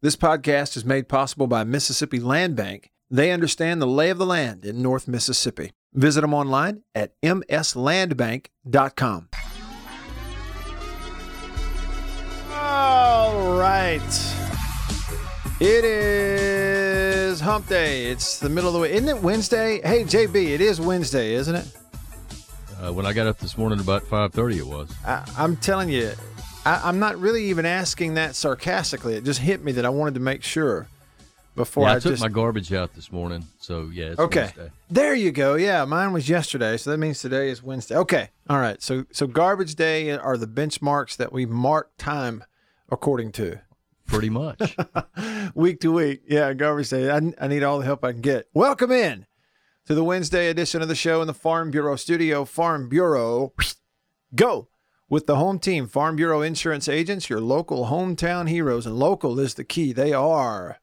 This 0.00 0.14
podcast 0.14 0.76
is 0.76 0.84
made 0.84 1.08
possible 1.08 1.48
by 1.48 1.64
Mississippi 1.64 2.20
Land 2.20 2.54
Bank. 2.54 2.92
They 3.10 3.32
understand 3.32 3.82
the 3.82 3.86
lay 3.86 4.10
of 4.10 4.18
the 4.18 4.26
land 4.26 4.64
in 4.64 4.80
North 4.80 5.08
Mississippi. 5.08 5.72
Visit 5.92 6.20
them 6.20 6.32
online 6.32 6.84
at 6.94 7.20
mslandbank.com. 7.20 9.28
All 12.52 13.58
right. 13.58 14.34
It 15.58 15.84
is 15.84 17.40
hump 17.40 17.66
day. 17.66 18.06
It's 18.06 18.38
the 18.38 18.48
middle 18.48 18.68
of 18.68 18.74
the 18.74 18.80
week. 18.80 18.92
Isn't 18.92 19.08
it 19.08 19.20
Wednesday? 19.20 19.80
Hey, 19.82 20.04
JB, 20.04 20.50
it 20.50 20.60
is 20.60 20.80
Wednesday, 20.80 21.34
isn't 21.34 21.56
it? 21.56 21.66
Uh, 22.80 22.92
when 22.92 23.04
I 23.04 23.12
got 23.12 23.26
up 23.26 23.38
this 23.38 23.58
morning 23.58 23.80
about 23.80 24.04
5.30 24.04 24.58
it 24.58 24.62
was. 24.64 24.94
I, 25.04 25.28
I'm 25.36 25.56
telling 25.56 25.88
you, 25.88 26.12
I, 26.68 26.88
am 26.90 26.98
not 26.98 27.18
really 27.18 27.44
even 27.46 27.64
asking 27.64 28.14
that 28.14 28.36
sarcastically. 28.36 29.14
It 29.14 29.24
just 29.24 29.40
hit 29.40 29.64
me 29.64 29.72
that 29.72 29.86
I 29.86 29.88
wanted 29.88 30.14
to 30.14 30.20
make 30.20 30.42
sure 30.42 30.86
before 31.56 31.84
yeah, 31.84 31.92
I, 31.92 31.96
I, 31.96 31.98
took 31.98 32.12
just. 32.12 32.22
my 32.22 32.28
garbage 32.28 32.72
out 32.74 32.94
this 32.94 33.10
morning, 33.10 33.46
so 33.58 33.88
yeah. 33.90 34.14
okay, 34.18 34.40
Wednesday. 34.42 34.70
there 34.90 35.14
you 35.14 35.32
go. 35.32 35.54
Yeah, 35.54 35.86
mine 35.86 36.12
was 36.12 36.28
yesterday, 36.28 36.76
so 36.76 36.90
that 36.90 36.98
means 36.98 37.20
today 37.20 37.48
is 37.48 37.62
Wednesday. 37.62 37.96
Okay, 37.96 38.28
all 38.50 38.58
right. 38.58 38.82
So 38.82 39.06
so 39.12 39.26
garbage 39.26 39.76
day 39.76 40.10
are 40.10 40.36
the 40.36 40.46
benchmarks 40.46 41.16
that 41.16 41.32
we 41.32 41.46
mark 41.46 41.90
time 41.96 42.44
according 42.90 43.32
to. 43.32 43.60
Pretty 44.06 44.30
much. 44.30 44.76
week 45.54 45.80
to 45.80 45.92
week, 45.92 46.22
yeah, 46.28 46.52
garbage 46.52 46.90
day. 46.90 47.10
I, 47.10 47.20
I 47.40 47.48
need 47.48 47.62
all 47.62 47.78
the 47.78 47.86
help 47.86 48.04
I 48.04 48.12
can 48.12 48.20
get. 48.20 48.46
Welcome 48.52 48.92
in 48.92 49.26
to 49.86 49.94
the 49.94 50.04
Wednesday 50.04 50.48
edition 50.48 50.82
of 50.82 50.88
the 50.88 50.94
show 50.94 51.22
in 51.22 51.26
the 51.26 51.34
Farm 51.34 51.70
Bureau 51.70 51.96
studio. 51.96 52.44
Farm 52.44 52.90
Bureau, 52.90 53.54
go 54.34 54.68
with 55.08 55.26
the 55.26 55.36
home 55.36 55.58
team, 55.58 55.86
Farm 55.86 56.16
Bureau 56.16 56.42
Insurance 56.42 56.88
Agents, 56.88 57.30
your 57.30 57.40
local 57.40 57.86
hometown 57.86 58.48
heroes. 58.48 58.86
And 58.86 58.98
local 58.98 59.38
is 59.40 59.54
the 59.54 59.64
key. 59.64 59.92
They 59.92 60.12
are 60.12 60.78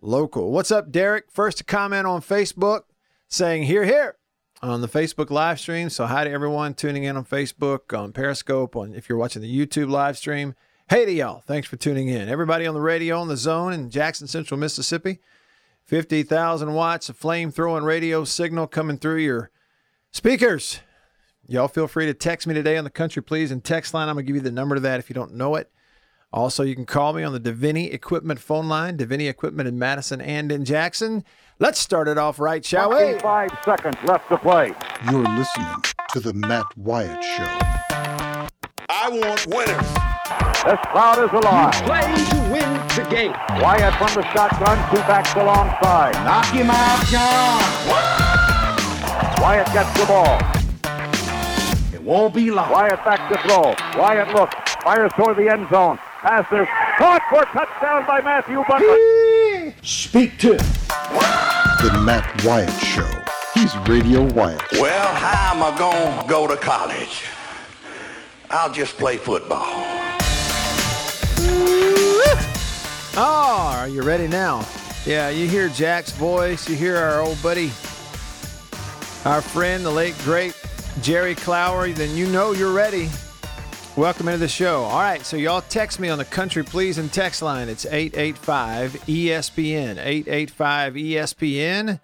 local. 0.00 0.50
What's 0.50 0.70
up, 0.70 0.90
Derek? 0.90 1.30
First 1.30 1.58
to 1.58 1.64
comment 1.64 2.06
on 2.06 2.20
Facebook 2.20 2.82
saying, 3.28 3.64
here, 3.64 3.84
here 3.84 4.16
on 4.62 4.80
the 4.80 4.88
Facebook 4.88 5.30
live 5.30 5.60
stream. 5.60 5.90
So, 5.90 6.06
hi 6.06 6.24
to 6.24 6.30
everyone 6.30 6.74
tuning 6.74 7.04
in 7.04 7.16
on 7.16 7.24
Facebook, 7.24 7.96
on 7.96 8.12
Periscope, 8.12 8.74
on 8.76 8.94
if 8.94 9.08
you're 9.08 9.18
watching 9.18 9.42
the 9.42 9.66
YouTube 9.66 9.90
live 9.90 10.16
stream. 10.16 10.54
Hey 10.88 11.06
to 11.06 11.12
y'all. 11.12 11.40
Thanks 11.46 11.66
for 11.66 11.76
tuning 11.76 12.08
in. 12.08 12.28
Everybody 12.28 12.66
on 12.66 12.74
the 12.74 12.80
radio 12.80 13.18
on 13.18 13.28
the 13.28 13.36
zone 13.36 13.72
in 13.72 13.88
Jackson, 13.88 14.26
Central 14.26 14.60
Mississippi. 14.60 15.18
50,000 15.84 16.72
watts 16.72 17.08
of 17.08 17.16
flame 17.16 17.50
throwing 17.50 17.84
radio 17.84 18.24
signal 18.24 18.66
coming 18.66 18.98
through 18.98 19.18
your 19.18 19.50
speakers. 20.10 20.80
Y'all 21.46 21.68
feel 21.68 21.86
free 21.86 22.06
to 22.06 22.14
text 22.14 22.46
me 22.46 22.54
today 22.54 22.78
on 22.78 22.84
the 22.84 22.90
Country 22.90 23.22
Pleasing 23.22 23.60
text 23.60 23.92
line. 23.92 24.08
I'm 24.08 24.14
going 24.14 24.24
to 24.24 24.26
give 24.26 24.36
you 24.36 24.42
the 24.42 24.50
number 24.50 24.76
to 24.76 24.80
that 24.82 24.98
if 24.98 25.10
you 25.10 25.14
don't 25.14 25.34
know 25.34 25.56
it. 25.56 25.70
Also, 26.32 26.62
you 26.62 26.74
can 26.74 26.86
call 26.86 27.12
me 27.12 27.22
on 27.22 27.34
the 27.34 27.38
Davini 27.38 27.92
Equipment 27.92 28.40
phone 28.40 28.66
line, 28.66 28.96
Davini 28.96 29.28
Equipment 29.28 29.68
in 29.68 29.78
Madison 29.78 30.22
and 30.22 30.50
in 30.50 30.64
Jackson. 30.64 31.22
Let's 31.58 31.78
start 31.78 32.08
it 32.08 32.16
off 32.16 32.40
right, 32.40 32.64
shall 32.64 32.90
we? 32.90 33.18
Five 33.20 33.50
seconds 33.62 33.96
left 34.04 34.28
to 34.30 34.38
play. 34.38 34.72
You're 35.10 35.22
listening 35.22 35.66
to 36.12 36.20
the 36.20 36.32
Matt 36.32 36.66
Wyatt 36.76 37.22
Show. 37.22 37.58
I 38.88 39.10
want 39.10 39.46
winners. 39.46 39.92
This 40.64 40.80
crowd 40.86 41.22
is 41.22 41.30
alive. 41.30 41.74
Play 41.84 42.00
to 42.00 42.36
win 42.50 42.72
the 42.96 43.06
game. 43.10 43.32
Wyatt 43.60 43.94
from 43.96 44.14
the 44.14 44.26
shotgun, 44.32 44.78
two 44.90 45.02
backs 45.02 45.34
alongside. 45.34 46.14
Knock 46.24 46.46
him 46.46 46.70
out, 46.70 47.04
John. 47.06 47.62
Wyatt 49.42 49.66
gets 49.74 50.00
the 50.00 50.06
ball. 50.06 50.63
It 52.04 52.08
won't 52.08 52.34
be 52.34 52.50
long. 52.50 52.70
Wyatt 52.70 53.02
back 53.02 53.32
to 53.32 53.38
throw. 53.48 53.74
Wyatt 53.98 54.34
looks, 54.34 54.54
fires 54.82 55.10
toward 55.16 55.38
the 55.38 55.48
end 55.50 55.66
zone. 55.70 55.96
Passes, 56.20 56.68
caught 56.98 57.22
for 57.30 57.46
touchdown 57.46 58.04
by 58.06 58.20
Matthew 58.20 58.62
Butler. 58.68 59.72
Speak 59.80 60.36
to 60.40 60.50
The 60.50 62.02
Matt 62.04 62.44
Wyatt 62.44 62.78
Show. 62.78 63.08
He's 63.54 63.74
Radio 63.88 64.22
Wyatt. 64.34 64.60
Well, 64.72 65.14
how 65.14 65.54
am 65.54 65.62
I 65.62 65.78
going 65.78 66.20
to 66.20 66.28
go 66.28 66.46
to 66.46 66.58
college? 66.58 67.24
I'll 68.50 68.70
just 68.70 68.98
play 68.98 69.16
football. 69.16 69.64
Oh, 73.16 73.76
are 73.78 73.88
you 73.88 74.02
ready 74.02 74.28
now? 74.28 74.66
Yeah, 75.06 75.30
you 75.30 75.48
hear 75.48 75.70
Jack's 75.70 76.12
voice. 76.12 76.68
You 76.68 76.76
hear 76.76 76.98
our 76.98 77.22
old 77.22 77.42
buddy, 77.42 77.70
our 79.24 79.40
friend, 79.40 79.86
the 79.86 79.90
late, 79.90 80.18
great 80.18 80.54
Jerry 81.02 81.34
Clower. 81.34 81.88
Then 81.88 82.16
you 82.16 82.26
know 82.26 82.52
you're 82.52 82.72
ready. 82.72 83.08
Welcome 83.96 84.26
into 84.28 84.38
the 84.38 84.48
show. 84.48 84.82
All 84.82 85.00
right, 85.00 85.24
so 85.24 85.36
y'all 85.36 85.62
text 85.62 86.00
me 86.00 86.08
on 86.08 86.18
the 86.18 86.24
Country 86.24 86.64
Pleasing 86.64 87.08
text 87.08 87.42
line. 87.42 87.68
It's 87.68 87.86
885 87.86 88.92
ESPN. 89.06 89.98
885 89.98 90.94
ESPN. 90.94 92.00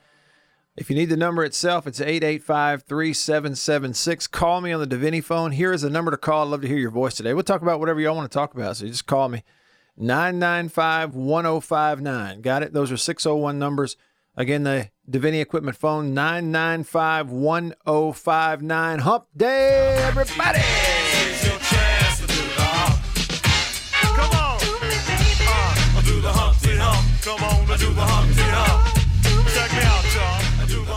If 0.77 0.89
you 0.89 0.95
need 0.95 1.09
the 1.09 1.17
number 1.17 1.45
itself, 1.45 1.87
it's 1.89 2.01
885 2.01 2.85
3776. 2.85 4.29
Call 4.29 4.61
me 4.61 4.71
on 4.73 4.81
the 4.81 4.87
Davini 4.87 5.23
phone. 5.23 5.51
Here 5.51 5.73
is 5.73 5.83
the 5.83 5.91
number 5.91 6.13
to 6.13 6.17
call. 6.17 6.47
I'd 6.47 6.51
love 6.51 6.63
to 6.63 6.69
hear 6.69 6.79
your 6.79 6.93
voice 6.93 7.15
today. 7.15 7.35
We'll 7.35 7.43
talk 7.43 7.61
about 7.61 7.81
whatever 7.81 8.01
y'all 8.01 8.15
want 8.15 8.31
to 8.31 8.35
talk 8.35 8.55
about, 8.55 8.77
so 8.77 8.87
just 8.87 9.07
call 9.07 9.29
me. 9.29 9.43
995 9.97 11.17
1059. 11.17 12.41
Got 12.41 12.63
it? 12.63 12.73
Those 12.73 12.93
are 12.93 12.97
601 12.97 13.59
numbers. 13.59 13.97
Again, 14.37 14.63
the 14.63 14.91
Davini 15.11 15.41
Equipment 15.41 15.77
phone 15.77 16.15
995 16.15 17.33
1059. 17.33 18.99
Hump 19.01 19.27
Day, 19.37 19.97
everybody! 20.05 20.61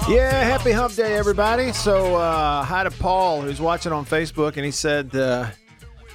Yeah, 0.09 0.43
happy 0.43 0.71
hump 0.71 0.93
day, 0.95 1.15
everybody. 1.15 1.71
So, 1.71 2.17
uh, 2.17 2.63
hi 2.63 2.83
to 2.83 2.91
Paul, 2.91 3.41
who's 3.41 3.59
watching 3.59 3.91
on 3.93 4.05
Facebook, 4.05 4.57
and 4.57 4.65
he 4.65 4.69
said 4.69 5.15
uh, 5.15 5.47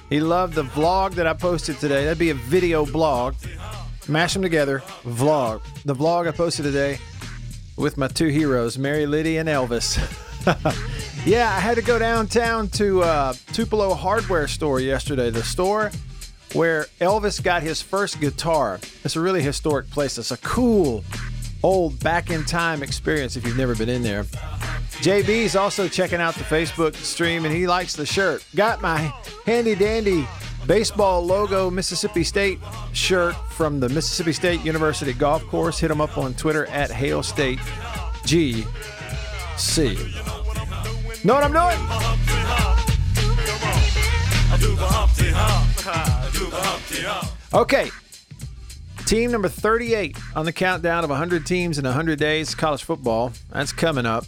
he 0.09 0.21
loved 0.21 0.53
the 0.53 0.63
vlog 0.63 1.15
that 1.15 1.27
I 1.27 1.33
posted 1.33 1.79
today. 1.79 2.05
That'd 2.05 2.17
be 2.19 2.29
a 2.29 2.35
video 2.35 2.85
blog. 2.85 3.35
Mash 4.07 4.33
them 4.33 4.41
together, 4.41 4.79
vlog. 5.03 5.61
The 5.83 5.95
vlog 5.95 6.27
I 6.27 6.31
posted 6.31 6.63
today 6.63 6.99
with 7.79 7.97
my 7.97 8.07
two 8.07 8.27
heroes, 8.27 8.77
Mary 8.77 9.05
Liddy 9.05 9.37
and 9.37 9.47
Elvis. 9.47 9.97
yeah, 11.25 11.49
I 11.55 11.59
had 11.59 11.75
to 11.75 11.81
go 11.81 11.97
downtown 11.97 12.67
to 12.69 13.01
uh, 13.01 13.33
Tupelo 13.53 13.93
Hardware 13.93 14.47
Store 14.47 14.79
yesterday, 14.79 15.29
the 15.29 15.43
store 15.43 15.91
where 16.53 16.85
Elvis 16.99 17.41
got 17.41 17.63
his 17.63 17.81
first 17.81 18.19
guitar. 18.19 18.79
It's 19.03 19.15
a 19.15 19.21
really 19.21 19.41
historic 19.41 19.89
place. 19.89 20.17
It's 20.17 20.31
a 20.31 20.37
cool, 20.37 21.03
old, 21.63 21.99
back 22.03 22.29
in 22.29 22.43
time 22.43 22.83
experience 22.83 23.35
if 23.35 23.45
you've 23.45 23.57
never 23.57 23.75
been 23.75 23.89
in 23.89 24.03
there. 24.03 24.23
JB's 25.03 25.55
also 25.55 25.87
checking 25.87 26.19
out 26.19 26.35
the 26.35 26.43
Facebook 26.43 26.95
stream 26.95 27.45
and 27.45 27.53
he 27.53 27.67
likes 27.67 27.95
the 27.95 28.05
shirt. 28.05 28.43
Got 28.55 28.81
my 28.81 29.13
handy 29.45 29.75
dandy 29.75 30.27
baseball 30.67 31.25
logo 31.25 31.69
Mississippi 31.69 32.23
State 32.23 32.59
shirt 32.93 33.35
from 33.51 33.79
the 33.79 33.89
Mississippi 33.89 34.33
State 34.33 34.63
University 34.63 35.13
golf 35.13 35.43
course. 35.47 35.79
Hit 35.79 35.87
them 35.89 36.01
up 36.01 36.17
on 36.17 36.33
Twitter 36.33 36.65
at 36.67 36.91
Hail 36.91 37.23
State 37.23 37.59
GC. 38.23 38.65
Know 41.25 41.33
what 41.33 41.43
I'm 41.43 41.51
doing? 41.51 41.77
Okay. 47.53 47.89
Team 49.05 49.31
number 49.31 49.49
38 49.49 50.15
on 50.35 50.45
the 50.45 50.53
countdown 50.53 51.03
of 51.03 51.09
100 51.09 51.45
teams 51.45 51.79
in 51.79 51.85
100 51.85 52.19
days 52.19 52.53
college 52.53 52.83
football. 52.83 53.33
That's 53.51 53.73
coming 53.73 54.05
up. 54.05 54.25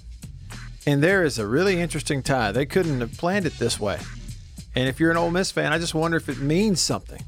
And 0.88 1.04
there 1.04 1.24
is 1.24 1.38
a 1.38 1.46
really 1.46 1.80
interesting 1.80 2.24
tie. 2.24 2.52
They 2.52 2.66
couldn't 2.66 3.00
have 3.00 3.16
planned 3.18 3.46
it 3.46 3.60
this 3.60 3.80
way. 3.80 4.00
And 4.76 4.88
if 4.88 5.00
you're 5.00 5.12
an 5.12 5.18
Ole 5.18 5.32
Miss 5.32 5.52
fan, 5.52 5.74
I 5.74 5.80
just 5.80 5.94
wonder 5.94 6.18
if 6.18 6.30
it 6.30 6.40
means 6.40 6.80
something. 6.80 7.22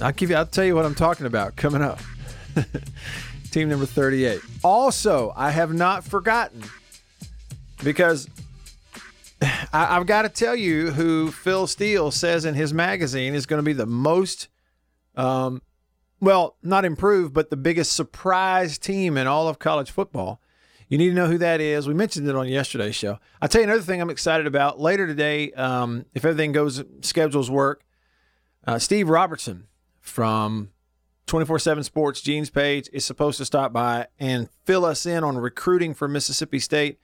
I'll 0.00 0.12
give 0.12 0.30
you 0.30 0.36
I'll 0.36 0.46
tell 0.46 0.64
you 0.64 0.74
what 0.74 0.84
I'm 0.84 0.94
talking 0.94 1.26
about 1.26 1.56
coming 1.56 1.82
up. 1.82 2.00
Team 3.50 3.68
number 3.68 3.86
38. 3.86 4.40
Also, 4.62 5.32
I 5.36 5.50
have 5.50 5.72
not 5.72 6.04
forgotten 6.04 6.62
because 7.82 8.28
I, 9.72 9.94
have 9.94 10.06
got 10.06 10.22
to 10.22 10.28
tell 10.28 10.56
you 10.56 10.90
who 10.90 11.30
Phil 11.30 11.66
Steele 11.66 12.10
says 12.10 12.44
in 12.44 12.54
his 12.54 12.72
magazine 12.72 13.34
is 13.34 13.46
going 13.46 13.58
to 13.58 13.64
be 13.64 13.72
the 13.72 13.86
most, 13.86 14.48
um, 15.16 15.62
well, 16.20 16.56
not 16.62 16.84
improved, 16.84 17.34
but 17.34 17.50
the 17.50 17.56
biggest 17.56 17.92
surprise 17.92 18.78
team 18.78 19.16
in 19.16 19.26
all 19.26 19.48
of 19.48 19.58
college 19.58 19.90
football. 19.90 20.40
You 20.94 20.98
need 20.98 21.08
to 21.08 21.14
know 21.14 21.26
who 21.26 21.38
that 21.38 21.60
is. 21.60 21.88
We 21.88 21.94
mentioned 21.94 22.28
it 22.28 22.36
on 22.36 22.46
yesterday's 22.46 22.94
show. 22.94 23.18
I'll 23.42 23.48
tell 23.48 23.62
you 23.62 23.66
another 23.66 23.82
thing 23.82 24.00
I'm 24.00 24.10
excited 24.10 24.46
about 24.46 24.78
later 24.78 25.08
today. 25.08 25.50
Um, 25.50 26.04
if 26.14 26.24
everything 26.24 26.52
goes, 26.52 26.84
schedules 27.00 27.50
work, 27.50 27.82
uh, 28.64 28.78
Steve 28.78 29.08
Robertson 29.08 29.66
from 30.00 30.70
24 31.26 31.58
7 31.58 31.82
Sports 31.82 32.20
Gene's 32.20 32.48
page 32.48 32.88
is 32.92 33.04
supposed 33.04 33.38
to 33.38 33.44
stop 33.44 33.72
by 33.72 34.06
and 34.20 34.48
fill 34.66 34.84
us 34.84 35.04
in 35.04 35.24
on 35.24 35.36
recruiting 35.36 35.94
for 35.94 36.06
Mississippi 36.06 36.60
State. 36.60 37.00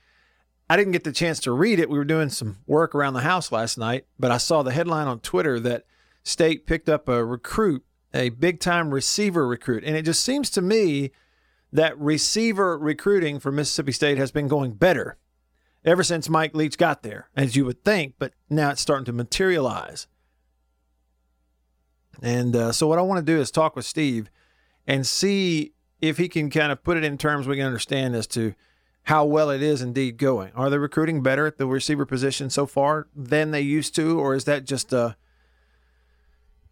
I 0.68 0.76
didn't 0.76 0.92
get 0.92 1.02
the 1.02 1.10
chance 1.10 1.40
to 1.40 1.50
read 1.50 1.80
it. 1.80 1.90
We 1.90 1.98
were 1.98 2.04
doing 2.04 2.28
some 2.28 2.58
work 2.68 2.94
around 2.94 3.14
the 3.14 3.22
house 3.22 3.50
last 3.50 3.76
night, 3.76 4.04
but 4.20 4.30
I 4.30 4.36
saw 4.36 4.62
the 4.62 4.70
headline 4.70 5.08
on 5.08 5.18
Twitter 5.18 5.58
that 5.58 5.84
State 6.22 6.64
picked 6.64 6.88
up 6.88 7.08
a 7.08 7.24
recruit 7.24 7.82
a 8.14 8.28
big 8.28 8.60
time 8.60 8.94
receiver 8.94 9.48
recruit. 9.48 9.82
And 9.82 9.96
it 9.96 10.02
just 10.02 10.22
seems 10.22 10.48
to 10.50 10.62
me 10.62 11.10
that 11.72 11.98
receiver 11.98 12.78
recruiting 12.78 13.38
for 13.38 13.52
Mississippi 13.52 13.92
State 13.92 14.18
has 14.18 14.30
been 14.30 14.48
going 14.48 14.72
better 14.72 15.16
ever 15.84 16.02
since 16.02 16.28
Mike 16.28 16.54
Leach 16.54 16.76
got 16.76 17.02
there, 17.02 17.28
as 17.36 17.56
you 17.56 17.64
would 17.64 17.84
think, 17.84 18.14
but 18.18 18.32
now 18.48 18.70
it's 18.70 18.80
starting 18.80 19.04
to 19.06 19.12
materialize. 19.12 20.06
And 22.22 22.54
uh, 22.54 22.72
so, 22.72 22.86
what 22.86 22.98
I 22.98 23.02
want 23.02 23.24
to 23.24 23.32
do 23.32 23.40
is 23.40 23.50
talk 23.50 23.76
with 23.76 23.86
Steve 23.86 24.30
and 24.86 25.06
see 25.06 25.72
if 26.00 26.18
he 26.18 26.28
can 26.28 26.50
kind 26.50 26.72
of 26.72 26.82
put 26.82 26.96
it 26.96 27.04
in 27.04 27.16
terms 27.16 27.46
we 27.46 27.56
can 27.56 27.66
understand 27.66 28.14
as 28.14 28.26
to 28.28 28.54
how 29.04 29.24
well 29.24 29.50
it 29.50 29.62
is 29.62 29.80
indeed 29.80 30.18
going. 30.18 30.52
Are 30.54 30.68
they 30.68 30.78
recruiting 30.78 31.22
better 31.22 31.46
at 31.46 31.56
the 31.56 31.66
receiver 31.66 32.04
position 32.04 32.50
so 32.50 32.66
far 32.66 33.08
than 33.14 33.50
they 33.50 33.60
used 33.60 33.94
to, 33.96 34.18
or 34.18 34.34
is 34.34 34.44
that 34.44 34.64
just 34.64 34.92
a 34.92 35.16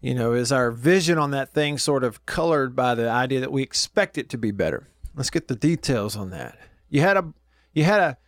you 0.01 0.15
know, 0.15 0.33
is 0.33 0.53
our 0.53 0.71
vision 0.71 1.19
on 1.19 1.31
that 1.33 1.53
thing 1.53 1.79
sort 1.79 2.05
of 2.05 2.25
colored 2.27 2.77
by 2.77 2.95
the 2.95 3.09
idea 3.09 3.41
that 3.41 3.53
we 3.53 3.63
expect 3.63 4.19
it 4.19 4.29
to 4.31 4.39
be 4.39 4.51
better? 4.51 4.89
Let's 5.15 5.31
get 5.31 5.49
the 5.49 5.57
details 5.57 6.17
on 6.17 6.31
that. 6.31 6.59
You 6.89 7.01
had 7.01 7.17
a 7.17 7.33
you 7.73 7.85
had 7.85 8.01
a 8.01 8.19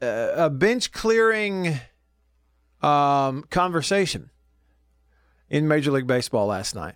a 0.00 0.50
bench 0.50 0.92
clearing 0.92 1.78
um, 2.82 3.44
conversation 3.50 4.30
in 5.48 5.68
Major 5.68 5.90
League 5.90 6.06
Baseball 6.06 6.46
last 6.46 6.74
night. 6.74 6.94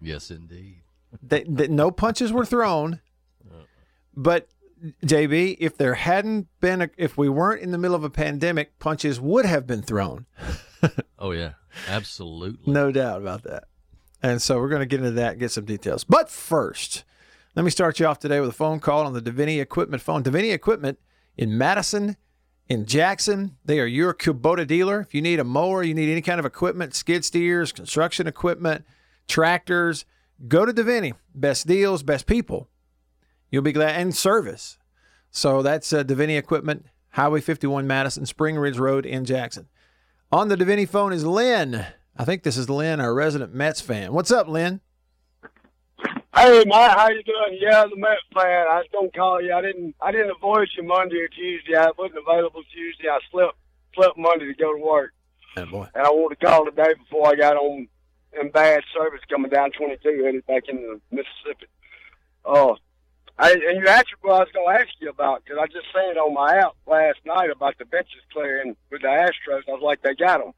Yes, 0.00 0.30
indeed. 0.30 0.80
That, 1.22 1.44
that 1.56 1.70
no 1.70 1.90
punches 1.90 2.32
were 2.32 2.44
thrown, 2.46 3.00
but 4.14 4.48
JB, 5.04 5.56
if 5.60 5.76
there 5.76 5.94
hadn't 5.94 6.48
been, 6.60 6.82
a, 6.82 6.90
if 6.96 7.16
we 7.16 7.28
weren't 7.28 7.62
in 7.62 7.70
the 7.70 7.78
middle 7.78 7.94
of 7.94 8.02
a 8.02 8.10
pandemic, 8.10 8.78
punches 8.78 9.20
would 9.20 9.44
have 9.44 9.66
been 9.66 9.82
thrown. 9.82 10.26
Oh 11.18 11.30
yeah, 11.30 11.52
absolutely. 11.88 12.72
No 12.72 12.90
doubt 12.90 13.22
about 13.22 13.44
that. 13.44 13.64
And 14.22 14.40
so 14.42 14.58
we're 14.58 14.68
going 14.68 14.80
to 14.80 14.86
get 14.86 15.00
into 15.00 15.12
that 15.12 15.38
get 15.38 15.50
some 15.50 15.64
details. 15.64 16.04
But 16.04 16.30
first, 16.30 17.04
let 17.54 17.64
me 17.64 17.70
start 17.70 18.00
you 18.00 18.06
off 18.06 18.18
today 18.18 18.40
with 18.40 18.50
a 18.50 18.54
phone 18.54 18.80
call 18.80 19.06
on 19.06 19.12
the 19.12 19.22
Davini 19.22 19.60
Equipment 19.60 20.02
phone. 20.02 20.22
Davini 20.22 20.52
Equipment 20.52 20.98
in 21.36 21.56
Madison, 21.56 22.16
in 22.68 22.86
Jackson, 22.86 23.56
they 23.64 23.80
are 23.80 23.86
your 23.86 24.14
Kubota 24.14 24.66
dealer. 24.66 25.00
If 25.00 25.14
you 25.14 25.22
need 25.22 25.38
a 25.40 25.44
mower, 25.44 25.82
you 25.82 25.94
need 25.94 26.10
any 26.10 26.22
kind 26.22 26.38
of 26.40 26.46
equipment, 26.46 26.94
skid 26.94 27.24
steers, 27.24 27.72
construction 27.72 28.26
equipment, 28.26 28.84
tractors, 29.28 30.04
go 30.48 30.64
to 30.64 30.72
Davini. 30.72 31.14
Best 31.34 31.66
deals, 31.66 32.02
best 32.02 32.26
people. 32.26 32.68
You'll 33.50 33.62
be 33.62 33.72
glad 33.72 34.00
and 34.00 34.14
service. 34.14 34.78
So 35.30 35.62
that's 35.62 35.92
uh, 35.92 36.04
Davini 36.04 36.38
Equipment, 36.38 36.86
Highway 37.10 37.40
51 37.40 37.86
Madison, 37.86 38.26
Spring 38.26 38.56
Ridge 38.56 38.78
Road 38.78 39.04
in 39.04 39.24
Jackson. 39.24 39.68
On 40.32 40.48
the 40.48 40.56
Davini 40.56 40.88
phone 40.88 41.12
is 41.12 41.24
Lynn. 41.24 41.84
I 42.16 42.24
think 42.24 42.42
this 42.42 42.56
is 42.56 42.70
Lynn, 42.70 43.00
our 43.00 43.14
resident 43.14 43.54
Mets 43.54 43.80
fan. 43.80 44.12
What's 44.12 44.30
up, 44.30 44.48
Lynn? 44.48 44.80
Hey, 46.34 46.64
Matt, 46.66 46.98
how 46.98 47.08
you 47.10 47.22
doing? 47.22 47.58
Yeah, 47.60 47.84
the 47.84 47.96
Mets 47.96 48.22
fan. 48.34 48.66
I 48.70 48.76
was 48.78 48.86
gonna 48.92 49.10
call 49.10 49.42
you. 49.42 49.52
I 49.52 49.60
didn't. 49.60 49.94
I 50.00 50.10
didn't 50.10 50.30
avoid 50.30 50.68
you 50.76 50.82
Monday 50.84 51.16
or 51.16 51.28
Tuesday. 51.28 51.76
I 51.76 51.90
wasn't 51.98 52.20
available 52.26 52.62
Tuesday. 52.74 53.08
I 53.08 53.18
slept 53.30 53.56
slept 53.94 54.16
Monday 54.16 54.46
to 54.46 54.54
go 54.54 54.72
to 54.74 54.82
work, 54.82 55.12
Oh, 55.58 55.66
boy. 55.66 55.86
and 55.94 56.06
I 56.06 56.08
wanted 56.10 56.40
to 56.40 56.46
call 56.46 56.64
today 56.64 56.94
before 56.98 57.28
I 57.28 57.34
got 57.34 57.56
on 57.56 57.86
in 58.40 58.50
bad 58.50 58.80
service 58.96 59.20
coming 59.28 59.50
down 59.50 59.70
22 59.72 60.22
headed 60.24 60.46
back 60.46 60.62
into 60.68 60.98
Mississippi. 61.10 61.66
Oh, 62.46 62.78
I, 63.42 63.50
and 63.52 63.82
you 63.82 63.88
actually 63.88 64.18
what 64.20 64.36
I 64.36 64.38
was 64.38 64.48
gonna 64.54 64.78
ask 64.78 64.88
you 65.00 65.10
about 65.10 65.42
because 65.44 65.58
I 65.60 65.66
just 65.66 65.86
seen 65.92 66.10
it 66.10 66.16
on 66.16 66.32
my 66.32 66.58
app 66.58 66.76
last 66.86 67.18
night 67.26 67.50
about 67.50 67.76
the 67.78 67.84
benches 67.84 68.22
clearing 68.32 68.76
with 68.90 69.02
the 69.02 69.08
Astros. 69.08 69.62
I 69.68 69.72
was 69.72 69.82
like, 69.82 70.00
they 70.02 70.14
got 70.14 70.38
them, 70.38 70.52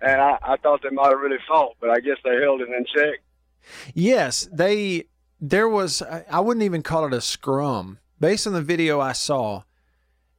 and 0.00 0.20
I, 0.20 0.38
I 0.42 0.56
thought 0.56 0.80
they 0.82 0.90
might 0.90 1.10
have 1.10 1.20
really 1.20 1.42
fought, 1.46 1.76
but 1.78 1.90
I 1.90 2.00
guess 2.00 2.16
they 2.24 2.40
held 2.40 2.62
it 2.62 2.68
in 2.68 2.86
check. 2.86 3.20
Yes, 3.94 4.48
they. 4.52 5.04
There 5.40 5.68
was. 5.68 6.02
I 6.02 6.40
wouldn't 6.40 6.64
even 6.64 6.82
call 6.82 7.04
it 7.04 7.12
a 7.12 7.20
scrum. 7.20 7.98
Based 8.18 8.46
on 8.46 8.52
the 8.52 8.62
video 8.62 9.00
I 9.00 9.12
saw, 9.12 9.64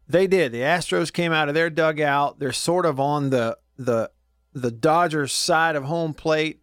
they 0.08 0.28
did. 0.28 0.52
The 0.52 0.62
Astros 0.62 1.12
came 1.12 1.34
out 1.34 1.50
of 1.50 1.54
their 1.54 1.70
dugout. 1.70 2.40
They're 2.40 2.54
sort 2.54 2.86
of 2.86 3.00
on 3.00 3.30
the 3.30 3.58
the 3.78 4.10
the 4.54 4.72
Dodgers 4.72 5.34
side 5.34 5.76
of 5.76 5.84
home 5.84 6.14
plate. 6.14 6.62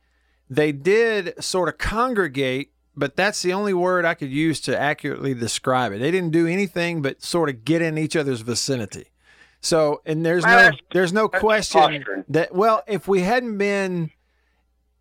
They 0.49 0.73
did 0.73 1.35
sort 1.43 1.69
of 1.69 1.79
congregate, 1.79 2.73
but 2.97 3.17
that's 3.17 3.43
the 3.43 3.53
only 3.53 3.75
word 3.75 4.05
I 4.05 4.15
could 4.15 4.31
use 4.31 4.61
to 4.63 4.79
accurately 4.79 5.35
describe 5.35 5.93
it. 5.93 5.99
They 5.99 6.11
didn't 6.11 6.31
do 6.31 6.47
anything 6.47 7.03
but 7.03 7.23
sort 7.23 7.49
of 7.49 7.65
get 7.65 7.83
in 7.83 7.99
each 7.99 8.17
other's 8.17 8.41
vicinity. 8.41 9.07
So, 9.61 10.01
and 10.07 10.25
there's 10.25 10.45
no 10.45 10.71
there's 10.93 11.13
no 11.13 11.29
question 11.29 12.25
that 12.29 12.55
well, 12.55 12.83
if 12.87 13.07
we 13.07 13.21
hadn't 13.21 13.59
been 13.59 14.11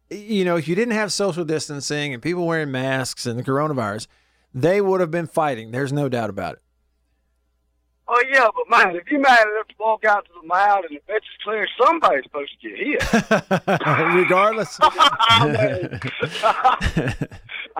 you 0.09 0.43
know, 0.43 0.55
if 0.55 0.67
you 0.67 0.75
didn't 0.75 0.93
have 0.95 1.13
social 1.13 1.45
distancing 1.45 2.13
and 2.13 2.21
people 2.21 2.45
wearing 2.45 2.71
masks 2.71 3.25
and 3.25 3.37
the 3.37 3.43
coronavirus, 3.43 4.07
they 4.53 4.81
would 4.81 5.01
have 5.01 5.11
been 5.11 5.27
fighting. 5.27 5.71
There's 5.71 5.93
no 5.93 6.09
doubt 6.09 6.29
about 6.29 6.55
it. 6.55 6.61
Oh 8.11 8.23
yeah, 8.33 8.47
but 8.55 8.67
man, 8.75 8.95
if 8.95 9.03
you 9.11 9.19
mad 9.19 9.41
enough 9.41 9.67
to 9.67 9.75
walk 9.79 10.03
out 10.03 10.25
to 10.25 10.31
the 10.41 10.47
mound 10.47 10.85
and 10.85 10.97
the 10.97 11.01
bench 11.07 11.23
is 11.23 11.43
clear, 11.43 11.67
somebody's 11.79 12.23
supposed 12.23 12.51
to 12.59 12.67
get 12.67 12.75
hit. 12.79 13.03
Regardless. 14.15 14.79
I 14.81 15.45
mean, 15.45 15.99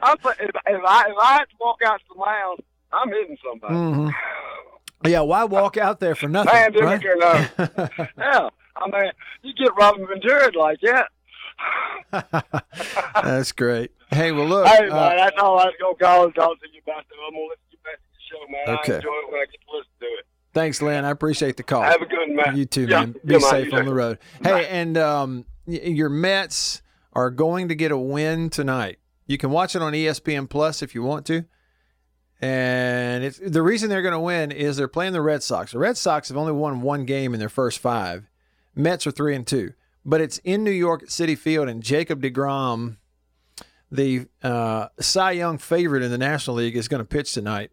I'm, 0.04 0.18
if, 0.24 0.40
if 0.40 0.56
I 0.86 1.06
if 1.10 1.18
I 1.20 1.34
have 1.40 1.50
to 1.50 1.56
walk 1.60 1.80
out 1.84 1.98
to 1.98 2.06
the 2.14 2.20
mound, 2.20 2.60
I'm 2.94 3.10
hitting 3.10 3.38
somebody. 3.44 3.74
Mhm. 3.74 4.14
Yeah, 5.06 5.22
why 5.22 5.46
walk 5.46 5.78
out 5.78 6.02
there 6.02 6.14
for 6.14 6.28
nothing? 6.28 6.52
Pandemic 6.52 7.02
right? 7.02 7.06
or 7.06 7.16
no. 7.16 7.48
yeah, 8.18 8.50
I 8.76 8.90
mean, 8.92 9.12
you 9.44 9.54
get 9.54 9.74
Robin 9.78 10.06
Ventura 10.06 10.52
like 10.60 10.80
that. 10.82 11.08
That's 13.24 13.54
great. 13.54 13.92
Hey, 14.12 14.34
well, 14.34 14.46
look. 14.46 14.68
hey, 14.68 14.82
man, 14.82 14.92
uh, 14.92 15.16
that's 15.16 15.38
all 15.40 15.58
I 15.58 15.66
was 15.66 15.76
gonna 15.80 15.96
call 15.96 16.26
and 16.26 16.36
talk 16.36 16.60
to 16.60 16.68
you 16.74 16.82
about. 16.84 17.06
Though. 17.10 17.26
I'm 17.26 17.32
gonna 17.32 17.46
listen 17.46 17.64
to 17.69 17.69
you 18.48 18.56
back 18.66 18.66
to 18.66 18.66
the 18.66 18.66
show, 18.66 18.72
man. 18.72 18.80
Okay. 18.80 18.94
I 18.94 18.96
enjoy 18.98 19.10
it 19.10 19.32
when 19.32 19.42
I 19.42 19.46
get 19.46 19.62
to 19.62 19.78
listen 19.78 19.92
to 20.00 20.06
it. 20.06 20.26
thanks, 20.54 20.82
Lynn. 20.82 21.06
I 21.06 21.10
appreciate 21.12 21.58
the 21.58 21.64
call. 21.64 21.84
Have 21.84 22.02
a 22.02 22.06
good 22.06 22.30
man. 22.30 22.58
You 22.58 22.66
too, 22.66 22.86
Yeah. 22.88 23.00
man. 23.02 23.16
Be 23.26 23.34
Yeah, 23.36 23.40
safe 23.40 23.74
on 23.74 23.86
the 23.86 23.94
road. 23.94 24.18
Hey, 24.44 24.68
and 24.68 24.98
um, 24.98 25.46
your 25.66 26.10
Mets 26.10 26.82
are 27.14 27.30
going 27.32 27.68
to 27.70 27.76
get 27.76 27.92
a 27.92 27.98
win 27.98 28.50
tonight. 28.50 29.00
You 29.28 29.38
can 29.38 29.50
watch 29.52 29.76
it 29.76 29.82
on 29.82 29.94
ESPN 29.94 30.50
Plus 30.50 30.82
if 30.82 30.96
you 30.96 31.04
want 31.04 31.26
to. 31.28 31.46
And 32.42 33.24
it's 33.24 33.38
the 33.40 33.62
reason 33.62 33.90
they're 33.90 34.02
going 34.02 34.14
to 34.14 34.20
win 34.20 34.52
is 34.52 34.78
they're 34.78 34.88
playing 34.88 35.14
the 35.14 35.22
Red 35.22 35.44
Sox. 35.44 35.74
The 35.74 35.80
Red 35.80 35.98
Sox 35.98 36.30
have 36.30 36.38
only 36.38 36.54
won 36.54 36.82
one 36.82 37.04
game 37.06 37.34
in 37.34 37.40
their 37.40 37.50
first 37.50 37.80
five. 37.80 38.30
Mets 38.76 39.06
are 39.06 39.12
three 39.12 39.36
and 39.36 39.46
two, 39.46 39.74
but 40.06 40.22
it's 40.22 40.38
in 40.40 40.64
New 40.64 40.72
York 40.72 41.04
at 41.04 41.10
Citi 41.10 41.38
Field, 41.38 41.68
and 41.68 41.84
Jacob 41.84 42.22
Degrom, 42.22 42.96
the 43.92 44.28
uh, 44.42 44.88
Cy 45.02 45.32
Young 45.32 45.58
favorite 45.58 46.02
in 46.02 46.12
the 46.12 46.18
National 46.18 46.56
League, 46.58 46.78
is 46.78 46.88
going 46.88 47.00
to 47.00 47.06
pitch 47.06 47.34
tonight. 47.34 47.72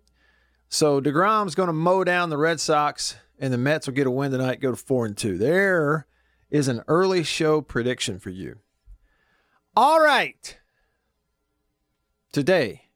So 0.68 1.00
DeGrom's 1.00 1.54
going 1.54 1.68
to 1.68 1.73
mow 1.73 2.04
down 2.04 2.30
the 2.30 2.37
Red 2.37 2.61
Sox, 2.61 3.16
and 3.38 3.52
the 3.52 3.58
Mets 3.58 3.87
will 3.87 3.94
get 3.94 4.06
a 4.06 4.11
win 4.11 4.32
tonight, 4.32 4.61
go 4.61 4.70
to 4.70 4.76
four 4.76 5.06
and 5.06 5.16
two. 5.16 5.38
There 5.38 6.06
is 6.50 6.68
an 6.68 6.82
early 6.88 7.23
show 7.23 7.61
prediction 7.61 8.18
for 8.18 8.30
you. 8.30 8.58
All 9.76 10.00
right. 10.00 10.58
Today, 12.32 12.90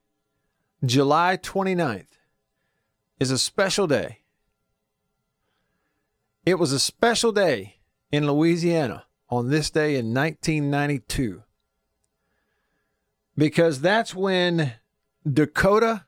July 0.84 1.36
29th, 1.36 2.06
is 3.18 3.30
a 3.30 3.38
special 3.38 3.86
day. 3.86 4.20
It 6.46 6.58
was 6.58 6.72
a 6.72 6.80
special 6.80 7.32
day 7.32 7.76
in 8.10 8.26
Louisiana 8.26 9.04
on 9.28 9.50
this 9.50 9.70
day 9.70 9.96
in 9.96 10.12
1992 10.12 11.42
because 13.36 13.80
that's 13.80 14.14
when 14.14 14.72
Dakota 15.30 16.06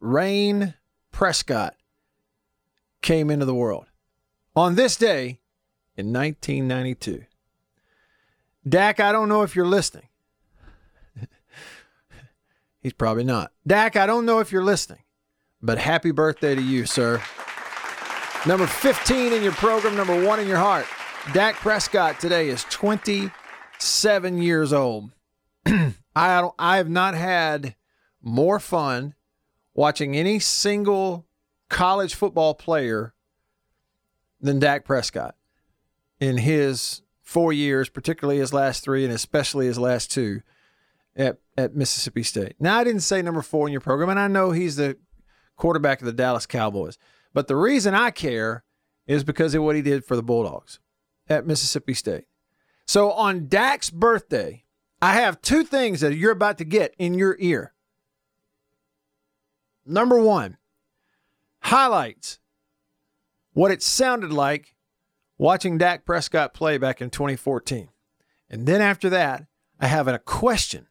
Rain 0.00 0.74
Prescott 1.14 1.76
came 3.00 3.30
into 3.30 3.46
the 3.46 3.54
world. 3.54 3.86
On 4.56 4.74
this 4.74 4.96
day 4.96 5.38
in 5.96 6.12
1992. 6.12 7.24
Dak, 8.68 8.98
I 8.98 9.12
don't 9.12 9.28
know 9.28 9.42
if 9.42 9.54
you're 9.54 9.64
listening. 9.64 10.08
He's 12.82 12.92
probably 12.92 13.22
not. 13.22 13.52
Dak, 13.64 13.94
I 13.94 14.06
don't 14.06 14.26
know 14.26 14.40
if 14.40 14.50
you're 14.50 14.64
listening, 14.64 15.04
but 15.62 15.78
happy 15.78 16.10
birthday 16.10 16.56
to 16.56 16.60
you, 16.60 16.84
sir. 16.84 17.22
Number 18.44 18.66
15 18.66 19.32
in 19.32 19.42
your 19.44 19.52
program, 19.52 19.94
number 19.94 20.26
one 20.26 20.40
in 20.40 20.48
your 20.48 20.58
heart. 20.58 20.86
Dak 21.32 21.54
Prescott 21.54 22.18
today 22.18 22.48
is 22.48 22.64
27 22.70 24.38
years 24.38 24.72
old. 24.72 25.12
I 25.66 26.50
I 26.58 26.76
have 26.78 26.88
not 26.88 27.14
had 27.14 27.76
more 28.20 28.58
fun 28.58 29.14
watching 29.74 30.16
any 30.16 30.38
single 30.38 31.26
college 31.68 32.14
football 32.14 32.54
player 32.54 33.14
than 34.40 34.58
Dak 34.58 34.84
Prescott 34.84 35.34
in 36.20 36.38
his 36.38 37.02
four 37.22 37.52
years, 37.52 37.88
particularly 37.88 38.38
his 38.38 38.52
last 38.52 38.84
three 38.84 39.04
and 39.04 39.12
especially 39.12 39.66
his 39.66 39.78
last 39.78 40.10
two 40.10 40.42
at, 41.16 41.38
at 41.56 41.74
Mississippi 41.74 42.22
State. 42.22 42.54
Now, 42.60 42.78
I 42.78 42.84
didn't 42.84 43.00
say 43.00 43.22
number 43.22 43.42
four 43.42 43.66
in 43.66 43.72
your 43.72 43.80
program, 43.80 44.10
and 44.10 44.20
I 44.20 44.28
know 44.28 44.50
he's 44.50 44.76
the 44.76 44.96
quarterback 45.56 46.00
of 46.00 46.06
the 46.06 46.12
Dallas 46.12 46.46
Cowboys. 46.46 46.98
But 47.32 47.48
the 47.48 47.56
reason 47.56 47.94
I 47.94 48.10
care 48.10 48.64
is 49.06 49.24
because 49.24 49.54
of 49.54 49.62
what 49.62 49.76
he 49.76 49.82
did 49.82 50.04
for 50.04 50.16
the 50.16 50.22
Bulldogs 50.22 50.78
at 51.28 51.46
Mississippi 51.46 51.94
State. 51.94 52.24
So 52.86 53.10
on 53.12 53.48
Dak's 53.48 53.90
birthday, 53.90 54.64
I 55.00 55.14
have 55.14 55.42
two 55.42 55.64
things 55.64 56.00
that 56.00 56.14
you're 56.14 56.32
about 56.32 56.58
to 56.58 56.64
get 56.64 56.94
in 56.98 57.14
your 57.14 57.36
ear. 57.38 57.73
Number 59.86 60.18
one, 60.18 60.56
highlights 61.60 62.38
what 63.52 63.70
it 63.70 63.82
sounded 63.82 64.32
like 64.32 64.74
watching 65.38 65.78
Dak 65.78 66.04
Prescott 66.04 66.54
play 66.54 66.78
back 66.78 67.00
in 67.00 67.10
2014. 67.10 67.88
And 68.50 68.66
then 68.66 68.80
after 68.80 69.10
that, 69.10 69.46
I 69.80 69.86
have 69.86 70.08
a 70.08 70.18
question 70.18 70.86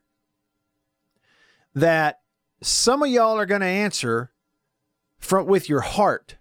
that 1.73 2.21
some 2.61 3.03
of 3.03 3.09
y'all 3.09 3.37
are 3.37 3.45
going 3.45 3.61
to 3.61 3.67
answer 3.67 4.31
from 5.17 5.45
with 5.47 5.69
your 5.69 5.81
heart, 5.81 6.37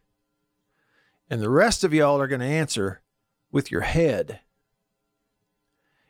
and 1.31 1.41
the 1.41 1.49
rest 1.49 1.85
of 1.85 1.95
y'all 1.95 2.21
are 2.21 2.27
going 2.27 2.41
to 2.41 2.47
answer 2.47 3.01
with 3.51 3.71
your 3.71 3.83
head. 3.83 4.41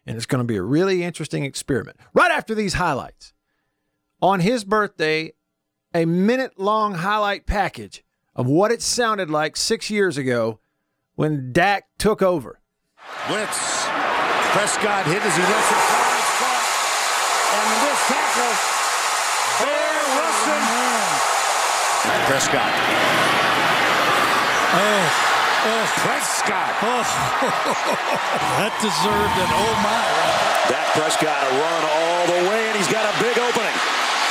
And 0.05 0.17
it's 0.17 0.27
going 0.27 0.41
to 0.41 0.47
be 0.47 0.57
a 0.57 0.63
really 0.63 1.05
interesting 1.05 1.45
experiment. 1.45 1.97
Right 2.13 2.33
after 2.33 2.55
these 2.55 2.75
highlights, 2.75 3.33
on 4.21 4.41
his 4.41 4.65
birthday, 4.65 5.33
a 5.95 6.05
minute 6.05 6.59
long 6.59 6.95
highlight 6.95 7.47
package 7.47 8.05
of 8.35 8.47
what 8.47 8.71
it 8.71 8.81
sounded 8.81 9.31
like 9.31 9.57
six 9.57 9.91
years 9.91 10.17
ago 10.17 10.59
when 11.15 11.53
Dak 11.53 11.85
took 11.99 12.23
over. 12.23 12.61
Blitz. 13.29 13.87
Prescott 14.53 15.07
hit 15.07 15.23
as 15.23 15.37
he 15.37 15.43
left 15.43 15.73
it 15.73 15.83
far. 15.89 16.13
It's. 16.13 16.33
And 17.53 17.69
this 17.85 18.01
tackle. 18.09 18.53
There, 19.65 20.03
Wilson. 20.17 20.63
Prescott. 22.29 22.73
Oh, 24.73 25.05
oh, 25.69 25.85
Prescott. 26.05 26.73
oh. 26.83 27.05
that 28.61 28.73
deserved 28.81 29.37
an 29.41 29.51
oh 29.53 29.75
my. 29.85 30.05
Dak 30.69 30.89
Prescott 30.97 31.43
a 31.45 31.53
run 31.53 31.83
all 31.85 32.25
the 32.27 32.41
way, 32.49 32.61
and 32.69 32.77
he's 32.77 32.89
got 32.89 33.05
a 33.05 33.15
big 33.23 33.37
opening. 33.39 33.62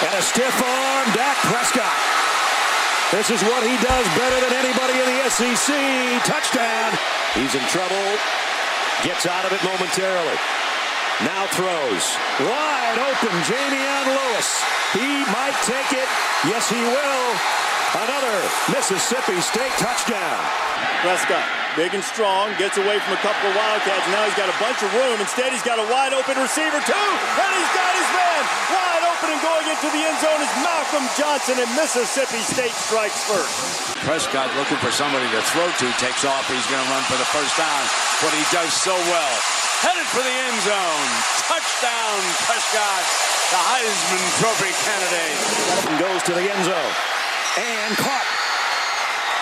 And 0.02 0.14
a 0.18 0.24
stiff 0.26 0.58
arm, 0.58 1.08
Dak 1.14 1.38
Prescott. 1.46 2.00
This 3.14 3.30
is 3.30 3.42
what 3.44 3.62
he 3.62 3.76
does 3.86 4.06
better 4.18 4.40
than 4.42 4.54
anybody 4.66 4.98
in 4.98 5.06
the 5.06 5.20
SEC. 5.30 5.70
Touchdown. 6.26 6.90
He's 7.36 7.54
in 7.54 7.62
trouble. 7.70 8.08
Gets 9.04 9.26
out 9.26 9.46
of 9.46 9.52
it 9.54 9.62
momentarily. 9.62 10.38
Now 11.22 11.46
throws. 11.54 12.06
Wide 12.42 12.98
open, 12.98 13.36
Jameon 13.46 14.06
Lewis. 14.10 14.50
He 14.94 15.22
might 15.30 15.54
take 15.70 15.94
it. 15.94 16.10
Yes, 16.50 16.66
he 16.66 16.82
will. 16.82 17.28
Another 17.94 18.38
Mississippi 18.74 19.38
State 19.42 19.76
touchdown. 19.78 20.42
Prescott, 21.06 21.46
big 21.76 21.96
and 21.96 22.04
strong, 22.04 22.52
gets 22.58 22.76
away 22.76 23.00
from 23.00 23.14
a 23.16 23.22
couple 23.24 23.48
of 23.48 23.54
Wildcats. 23.56 24.06
Now 24.12 24.24
he's 24.28 24.36
got 24.36 24.52
a 24.52 24.58
bunch 24.60 24.80
of 24.84 24.90
room. 24.92 25.18
Instead, 25.20 25.52
he's 25.56 25.64
got 25.64 25.80
a 25.80 25.88
wide 25.88 26.12
open 26.12 26.36
receiver, 26.40 26.80
too. 26.84 27.08
And 27.40 27.52
he's 27.56 27.74
got 27.76 27.92
his 27.96 28.10
man. 28.12 28.44
Wide 28.72 29.06
open 29.08 29.28
and 29.32 29.42
going 29.44 29.68
into 29.72 29.88
the 29.92 30.02
end 30.04 30.18
zone 30.20 30.42
is 30.42 30.54
Malcolm 30.60 31.06
Johnson, 31.16 31.56
and 31.62 31.70
Mississippi 31.76 32.42
State 32.44 32.76
strikes 32.76 33.24
first. 33.28 33.96
Prescott 34.04 34.50
looking 34.58 34.82
for 34.82 34.92
somebody 34.92 35.30
to 35.30 35.42
throw 35.54 35.68
to. 35.70 35.88
Takes 36.02 36.26
off. 36.26 36.50
He's 36.50 36.66
going 36.68 36.82
to 36.82 36.90
run 36.90 37.06
for 37.06 37.18
the 37.22 37.30
first 37.30 37.54
down. 37.56 37.84
What 38.26 38.34
he 38.34 38.44
does 38.50 38.74
so 38.74 38.94
well. 39.14 39.36
Headed 39.86 40.06
for 40.14 40.22
the 40.22 40.36
end 40.50 40.60
zone. 40.66 41.10
Touchdown, 41.50 42.20
Prescott, 42.46 43.04
the 43.50 43.62
Heisman 43.62 44.26
Trophy 44.38 44.74
candidate. 44.86 45.38
And 45.90 45.96
goes 45.98 46.22
to 46.30 46.34
the 46.34 46.46
end 46.46 46.64
zone. 46.66 46.94
And 47.58 47.98
caught. 47.98 48.30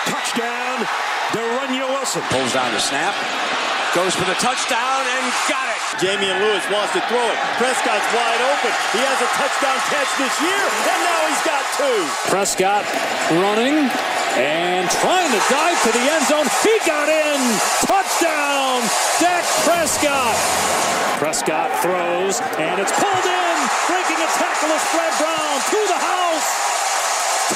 Touchdown, 0.08 0.88
De'Runnya 1.32 1.86
Wilson. 1.86 2.22
Pulls 2.30 2.52
down 2.54 2.72
the 2.74 2.82
snap. 2.82 3.14
Goes 3.94 4.14
for 4.14 4.26
the 4.26 4.38
touchdown 4.38 5.02
and 5.02 5.24
got 5.50 5.66
it. 5.66 5.80
Jameon 5.98 6.38
Lewis 6.38 6.62
wants 6.70 6.94
to 6.94 7.02
throw 7.10 7.26
it. 7.26 7.38
Prescott's 7.58 8.06
wide 8.14 8.42
open. 8.54 8.70
He 8.94 9.02
has 9.02 9.18
a 9.18 9.30
touchdown 9.34 9.78
catch 9.90 10.10
this 10.14 10.34
year, 10.42 10.62
and 10.90 11.00
now 11.02 11.20
he's 11.26 11.42
got 11.42 11.62
two. 11.74 12.00
Prescott 12.30 12.86
running 13.42 13.90
and 14.38 14.86
trying 15.02 15.30
to 15.34 15.42
dive 15.50 15.78
to 15.86 15.90
the 15.90 16.04
end 16.06 16.24
zone. 16.30 16.46
He 16.62 16.74
got 16.86 17.10
in. 17.10 17.38
Touchdown, 17.86 18.86
Dak 19.18 19.42
Prescott. 19.66 20.38
Prescott 21.18 21.70
throws, 21.82 22.38
and 22.62 22.78
it's 22.78 22.94
pulled 22.94 23.26
in. 23.26 23.56
Breaking 23.90 24.22
a 24.22 24.30
tackle 24.38 24.70
is 24.70 24.84
Fred 24.94 25.12
Brown 25.18 25.54
to 25.66 25.80
the 25.90 25.98
house. 25.98 26.48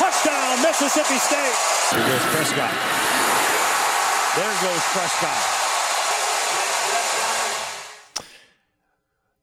Touchdown, 0.02 0.62
Mississippi 0.66 1.18
State. 1.22 1.58
Here 1.94 2.02
goes 2.02 2.26
Prescott. 2.34 3.23
There 4.36 4.52
goes 4.62 4.82
Prescott. 4.92 5.60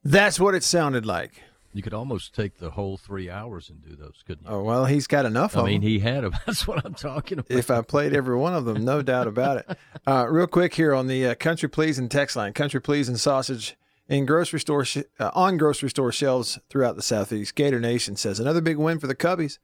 That's 0.03 0.39
what 0.39 0.55
it 0.55 0.63
sounded 0.63 1.05
like. 1.05 1.43
You 1.73 1.81
could 1.81 1.93
almost 1.93 2.35
take 2.35 2.57
the 2.57 2.71
whole 2.71 2.97
three 2.97 3.29
hours 3.29 3.69
and 3.69 3.81
do 3.81 3.95
those, 3.95 4.23
couldn't 4.27 4.45
you? 4.45 4.51
Oh, 4.51 4.63
well, 4.63 4.85
he's 4.85 5.07
got 5.07 5.25
enough 5.25 5.55
I 5.55 5.61
of 5.61 5.65
mean, 5.67 5.79
them. 5.81 5.89
he 5.89 5.99
had 5.99 6.23
them. 6.25 6.33
That's 6.45 6.67
what 6.67 6.85
I'm 6.85 6.93
talking 6.95 7.39
about. 7.39 7.57
if 7.57 7.71
I 7.71 7.81
played 7.81 8.13
every 8.13 8.35
one 8.35 8.53
of 8.53 8.65
them, 8.65 8.83
no 8.83 9.01
doubt 9.01 9.27
about 9.27 9.57
it. 9.57 9.77
Uh, 10.05 10.25
real 10.29 10.47
quick 10.47 10.73
here 10.73 10.93
on 10.93 11.07
the 11.07 11.27
uh, 11.27 11.35
Country 11.35 11.69
Pleasing 11.69 12.09
text 12.09 12.35
line, 12.35 12.51
Country 12.51 12.81
Pleasing 12.81 13.15
sausage 13.15 13.77
in 14.09 14.25
grocery 14.25 14.59
store 14.59 14.83
sh- 14.83 14.97
uh, 15.19 15.31
on 15.33 15.55
grocery 15.55 15.89
store 15.89 16.11
shelves 16.11 16.59
throughout 16.69 16.97
the 16.97 17.01
southeast. 17.01 17.55
Gator 17.55 17.79
Nation 17.79 18.17
says 18.17 18.39
another 18.41 18.59
big 18.59 18.77
win 18.77 18.99
for 18.99 19.07
the 19.07 19.15
Cubbies. 19.15 19.57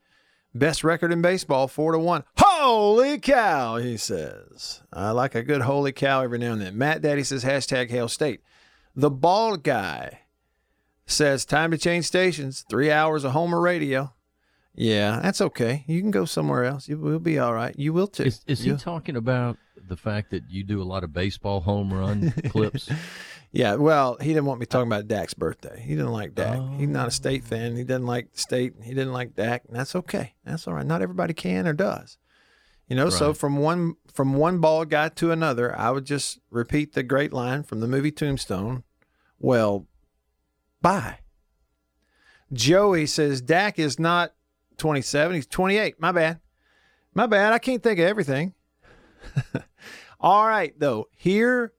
Best 0.54 0.82
record 0.82 1.12
in 1.12 1.20
baseball, 1.20 1.68
four 1.68 1.92
to 1.92 1.98
one. 1.98 2.24
Holy 2.70 3.18
cow! 3.18 3.78
He 3.78 3.96
says. 3.96 4.82
I 4.92 5.12
like 5.12 5.34
a 5.34 5.42
good 5.42 5.62
holy 5.62 5.90
cow 5.90 6.20
every 6.20 6.38
now 6.38 6.52
and 6.52 6.60
then. 6.60 6.76
Matt 6.76 7.00
Daddy 7.00 7.24
says 7.24 7.42
hashtag 7.42 7.88
Hail 7.88 8.08
State. 8.08 8.42
The 8.94 9.08
bald 9.08 9.62
guy 9.64 10.20
says 11.06 11.46
time 11.46 11.70
to 11.70 11.78
change 11.78 12.04
stations. 12.04 12.66
Three 12.68 12.90
hours 12.90 13.24
of 13.24 13.32
Homer 13.32 13.58
radio. 13.58 14.12
Yeah, 14.74 15.18
that's 15.22 15.40
okay. 15.40 15.84
You 15.86 16.02
can 16.02 16.10
go 16.10 16.26
somewhere 16.26 16.64
else. 16.64 16.90
You 16.90 16.98
will 16.98 17.18
be 17.18 17.38
all 17.38 17.54
right. 17.54 17.74
You 17.78 17.94
will 17.94 18.06
too. 18.06 18.24
Is, 18.24 18.42
is 18.46 18.60
he 18.60 18.68
You- 18.68 18.76
talking 18.76 19.16
about 19.16 19.56
the 19.88 19.96
fact 19.96 20.30
that 20.32 20.42
you 20.50 20.62
do 20.62 20.82
a 20.82 20.84
lot 20.84 21.04
of 21.04 21.12
baseball 21.14 21.60
home 21.60 21.90
run 21.90 22.32
clips? 22.50 22.90
Yeah, 23.50 23.76
well, 23.76 24.18
he 24.20 24.28
didn't 24.28 24.44
want 24.44 24.60
me 24.60 24.66
talking 24.66 24.88
about 24.88 25.08
Dak's 25.08 25.32
birthday. 25.32 25.80
He 25.80 25.94
didn't 25.96 26.12
like 26.12 26.34
Dak. 26.34 26.60
He's 26.76 26.86
not 26.86 27.04
a 27.04 27.06
oh. 27.06 27.08
state 27.08 27.44
fan. 27.44 27.76
He 27.76 27.84
didn't 27.84 28.04
like 28.04 28.30
the 28.34 28.38
state. 28.38 28.74
He 28.82 28.90
didn't 28.90 29.14
like 29.14 29.34
Dak, 29.36 29.64
and 29.66 29.74
that's 29.74 29.96
okay. 29.96 30.34
That's 30.44 30.68
all 30.68 30.74
right. 30.74 30.84
Not 30.84 31.00
everybody 31.00 31.32
can 31.32 31.66
or 31.66 31.72
does. 31.72 32.18
You 32.88 32.96
know, 32.96 33.10
so 33.10 33.34
from 33.34 33.58
one 33.58 33.96
from 34.10 34.32
one 34.34 34.60
bald 34.60 34.88
guy 34.88 35.10
to 35.10 35.30
another, 35.30 35.78
I 35.78 35.90
would 35.90 36.06
just 36.06 36.38
repeat 36.50 36.94
the 36.94 37.02
great 37.02 37.34
line 37.34 37.62
from 37.62 37.80
the 37.80 37.86
movie 37.86 38.10
Tombstone. 38.10 38.82
Well, 39.38 39.86
bye. 40.80 41.18
Joey 42.50 43.04
says 43.04 43.42
Dak 43.42 43.78
is 43.78 43.98
not 43.98 44.32
27, 44.78 45.34
he's 45.34 45.46
28. 45.46 46.00
My 46.00 46.12
bad. 46.12 46.40
My 47.12 47.26
bad. 47.26 47.52
I 47.52 47.58
can't 47.58 47.82
think 47.82 47.98
of 47.98 48.06
everything. 48.06 48.54
All 50.20 50.46
right, 50.46 50.72
though. 50.78 51.08
Here 51.14 51.74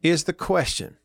is 0.00 0.24
the 0.24 0.32
question 0.32 0.96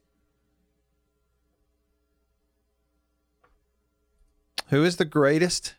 Who 4.70 4.84
is 4.84 4.96
the 4.96 5.06
greatest 5.06 5.76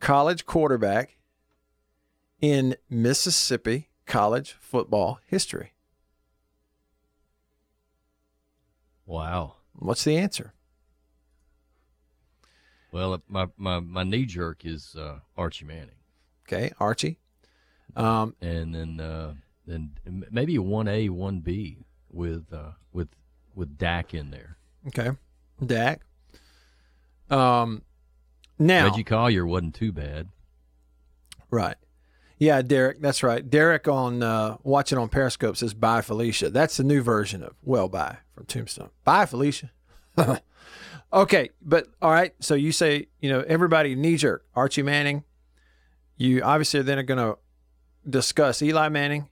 college 0.00 0.44
quarterback 0.44 1.16
in 2.40 2.76
Mississippi 2.88 3.90
college 4.06 4.56
football 4.60 5.20
history? 5.26 5.72
Wow. 9.06 9.56
What's 9.74 10.04
the 10.04 10.16
answer? 10.16 10.54
Well, 12.92 13.20
my, 13.28 13.48
my, 13.56 13.80
my 13.80 14.04
knee 14.04 14.24
jerk 14.24 14.64
is 14.64 14.94
uh, 14.96 15.18
Archie 15.36 15.64
Manning. 15.64 15.96
Okay, 16.46 16.72
Archie. 16.78 17.18
Um, 17.96 18.34
and 18.40 18.74
then 18.74 19.00
uh, 19.00 19.34
then 19.66 19.92
maybe 20.30 20.56
a 20.56 20.62
one 20.62 20.88
A, 20.88 21.08
one 21.08 21.40
B 21.40 21.78
with 22.10 22.52
uh, 22.52 22.72
with 22.92 23.08
with 23.54 23.78
Dak 23.78 24.14
in 24.14 24.30
there. 24.30 24.58
Okay, 24.88 25.10
Dak. 25.64 26.02
Um, 27.30 27.82
now 28.58 28.84
Reggie 28.84 29.04
Collier 29.04 29.46
wasn't 29.46 29.74
too 29.74 29.92
bad. 29.92 30.28
Right. 31.50 31.76
Yeah, 32.44 32.60
Derek, 32.60 33.00
that's 33.00 33.22
right. 33.22 33.48
Derek 33.48 33.88
on 33.88 34.22
uh, 34.22 34.58
watching 34.62 34.98
on 34.98 35.08
Periscope 35.08 35.56
says 35.56 35.72
bye 35.72 36.02
Felicia. 36.02 36.50
That's 36.50 36.76
the 36.76 36.84
new 36.84 37.00
version 37.00 37.42
of 37.42 37.54
well 37.62 37.88
bye 37.88 38.18
from 38.34 38.44
Tombstone. 38.44 38.90
Bye 39.02 39.24
Felicia. 39.24 39.70
okay, 41.12 41.48
but 41.62 41.86
all 42.02 42.10
right. 42.10 42.34
So 42.40 42.54
you 42.54 42.70
say, 42.70 43.06
you 43.18 43.30
know, 43.30 43.40
everybody 43.48 43.94
knee 43.94 44.18
jerk. 44.18 44.44
Archie 44.54 44.82
Manning. 44.82 45.24
You 46.18 46.42
obviously 46.42 46.80
are 46.80 46.82
then 46.82 46.98
are 46.98 47.02
going 47.02 47.16
to 47.16 47.38
discuss 48.06 48.60
Eli 48.60 48.90
Manning. 48.90 49.30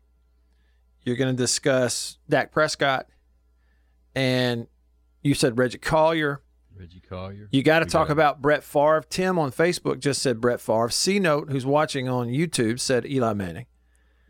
You're 1.04 1.16
going 1.16 1.36
to 1.36 1.36
discuss 1.36 2.16
Dak 2.30 2.50
Prescott, 2.50 3.08
and 4.14 4.68
you 5.20 5.34
said 5.34 5.58
Reggie 5.58 5.76
Collier. 5.76 6.40
Reggie 6.78 7.00
Collier. 7.00 7.48
You 7.52 7.62
got 7.62 7.80
to 7.80 7.86
talk 7.86 8.08
got- 8.08 8.12
about 8.12 8.42
Brett 8.42 8.64
Favre. 8.64 9.02
Tim 9.08 9.38
on 9.38 9.50
Facebook 9.52 9.98
just 10.00 10.22
said 10.22 10.40
Brett 10.40 10.60
Favre. 10.60 10.88
C 10.90 11.18
Note, 11.18 11.50
who's 11.50 11.66
watching 11.66 12.08
on 12.08 12.28
YouTube, 12.28 12.80
said 12.80 13.06
Eli 13.06 13.32
Manning. 13.34 13.66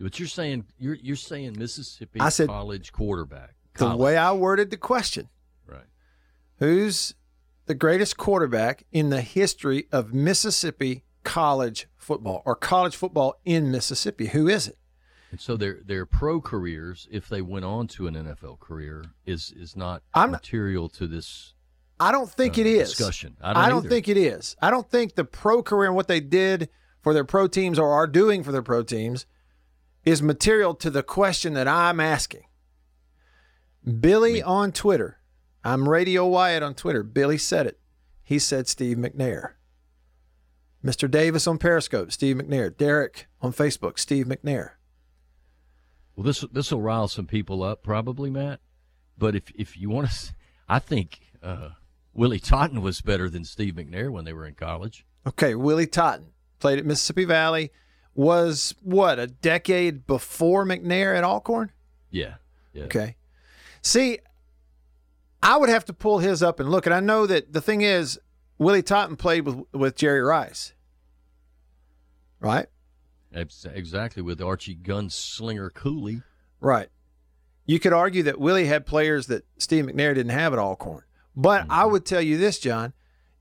But 0.00 0.18
you're 0.18 0.26
saying 0.28 0.64
you're 0.78 0.96
you're 0.96 1.14
saying 1.16 1.56
Mississippi 1.58 2.18
I 2.20 2.28
said- 2.30 2.48
college 2.48 2.92
quarterback. 2.92 3.54
The 3.76 3.96
way 3.96 4.16
I 4.18 4.32
worded 4.32 4.70
the 4.70 4.76
question, 4.76 5.28
right. 5.66 5.86
Who's 6.58 7.14
the 7.66 7.74
greatest 7.74 8.16
quarterback 8.16 8.84
in 8.92 9.08
the 9.10 9.22
history 9.22 9.86
of 9.92 10.12
Mississippi 10.12 11.04
college 11.24 11.86
football 11.96 12.42
or 12.44 12.54
college 12.56 12.96
football 12.96 13.36
in 13.44 13.70
Mississippi? 13.70 14.26
Who 14.26 14.48
is 14.48 14.66
it? 14.68 14.76
And 15.30 15.40
so 15.40 15.56
their 15.56 15.80
their 15.84 16.04
pro 16.04 16.40
careers, 16.40 17.08
if 17.10 17.28
they 17.28 17.40
went 17.40 17.64
on 17.64 17.86
to 17.88 18.06
an 18.08 18.14
NFL 18.14 18.58
career, 18.60 19.04
is 19.24 19.52
is 19.56 19.76
not 19.76 20.02
I'm- 20.14 20.30
material 20.32 20.88
to 20.90 21.06
this. 21.06 21.54
I 22.00 22.10
don't 22.10 22.30
think 22.30 22.58
uh, 22.58 22.62
it 22.62 22.66
is. 22.66 22.90
discussion. 22.90 23.36
I 23.40 23.68
don't 23.68 23.80
either. 23.80 23.88
think 23.88 24.08
it 24.08 24.16
is. 24.16 24.56
I 24.60 24.70
don't 24.70 24.90
think 24.90 25.14
the 25.14 25.24
pro 25.24 25.62
career 25.62 25.88
and 25.88 25.96
what 25.96 26.08
they 26.08 26.20
did 26.20 26.68
for 27.00 27.14
their 27.14 27.24
pro 27.24 27.46
teams 27.46 27.78
or 27.78 27.92
are 27.92 28.06
doing 28.06 28.42
for 28.42 28.52
their 28.52 28.62
pro 28.62 28.82
teams 28.82 29.26
is 30.04 30.22
material 30.22 30.74
to 30.74 30.90
the 30.90 31.02
question 31.02 31.54
that 31.54 31.68
I'm 31.68 32.00
asking. 32.00 32.44
Billy 34.00 34.42
on 34.42 34.72
Twitter, 34.72 35.18
I'm 35.64 35.88
Radio 35.88 36.26
Wyatt 36.26 36.62
on 36.62 36.74
Twitter. 36.74 37.02
Billy 37.02 37.38
said 37.38 37.66
it. 37.66 37.78
He 38.22 38.38
said 38.38 38.68
Steve 38.68 38.96
McNair. 38.96 39.52
Mr. 40.84 41.08
Davis 41.08 41.46
on 41.46 41.58
Periscope, 41.58 42.10
Steve 42.10 42.36
McNair. 42.36 42.76
Derek 42.76 43.26
on 43.40 43.52
Facebook, 43.52 43.98
Steve 43.98 44.26
McNair. 44.26 44.72
Well, 46.16 46.24
this 46.24 46.44
this 46.52 46.70
will 46.70 46.82
rile 46.82 47.08
some 47.08 47.26
people 47.26 47.62
up, 47.62 47.82
probably, 47.82 48.30
Matt. 48.30 48.60
But 49.16 49.34
if 49.34 49.44
if 49.54 49.76
you 49.76 49.88
want 49.90 50.10
to, 50.10 50.34
I 50.68 50.78
think 50.78 51.20
uh, 51.42 51.70
Willie 52.14 52.38
Totten 52.38 52.82
was 52.82 53.00
better 53.00 53.28
than 53.30 53.44
Steve 53.44 53.74
McNair 53.74 54.10
when 54.10 54.24
they 54.24 54.32
were 54.32 54.46
in 54.46 54.54
college. 54.54 55.04
Okay, 55.26 55.54
Willie 55.54 55.86
Totten 55.86 56.32
played 56.58 56.78
at 56.78 56.86
Mississippi 56.86 57.24
Valley. 57.24 57.70
Was 58.14 58.74
what 58.82 59.18
a 59.18 59.26
decade 59.26 60.06
before 60.06 60.66
McNair 60.66 61.16
at 61.16 61.24
Alcorn. 61.24 61.72
Yeah, 62.10 62.34
yeah. 62.74 62.84
Okay. 62.84 63.16
See, 63.80 64.18
I 65.42 65.56
would 65.56 65.70
have 65.70 65.86
to 65.86 65.94
pull 65.94 66.18
his 66.18 66.42
up 66.42 66.60
and 66.60 66.70
look. 66.70 66.84
And 66.84 66.94
I 66.94 67.00
know 67.00 67.26
that 67.26 67.54
the 67.54 67.62
thing 67.62 67.80
is, 67.80 68.20
Willie 68.58 68.82
Totten 68.82 69.16
played 69.16 69.46
with 69.46 69.64
with 69.72 69.96
Jerry 69.96 70.20
Rice, 70.20 70.74
right? 72.38 72.66
Exactly 73.32 74.22
with 74.22 74.42
Archie 74.42 74.76
Gunslinger 74.76 75.72
Cooley. 75.72 76.22
Right. 76.60 76.90
You 77.64 77.80
could 77.80 77.94
argue 77.94 78.22
that 78.24 78.38
Willie 78.38 78.66
had 78.66 78.84
players 78.84 79.28
that 79.28 79.46
Steve 79.56 79.86
McNair 79.86 80.14
didn't 80.14 80.32
have 80.32 80.52
at 80.52 80.58
Alcorn. 80.58 81.04
But 81.34 81.66
I 81.68 81.82
mm-hmm. 81.82 81.92
would 81.92 82.06
tell 82.06 82.20
you 82.20 82.36
this, 82.36 82.58
John, 82.58 82.92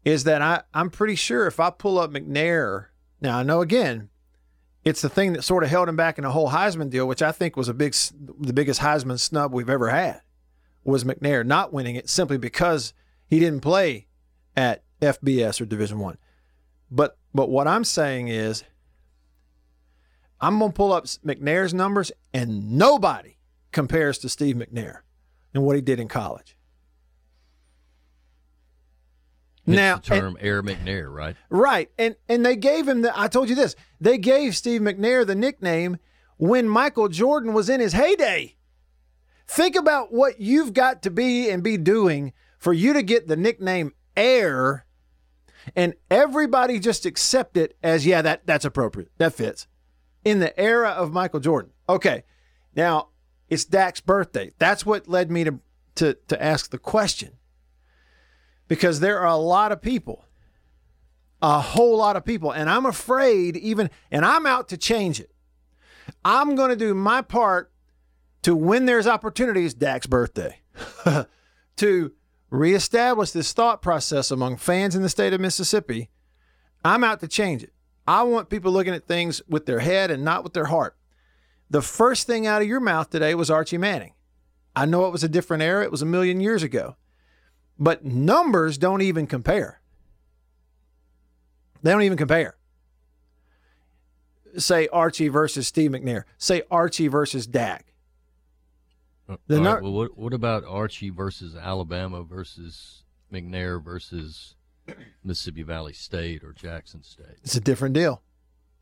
is 0.04 0.24
that 0.24 0.42
I, 0.42 0.62
I'm 0.74 0.90
pretty 0.90 1.16
sure 1.16 1.48
if 1.48 1.60
I 1.60 1.70
pull 1.70 2.00
up 2.00 2.12
McNair, 2.12 2.88
now 3.20 3.38
I 3.38 3.44
know 3.44 3.62
again, 3.62 4.10
it's 4.84 5.02
the 5.02 5.10
thing 5.10 5.34
that 5.34 5.44
sort 5.44 5.64
of 5.64 5.70
held 5.70 5.90
him 5.90 5.96
back 5.96 6.18
in 6.18 6.24
the 6.24 6.32
whole 6.32 6.50
Heisman 6.50 6.90
deal, 6.90 7.08
which 7.08 7.22
I 7.22 7.32
think 7.32 7.56
was 7.56 7.70
a 7.70 7.74
big, 7.74 7.94
the 8.40 8.54
biggest 8.54 8.82
Heisman 8.82 9.20
snub 9.20 9.54
we've 9.54 9.70
ever 9.70 9.90
had, 9.90 10.22
was 10.84 11.04
McNair 11.04 11.46
not 11.46 11.72
winning 11.72 11.96
it 11.96 12.10
simply 12.10 12.38
because 12.38 12.94
he 13.28 13.40
didn't 13.40 13.62
play 13.62 14.08
at 14.56 14.84
FBS 15.02 15.62
or 15.62 15.66
Division 15.66 16.00
One. 16.00 16.18
But 16.90 17.18
but 17.34 17.50
what 17.50 17.68
I'm 17.68 17.84
saying 17.84 18.28
is, 18.28 18.64
I'm 20.40 20.60
gonna 20.60 20.74
pull 20.74 20.92
up 20.92 21.06
McNair's 21.06 21.74
numbers, 21.74 22.12
and 22.34 22.72
nobody 22.72 23.38
compares 23.72 24.18
to 24.20 24.30
Steve 24.30 24.56
McNair 24.56 25.00
and 25.54 25.64
what 25.64 25.76
he 25.76 25.82
did 25.82 26.00
in 26.00 26.08
college. 26.08 26.58
Now, 29.66 29.98
the 29.98 30.02
term 30.02 30.38
Air 30.40 30.64
McNair, 30.64 31.14
right? 31.14 31.36
Right. 31.50 31.92
And 31.98 32.16
and 32.28 32.46
they 32.46 32.56
gave 32.56 32.88
him 32.88 33.02
the 33.02 33.18
I 33.18 33.28
told 33.28 33.50
you 33.50 33.56
this. 33.56 33.76
They 34.00 34.18
gave 34.18 34.56
Steve 34.56 34.82
McNair 34.82 35.26
the 35.26 35.36
nickname 35.36 35.98
when 36.38 36.68
Michael 36.68 37.08
Jordan 37.08 37.54
was 37.54 37.70
in 37.70 37.80
his 37.80 37.94
heyday. 37.94 38.56
Think 39.48 39.76
about 39.76 40.12
what 40.12 40.40
you've 40.40 40.74
got 40.74 41.04
to 41.04 41.12
be 41.12 41.50
and 41.50 41.62
be 41.62 41.78
doing 41.78 42.34
for 42.58 42.74
you 42.74 42.94
to 42.94 43.04
get 43.04 43.28
the 43.28 43.36
nickname 43.36 43.94
Air 44.18 44.86
and 45.76 45.94
everybody 46.10 46.80
just 46.80 47.06
accept 47.06 47.58
it 47.58 47.78
as 47.84 48.06
yeah, 48.06 48.22
that 48.22 48.46
that's 48.46 48.66
appropriate. 48.66 49.12
That 49.18 49.34
fits. 49.34 49.68
In 50.24 50.40
the 50.40 50.58
era 50.60 50.90
of 50.90 51.12
Michael 51.12 51.40
Jordan. 51.40 51.72
Okay. 51.90 52.24
Now, 52.76 53.10
it's 53.50 53.66
Dak's 53.66 54.02
birthday. 54.02 54.52
That's 54.60 54.86
what 54.86 55.08
led 55.08 55.32
me 55.32 55.44
to 55.44 55.60
to 55.96 56.14
to 56.28 56.42
ask 56.42 56.72
the 56.72 56.78
question. 56.78 57.34
Because 58.72 59.02
there 59.02 59.20
are 59.20 59.28
a 59.28 59.36
lot 59.36 59.74
of 59.74 59.82
people 59.82 60.24
a 61.42 61.60
whole 61.60 61.98
lot 61.98 62.16
of 62.16 62.24
people. 62.24 62.52
And 62.52 62.70
I'm 62.70 62.86
afraid, 62.86 63.58
even, 63.58 63.90
and 64.12 64.24
I'm 64.24 64.46
out 64.46 64.70
to 64.70 64.78
change 64.78 65.20
it. 65.20 65.32
I'm 66.24 66.56
going 66.56 66.70
to 66.70 66.76
do 66.76 66.94
my 66.94 67.22
part 67.22 67.72
to 68.44 68.56
when 68.56 68.86
there's 68.86 69.08
opportunities, 69.08 69.74
Dak's 69.74 70.08
birthday, 70.08 70.60
to 71.78 72.12
reestablish 72.50 73.32
this 73.32 73.54
thought 73.54 73.82
process 73.82 74.32
among 74.32 74.58
fans 74.58 74.96
in 74.96 75.02
the 75.02 75.10
state 75.10 75.34
of 75.34 75.42
Mississippi. 75.42 76.10
I'm 76.84 77.04
out 77.04 77.20
to 77.22 77.28
change 77.28 77.64
it. 77.64 77.74
I 78.08 78.24
want 78.24 78.50
people 78.50 78.72
looking 78.72 78.94
at 78.94 79.08
things 79.08 79.42
with 79.48 79.66
their 79.66 79.80
head 79.80 80.12
and 80.12 80.24
not 80.24 80.44
with 80.44 80.54
their 80.54 80.66
heart. 80.66 80.98
The 81.70 81.82
first 81.82 82.28
thing 82.28 82.46
out 82.46 82.62
of 82.62 82.68
your 82.68 82.80
mouth 82.80 83.10
today 83.10 83.34
was 83.36 83.50
Archie 83.50 83.78
Manning. 83.78 84.14
I 84.76 84.86
know 84.86 85.06
it 85.06 85.12
was 85.12 85.24
a 85.24 85.30
different 85.30 85.64
era, 85.64 85.84
it 85.84 85.92
was 85.92 86.02
a 86.02 86.06
million 86.06 86.40
years 86.40 86.64
ago, 86.64 86.96
but 87.82 88.06
numbers 88.06 88.78
don't 88.78 89.02
even 89.02 89.26
compare. 89.26 89.82
They 91.82 91.90
don't 91.90 92.04
even 92.04 92.18
compare. 92.18 92.56
Say 94.56 94.88
Archie 94.90 95.30
versus 95.30 95.68
Steve 95.68 95.90
McNair. 95.90 96.26
Say 96.38 96.62
Archie 96.70 97.08
versus 97.08 97.48
Dak. 97.48 97.94
Uh, 99.28 99.38
the 99.48 99.58
All 99.58 99.64
right, 99.64 99.82
well, 99.82 99.94
what, 99.94 100.16
what 100.16 100.34
about 100.34 100.64
Archie 100.64 101.10
versus 101.10 101.56
Alabama 101.56 102.22
versus 102.22 103.04
McNair 103.34 103.84
versus 103.84 104.54
Mississippi 105.24 105.64
Valley 105.64 105.94
State 105.94 106.44
or 106.44 106.54
Jackson 106.54 107.02
State? 107.02 107.40
It's 107.44 107.56
a 107.56 107.62
different 107.62 107.96
deal. 107.96 108.22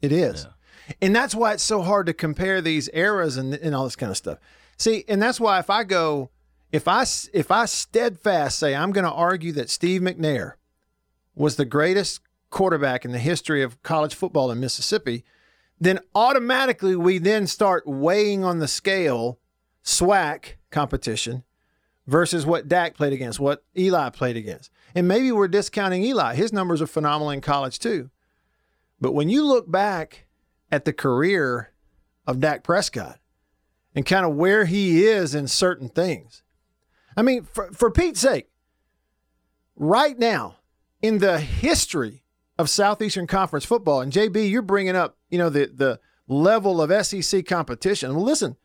It 0.01 0.11
is. 0.11 0.45
And 1.01 1.15
that's 1.15 1.33
why 1.33 1.53
it's 1.53 1.63
so 1.63 1.83
hard 1.83 2.07
to 2.07 2.13
compare 2.13 2.61
these 2.61 2.89
eras 2.93 3.37
and, 3.37 3.53
and 3.53 3.73
all 3.73 3.85
this 3.85 3.95
kind 3.95 4.09
of 4.09 4.17
stuff. 4.17 4.39
See, 4.77 5.05
and 5.07 5.21
that's 5.21 5.39
why 5.39 5.59
if 5.59 5.69
I 5.69 5.85
go, 5.85 6.31
if 6.71 6.87
I, 6.87 7.05
if 7.33 7.51
I 7.51 7.65
steadfast 7.65 8.59
say 8.59 8.75
I'm 8.75 8.91
going 8.91 9.05
to 9.05 9.11
argue 9.11 9.51
that 9.53 9.69
Steve 9.69 10.01
McNair 10.01 10.53
was 11.35 11.55
the 11.55 11.65
greatest 11.65 12.21
quarterback 12.49 13.05
in 13.05 13.11
the 13.11 13.19
history 13.19 13.61
of 13.63 13.81
college 13.83 14.13
football 14.13 14.51
in 14.51 14.59
Mississippi, 14.59 15.23
then 15.79 15.99
automatically 16.13 16.95
we 16.95 17.17
then 17.17 17.47
start 17.47 17.87
weighing 17.87 18.43
on 18.43 18.59
the 18.59 18.67
scale 18.67 19.39
SWAC 19.83 20.55
competition 20.71 21.43
versus 22.05 22.45
what 22.45 22.67
Dak 22.67 22.95
played 22.95 23.13
against, 23.13 23.39
what 23.39 23.63
Eli 23.77 24.09
played 24.09 24.35
against. 24.35 24.71
And 24.93 25.07
maybe 25.07 25.31
we're 25.31 25.47
discounting 25.47 26.03
Eli. 26.03 26.35
His 26.35 26.51
numbers 26.51 26.81
are 26.81 26.87
phenomenal 26.87 27.29
in 27.29 27.41
college 27.41 27.79
too. 27.79 28.09
But 28.99 29.13
when 29.13 29.29
you 29.29 29.45
look 29.45 29.71
back 29.71 30.25
at 30.71 30.85
the 30.85 30.93
career 30.93 31.71
of 32.27 32.39
Dak 32.39 32.63
Prescott 32.63 33.19
and 33.95 34.05
kind 34.05 34.25
of 34.25 34.35
where 34.35 34.65
he 34.65 35.05
is 35.05 35.33
in 35.33 35.47
certain 35.47 35.87
things, 35.87 36.43
I 37.19 37.21
mean, 37.21 37.43
for, 37.43 37.69
for 37.73 37.91
Pete's 37.91 38.21
sake, 38.21 38.47
right 39.75 40.17
now 40.17 40.55
in 41.01 41.17
the 41.17 41.37
history 41.37 42.23
of 42.57 42.69
Southeastern 42.69 43.27
Conference 43.27 43.65
football, 43.65 43.99
and 43.99 44.13
JB, 44.13 44.49
you're 44.49 44.61
bringing 44.61 44.95
up, 44.95 45.17
you 45.29 45.37
know, 45.37 45.49
the 45.49 45.65
the 45.65 45.99
level 46.29 46.81
of 46.81 47.05
SEC 47.05 47.45
competition. 47.45 48.15
Well, 48.15 48.23
listen, 48.23 48.55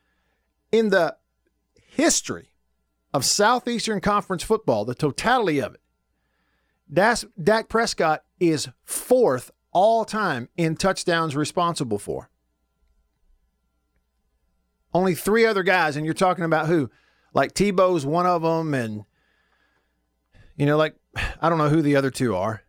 in 0.71 0.91
the 0.91 1.17
history 1.75 2.51
of 3.13 3.25
Southeastern 3.25 4.01
Conference 4.01 4.45
football, 4.45 4.85
the 4.85 4.95
totality 4.95 5.59
of 5.59 5.75
it, 5.75 5.81
Das, 6.93 7.25
Dak 7.43 7.69
Prescott 7.69 8.23
is 8.39 8.69
fourth 8.85 9.51
all 9.73 10.05
time 10.05 10.49
in 10.57 10.77
touchdowns 10.77 11.35
responsible 11.35 11.99
for. 11.99 12.31
Only 14.93 15.17
three 15.17 15.45
other 15.45 15.65
guys, 15.65 15.97
and 15.97 16.05
you're 16.05 16.15
talking 16.15 16.45
about 16.45 16.69
who? 16.69 16.89
Like 17.35 17.53
Tebow's 17.53 18.07
one 18.07 18.27
of 18.27 18.43
them, 18.43 18.73
and 18.73 19.05
you 20.57 20.67
know, 20.67 20.77
like 20.77 20.95
I 21.43 21.49
don't 21.49 21.59
know 21.59 21.69
who 21.69 21.83
the 21.83 21.97
other 21.97 22.11
two 22.11 22.35
are. 22.37 22.63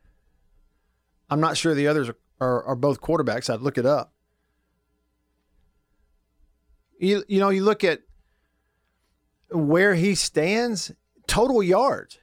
I'm 1.30 1.40
not 1.40 1.56
sure 1.56 1.74
the 1.74 1.88
others 1.88 2.10
are, 2.10 2.18
are, 2.42 2.64
are 2.66 2.76
both 2.76 3.00
quarterbacks. 3.00 3.52
I'd 3.52 3.62
look 3.62 3.78
it 3.78 3.86
up. 3.86 4.12
You 7.00 7.24
you 7.28 7.40
know, 7.40 7.50
you 7.50 7.64
look 7.64 7.84
at 7.84 8.02
where 9.52 9.94
he 9.94 10.16
stands, 10.16 10.92
total 11.28 11.62
yards. 11.62 12.18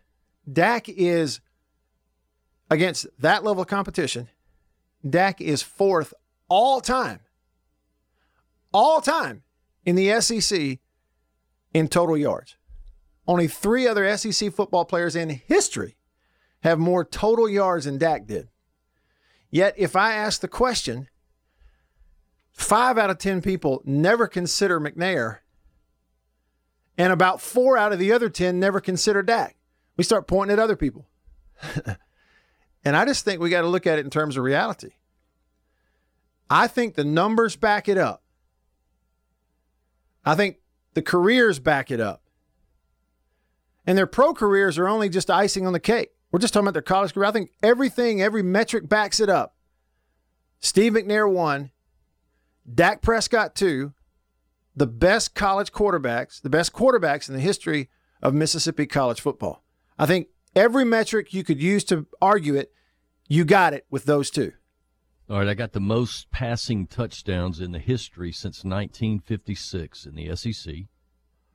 Dak 0.51 0.89
is 0.89 1.41
against 2.69 3.07
that 3.21 3.45
level 3.45 3.63
of 3.63 3.69
competition. 3.69 4.29
Dak 5.09 5.41
is 5.41 5.63
fourth 5.63 6.13
all 6.49 6.81
time, 6.81 7.21
all 8.73 9.01
time 9.01 9.43
in 9.85 9.95
the 9.95 10.21
SEC 10.21 10.79
in 11.73 11.89
total 11.89 12.17
yards. 12.17 12.57
Only 13.27 13.49
three 13.49 13.87
other 13.87 14.17
SEC 14.17 14.53
football 14.53 14.85
players 14.85 15.15
in 15.15 15.31
history 15.31 15.97
have 16.63 16.79
more 16.79 17.05
total 17.05 17.49
yards 17.49 17.85
than 17.85 17.99
Dak 17.99 18.27
did. 18.27 18.49
Yet, 19.51 19.75
if 19.77 19.97
I 19.97 20.15
ask 20.15 20.41
the 20.41 20.49
question, 20.49 21.09
five 22.53 22.99
out 22.99 23.11
of 23.11 23.19
10 23.19 23.43
people 23.43 23.83
never 23.85 24.27
consider 24.27 24.81
McNair, 24.81 25.39
and 26.97 27.13
about 27.13 27.41
four 27.41 27.77
out 27.77 27.93
of 27.93 27.99
the 27.99 28.13
other 28.13 28.29
10 28.29 28.59
never 28.59 28.81
consider 28.81 29.23
Dak. 29.23 29.57
We 29.97 30.05
start 30.05 30.27
pointing 30.27 30.55
at 30.55 30.63
other 30.63 30.77
people. 30.77 31.07
and 32.85 32.97
I 32.97 33.05
just 33.05 33.25
think 33.25 33.41
we 33.41 33.51
got 33.51 33.63
to 33.63 33.69
look 33.69 33.87
at 33.87 33.99
it 33.99 34.05
in 34.05 34.11
terms 34.11 34.37
of 34.37 34.45
reality. 34.45 34.91
I 36.49 36.67
think 36.67 36.95
the 36.95 37.05
numbers 37.05 37.57
back 37.57 37.89
it 37.89 37.99
up. 37.99 38.23
I 40.25 40.35
think 40.35 40.59
the 40.95 41.03
careers 41.03 41.59
back 41.59 41.91
it 41.91 42.01
up. 42.01 42.23
And 43.87 43.99
their 43.99 44.07
pro 44.07 44.33
careers 44.33 44.79
are 44.79 44.89
only 44.89 45.09
just 45.09 45.31
icing 45.31 45.67
on 45.67 45.73
the 45.73 45.81
cake. 45.81 46.11
We're 46.31 46.39
just 46.39 46.55
talking 46.55 46.67
about 46.67 46.75
their 46.75 46.83
college 46.83 47.15
career. 47.15 47.27
I 47.27 47.33
think 47.33 47.51
everything, 47.63 48.23
every 48.23 48.43
metric 48.43 48.89
backs 48.89 49.21
it 49.21 49.29
up. 49.29 49.57
Steve 50.61 50.93
McNair 50.93 51.31
one, 51.31 51.73
Dak 52.73 53.03
Prescott 53.03 53.55
two, 53.55 53.93
the 54.75 54.87
best 54.87 55.35
college 55.35 55.73
quarterbacks, 55.73 56.41
the 56.41 56.49
best 56.49 56.73
quarterbacks 56.73 57.29
in 57.29 57.35
the 57.35 57.41
history 57.41 57.91
of 58.23 58.33
Mississippi 58.33 58.87
college 58.87 59.21
football. 59.21 59.65
I 59.99 60.07
think 60.07 60.29
every 60.55 60.85
metric 60.85 61.35
you 61.35 61.45
could 61.45 61.61
use 61.61 61.85
to 61.85 62.07
argue 62.23 62.55
it, 62.55 62.73
you 63.29 63.45
got 63.45 63.75
it 63.75 63.87
with 63.91 64.05
those 64.05 64.31
two. 64.31 64.53
All 65.33 65.39
right, 65.39 65.49
I 65.49 65.55
got 65.55 65.73
the 65.73 65.81
most 65.81 66.31
passing 66.31 66.87
touchdowns 66.87 67.59
in 67.59 67.73
the 67.73 67.79
history 67.79 68.33
since 68.33 68.65
1956 68.65 70.05
in 70.05 70.15
the 70.15 70.37
SEC. 70.37 70.75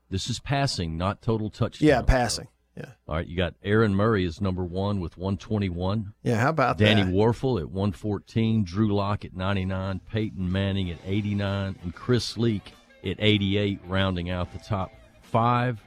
This 0.09 0.31
is 0.31 0.39
passing, 0.39 0.97
not 0.97 1.21
total 1.21 1.51
touchdowns. 1.51 1.87
Yeah, 1.87 2.01
passing. 2.01 2.47
Yeah. 2.75 2.93
All 3.07 3.13
right, 3.13 3.27
you 3.27 3.37
got 3.37 3.53
Aaron 3.63 3.93
Murray 3.93 4.25
is 4.25 4.41
number 4.41 4.63
one 4.63 4.99
with 4.99 5.15
121. 5.15 6.15
Yeah, 6.23 6.37
how 6.37 6.49
about 6.49 6.79
Danny 6.79 7.03
that? 7.03 7.13
Wuerffel 7.13 7.59
at 7.59 7.69
114, 7.69 8.63
Drew 8.63 8.95
Lock 8.95 9.23
at 9.23 9.35
99, 9.35 10.01
Peyton 10.11 10.51
Manning 10.51 10.89
at 10.89 10.97
89, 11.05 11.75
and 11.83 11.93
Chris 11.93 12.35
Leak 12.35 12.73
at 13.05 13.17
88, 13.19 13.81
rounding 13.85 14.31
out 14.31 14.51
the 14.53 14.59
top 14.59 14.91
five. 15.21 15.79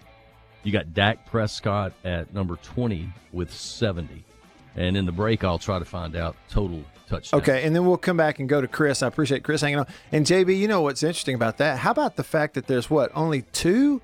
You 0.63 0.71
got 0.71 0.95
Dak 0.95 1.27
Prescott 1.27 1.93
at 2.05 2.33
number 2.33 2.55
20 2.55 3.13
with 3.33 3.53
70. 3.53 4.25
And 4.77 4.97
in 4.97 5.07
the 5.07 5.13
break, 5.13 5.43
I'll 5.43 5.59
try 5.59 5.81
to 5.81 5.85
find 5.85 6.15
out 6.15 6.37
total 6.49 6.85
touchdowns. 7.11 7.43
Okay, 7.43 7.65
and 7.65 7.75
then 7.75 7.87
we'll 7.87 7.97
come 7.99 8.17
back 8.17 8.39
and 8.39 8.49
go 8.49 8.61
to 8.61 8.69
Chris. 8.69 9.03
I 9.03 9.09
appreciate 9.09 9.43
Chris 9.43 9.61
hanging 9.61 9.81
on. 9.81 9.87
And 10.13 10.25
JB, 10.25 10.59
you 10.59 10.69
know 10.69 10.81
what's 10.81 11.03
interesting 11.03 11.35
about 11.35 11.59
that? 11.59 11.79
How 11.79 11.91
about 11.91 12.17
the 12.17 12.25
fact 12.25 12.55
that 12.55 12.67
there's 12.67 12.89
what 12.89 13.11
only 13.15 13.43
two, 13.53 14.01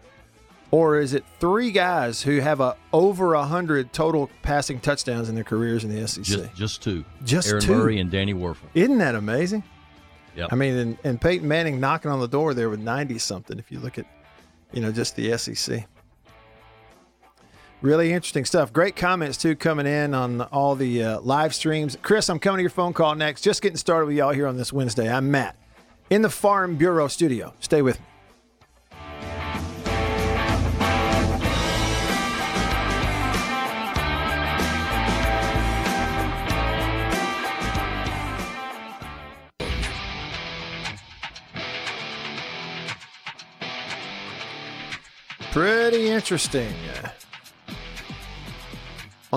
or 0.70 0.98
is 0.98 1.14
it 1.14 1.24
three 1.40 1.70
guys 1.70 2.22
who 2.22 2.40
have 2.40 2.60
a 2.60 2.76
over 2.92 3.34
a 3.34 3.44
hundred 3.44 3.92
total 3.92 4.28
passing 4.42 4.80
touchdowns 4.80 5.28
in 5.28 5.34
their 5.34 5.44
careers 5.44 5.84
in 5.84 5.94
the 5.94 6.06
SEC? 6.06 6.24
Just, 6.24 6.54
just 6.54 6.82
two. 6.82 7.04
Just 7.24 7.48
Aaron 7.48 7.62
two. 7.62 7.74
Murray 7.74 8.00
and 8.00 8.10
Danny 8.10 8.34
Wuerffel. 8.34 8.68
Isn't 8.74 8.98
that 8.98 9.14
amazing? 9.14 9.62
Yep. 10.34 10.48
I 10.52 10.54
mean, 10.56 10.76
and, 10.76 10.98
and 11.02 11.20
Peyton 11.20 11.48
Manning 11.48 11.80
knocking 11.80 12.10
on 12.10 12.20
the 12.20 12.28
door 12.28 12.52
there 12.52 12.68
with 12.68 12.80
ninety 12.80 13.18
something. 13.18 13.58
If 13.58 13.72
you 13.72 13.78
look 13.78 13.98
at, 13.98 14.06
you 14.72 14.82
know, 14.82 14.92
just 14.92 15.16
the 15.16 15.36
SEC. 15.38 15.86
Really 17.82 18.12
interesting 18.12 18.44
stuff. 18.44 18.72
Great 18.72 18.96
comments 18.96 19.36
too 19.36 19.54
coming 19.54 19.86
in 19.86 20.14
on 20.14 20.40
all 20.40 20.74
the 20.74 21.02
uh, 21.02 21.20
live 21.20 21.54
streams. 21.54 21.96
Chris, 22.02 22.28
I'm 22.28 22.38
coming 22.38 22.58
to 22.58 22.62
your 22.62 22.70
phone 22.70 22.92
call 22.92 23.14
next. 23.14 23.42
Just 23.42 23.62
getting 23.62 23.76
started 23.76 24.06
with 24.06 24.16
y'all 24.16 24.32
here 24.32 24.46
on 24.46 24.56
this 24.56 24.72
Wednesday. 24.72 25.12
I'm 25.12 25.30
Matt 25.30 25.56
in 26.10 26.22
the 26.22 26.30
Farm 26.30 26.76
Bureau 26.76 27.06
studio. 27.06 27.52
Stay 27.60 27.82
with 27.82 28.00
me. 28.00 28.06
Pretty 45.52 46.08
interesting. 46.08 46.74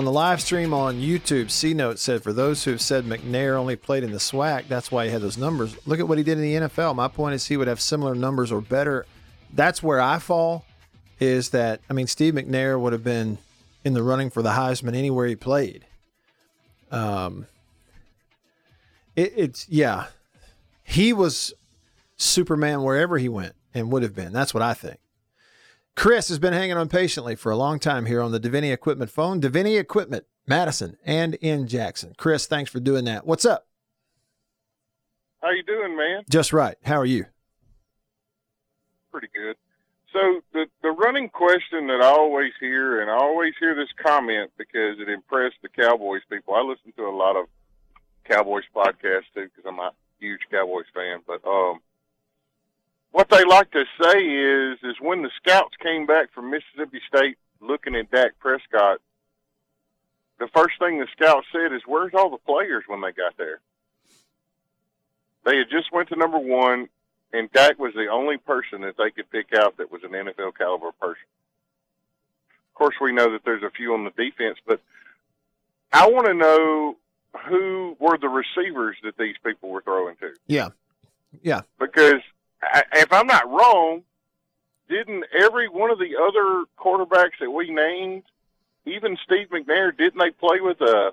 On 0.00 0.06
the 0.06 0.12
live 0.12 0.40
stream 0.40 0.72
on 0.72 0.98
YouTube, 0.98 1.50
C 1.50 1.74
Note 1.74 1.98
said, 1.98 2.22
for 2.22 2.32
those 2.32 2.64
who 2.64 2.70
have 2.70 2.80
said 2.80 3.04
McNair 3.04 3.56
only 3.56 3.76
played 3.76 4.02
in 4.02 4.12
the 4.12 4.16
SWAC, 4.16 4.66
that's 4.66 4.90
why 4.90 5.04
he 5.04 5.10
had 5.10 5.20
those 5.20 5.36
numbers. 5.36 5.76
Look 5.86 6.00
at 6.00 6.08
what 6.08 6.16
he 6.16 6.24
did 6.24 6.38
in 6.38 6.42
the 6.42 6.54
NFL. 6.68 6.94
My 6.94 7.06
point 7.06 7.34
is 7.34 7.46
he 7.46 7.58
would 7.58 7.68
have 7.68 7.82
similar 7.82 8.14
numbers 8.14 8.50
or 8.50 8.62
better. 8.62 9.04
That's 9.52 9.82
where 9.82 10.00
I 10.00 10.18
fall, 10.18 10.64
is 11.18 11.50
that, 11.50 11.82
I 11.90 11.92
mean, 11.92 12.06
Steve 12.06 12.32
McNair 12.32 12.80
would 12.80 12.94
have 12.94 13.04
been 13.04 13.36
in 13.84 13.92
the 13.92 14.02
running 14.02 14.30
for 14.30 14.40
the 14.40 14.52
Heisman 14.52 14.96
anywhere 14.96 15.26
he 15.26 15.36
played. 15.36 15.84
Um, 16.90 17.46
it, 19.16 19.34
it's, 19.36 19.68
yeah, 19.68 20.06
he 20.82 21.12
was 21.12 21.52
Superman 22.16 22.84
wherever 22.84 23.18
he 23.18 23.28
went 23.28 23.54
and 23.74 23.92
would 23.92 24.02
have 24.02 24.14
been. 24.14 24.32
That's 24.32 24.54
what 24.54 24.62
I 24.62 24.72
think. 24.72 24.96
Chris 25.96 26.28
has 26.28 26.38
been 26.38 26.52
hanging 26.52 26.76
on 26.76 26.88
patiently 26.88 27.36
for 27.36 27.50
a 27.50 27.56
long 27.56 27.78
time 27.78 28.06
here 28.06 28.22
on 28.22 28.32
the 28.32 28.40
Davini 28.40 28.72
Equipment 28.72 29.10
phone. 29.10 29.40
Davini 29.40 29.78
Equipment, 29.78 30.24
Madison 30.46 30.96
and 31.04 31.34
in 31.36 31.66
Jackson. 31.66 32.14
Chris, 32.16 32.46
thanks 32.46 32.70
for 32.70 32.80
doing 32.80 33.04
that. 33.04 33.26
What's 33.26 33.44
up? 33.44 33.66
How 35.42 35.50
you 35.50 35.62
doing, 35.62 35.96
man? 35.96 36.22
Just 36.30 36.52
right. 36.52 36.76
How 36.84 36.96
are 36.96 37.06
you? 37.06 37.26
Pretty 39.10 39.28
good. 39.34 39.56
So 40.12 40.40
the 40.52 40.66
the 40.82 40.90
running 40.90 41.28
question 41.28 41.86
that 41.86 42.00
I 42.02 42.08
always 42.08 42.52
hear, 42.58 43.00
and 43.00 43.10
I 43.10 43.14
always 43.14 43.54
hear 43.60 43.74
this 43.74 43.88
comment 44.02 44.50
because 44.58 44.98
it 44.98 45.08
impressed 45.08 45.56
the 45.62 45.68
Cowboys 45.68 46.22
people. 46.30 46.54
I 46.54 46.62
listen 46.62 46.92
to 46.96 47.04
a 47.04 47.14
lot 47.14 47.36
of 47.36 47.46
Cowboys 48.24 48.64
podcasts 48.74 49.30
too 49.34 49.48
because 49.48 49.64
I'm 49.66 49.78
a 49.78 49.92
huge 50.18 50.40
Cowboys 50.50 50.86
fan. 50.94 51.20
But 51.26 51.46
um, 51.46 51.78
what 53.12 53.28
they 53.28 53.44
like 53.44 53.70
to 53.72 53.84
say 54.00 54.18
is 54.18 54.78
is 54.82 55.00
when 55.00 55.22
the 55.22 55.30
scouts 55.36 55.74
came 55.82 56.06
back 56.06 56.32
from 56.32 56.50
Mississippi 56.50 57.00
State 57.08 57.36
looking 57.60 57.94
at 57.94 58.10
Dak 58.10 58.38
Prescott, 58.38 59.00
the 60.38 60.48
first 60.48 60.78
thing 60.78 60.98
the 60.98 61.06
scouts 61.12 61.46
said 61.52 61.72
is, 61.72 61.82
"Where's 61.86 62.14
all 62.14 62.30
the 62.30 62.38
players 62.38 62.84
when 62.86 63.00
they 63.00 63.12
got 63.12 63.36
there?" 63.36 63.60
They 65.44 65.58
had 65.58 65.70
just 65.70 65.92
went 65.92 66.08
to 66.10 66.16
number 66.16 66.38
one, 66.38 66.88
and 67.32 67.50
Dak 67.52 67.78
was 67.78 67.94
the 67.94 68.08
only 68.08 68.36
person 68.36 68.82
that 68.82 68.96
they 68.96 69.10
could 69.10 69.30
pick 69.30 69.52
out 69.54 69.76
that 69.78 69.90
was 69.90 70.02
an 70.04 70.10
NFL 70.10 70.52
caliber 70.56 70.92
person. 70.92 71.24
Of 72.68 72.74
course, 72.74 72.96
we 73.00 73.12
know 73.12 73.32
that 73.32 73.44
there's 73.44 73.62
a 73.62 73.70
few 73.70 73.94
on 73.94 74.04
the 74.04 74.10
defense, 74.10 74.58
but 74.66 74.80
I 75.92 76.08
want 76.08 76.26
to 76.26 76.34
know 76.34 76.96
who 77.48 77.96
were 77.98 78.18
the 78.18 78.28
receivers 78.28 78.96
that 79.02 79.16
these 79.16 79.36
people 79.44 79.70
were 79.70 79.82
throwing 79.82 80.16
to. 80.16 80.32
Yeah. 80.46 80.70
Yeah. 81.42 81.62
Because 81.78 82.22
If 82.92 83.12
I'm 83.12 83.26
not 83.26 83.48
wrong, 83.50 84.02
didn't 84.88 85.24
every 85.38 85.68
one 85.68 85.90
of 85.90 85.98
the 85.98 86.16
other 86.16 86.64
quarterbacks 86.78 87.38
that 87.40 87.50
we 87.50 87.70
named, 87.70 88.24
even 88.84 89.16
Steve 89.24 89.48
McNair, 89.48 89.96
didn't 89.96 90.18
they 90.18 90.30
play 90.30 90.60
with 90.60 90.80
a 90.80 91.12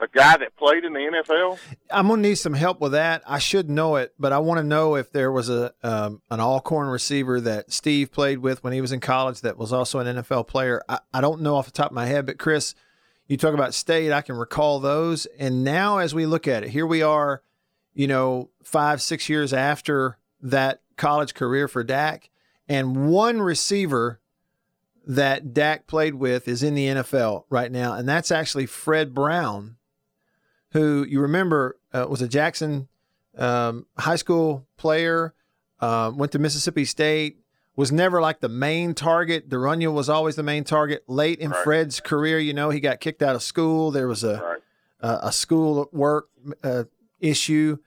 a 0.00 0.06
guy 0.06 0.36
that 0.36 0.56
played 0.56 0.84
in 0.84 0.92
the 0.92 1.00
NFL? 1.00 1.58
I'm 1.90 2.08
gonna 2.08 2.22
need 2.22 2.36
some 2.36 2.54
help 2.54 2.80
with 2.80 2.92
that. 2.92 3.22
I 3.26 3.38
should 3.38 3.68
know 3.68 3.96
it, 3.96 4.14
but 4.18 4.32
I 4.32 4.38
want 4.38 4.58
to 4.58 4.64
know 4.64 4.94
if 4.94 5.10
there 5.10 5.32
was 5.32 5.48
a 5.48 5.72
um, 5.82 6.22
an 6.30 6.40
Alcorn 6.40 6.88
receiver 6.88 7.40
that 7.40 7.72
Steve 7.72 8.12
played 8.12 8.38
with 8.38 8.62
when 8.62 8.72
he 8.72 8.80
was 8.80 8.92
in 8.92 9.00
college 9.00 9.40
that 9.40 9.58
was 9.58 9.72
also 9.72 9.98
an 9.98 10.18
NFL 10.18 10.46
player. 10.46 10.82
I, 10.88 11.00
I 11.12 11.20
don't 11.20 11.42
know 11.42 11.56
off 11.56 11.66
the 11.66 11.72
top 11.72 11.90
of 11.90 11.94
my 11.94 12.06
head, 12.06 12.26
but 12.26 12.38
Chris, 12.38 12.74
you 13.26 13.36
talk 13.36 13.54
about 13.54 13.74
state. 13.74 14.12
I 14.12 14.22
can 14.22 14.36
recall 14.36 14.80
those, 14.80 15.26
and 15.38 15.64
now 15.64 15.98
as 15.98 16.14
we 16.14 16.26
look 16.26 16.46
at 16.46 16.62
it, 16.62 16.70
here 16.70 16.86
we 16.86 17.02
are, 17.02 17.42
you 17.94 18.06
know, 18.06 18.50
five 18.62 19.02
six 19.02 19.28
years 19.28 19.52
after 19.52 20.18
that 20.40 20.80
college 20.96 21.34
career 21.34 21.68
for 21.68 21.82
Dak, 21.84 22.30
and 22.68 23.08
one 23.10 23.40
receiver 23.40 24.20
that 25.06 25.54
Dak 25.54 25.86
played 25.86 26.14
with 26.14 26.48
is 26.48 26.62
in 26.62 26.74
the 26.74 26.86
NFL 26.86 27.44
right 27.48 27.72
now, 27.72 27.94
and 27.94 28.08
that's 28.08 28.30
actually 28.30 28.66
Fred 28.66 29.14
Brown, 29.14 29.76
who 30.72 31.04
you 31.08 31.20
remember 31.20 31.78
uh, 31.92 32.06
was 32.08 32.20
a 32.20 32.28
Jackson 32.28 32.88
um, 33.36 33.86
high 33.96 34.16
school 34.16 34.66
player, 34.76 35.34
uh, 35.80 36.10
went 36.14 36.32
to 36.32 36.38
Mississippi 36.38 36.84
State, 36.84 37.38
was 37.76 37.92
never 37.92 38.20
like 38.20 38.40
the 38.40 38.48
main 38.48 38.92
target. 38.92 39.48
De'Runnya 39.48 39.92
was 39.92 40.08
always 40.08 40.34
the 40.34 40.42
main 40.42 40.64
target. 40.64 41.04
Late 41.06 41.38
in 41.38 41.52
Fred's 41.52 42.00
career, 42.00 42.38
you 42.40 42.52
know, 42.52 42.70
he 42.70 42.80
got 42.80 42.98
kicked 43.00 43.22
out 43.22 43.36
of 43.36 43.42
school. 43.42 43.92
There 43.92 44.08
was 44.08 44.24
a 44.24 44.58
a, 45.00 45.18
a 45.22 45.32
school 45.32 45.88
work 45.92 46.28
uh, 46.64 46.84
issue. 47.20 47.78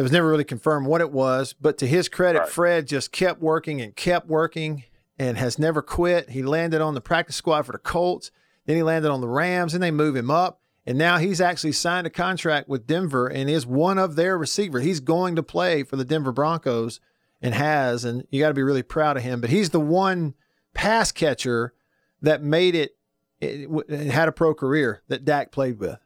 It 0.00 0.02
was 0.02 0.12
never 0.12 0.30
really 0.30 0.44
confirmed 0.44 0.86
what 0.86 1.02
it 1.02 1.12
was, 1.12 1.52
but 1.52 1.76
to 1.76 1.86
his 1.86 2.08
credit, 2.08 2.48
Fred 2.48 2.86
just 2.88 3.12
kept 3.12 3.42
working 3.42 3.82
and 3.82 3.94
kept 3.94 4.28
working 4.28 4.84
and 5.18 5.36
has 5.36 5.58
never 5.58 5.82
quit. 5.82 6.30
He 6.30 6.42
landed 6.42 6.80
on 6.80 6.94
the 6.94 7.02
practice 7.02 7.36
squad 7.36 7.66
for 7.66 7.72
the 7.72 7.78
Colts. 7.78 8.30
Then 8.64 8.76
he 8.76 8.82
landed 8.82 9.10
on 9.10 9.20
the 9.20 9.28
Rams, 9.28 9.74
and 9.74 9.82
they 9.82 9.90
move 9.90 10.16
him 10.16 10.30
up. 10.30 10.62
And 10.86 10.96
now 10.96 11.18
he's 11.18 11.38
actually 11.38 11.72
signed 11.72 12.06
a 12.06 12.10
contract 12.10 12.66
with 12.66 12.86
Denver 12.86 13.26
and 13.26 13.50
is 13.50 13.66
one 13.66 13.98
of 13.98 14.16
their 14.16 14.38
receivers. 14.38 14.84
He's 14.84 15.00
going 15.00 15.36
to 15.36 15.42
play 15.42 15.82
for 15.82 15.96
the 15.96 16.04
Denver 16.06 16.32
Broncos 16.32 16.98
and 17.42 17.54
has, 17.54 18.06
and 18.06 18.26
you 18.30 18.40
got 18.40 18.48
to 18.48 18.54
be 18.54 18.62
really 18.62 18.82
proud 18.82 19.18
of 19.18 19.22
him. 19.22 19.42
But 19.42 19.50
he's 19.50 19.68
the 19.68 19.80
one 19.80 20.32
pass 20.72 21.12
catcher 21.12 21.74
that 22.22 22.42
made 22.42 22.74
it, 22.74 22.96
it, 23.38 23.68
it 23.90 24.10
had 24.10 24.28
a 24.28 24.32
pro 24.32 24.54
career 24.54 25.02
that 25.08 25.26
Dak 25.26 25.52
played 25.52 25.78
with. 25.78 25.98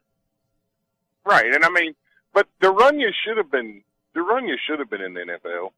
Right, 1.24 1.46
and 1.46 1.64
I 1.64 1.68
mean, 1.68 1.94
but 2.35 2.47
De'Runnya 2.62 3.11
should 3.25 3.37
have 3.38 3.51
been 3.51 3.83
De'Runnya 4.14 4.57
should 4.66 4.79
have 4.81 4.90
been 4.90 5.01
in 5.01 5.14
the 5.14 5.20
NFL 5.20 5.70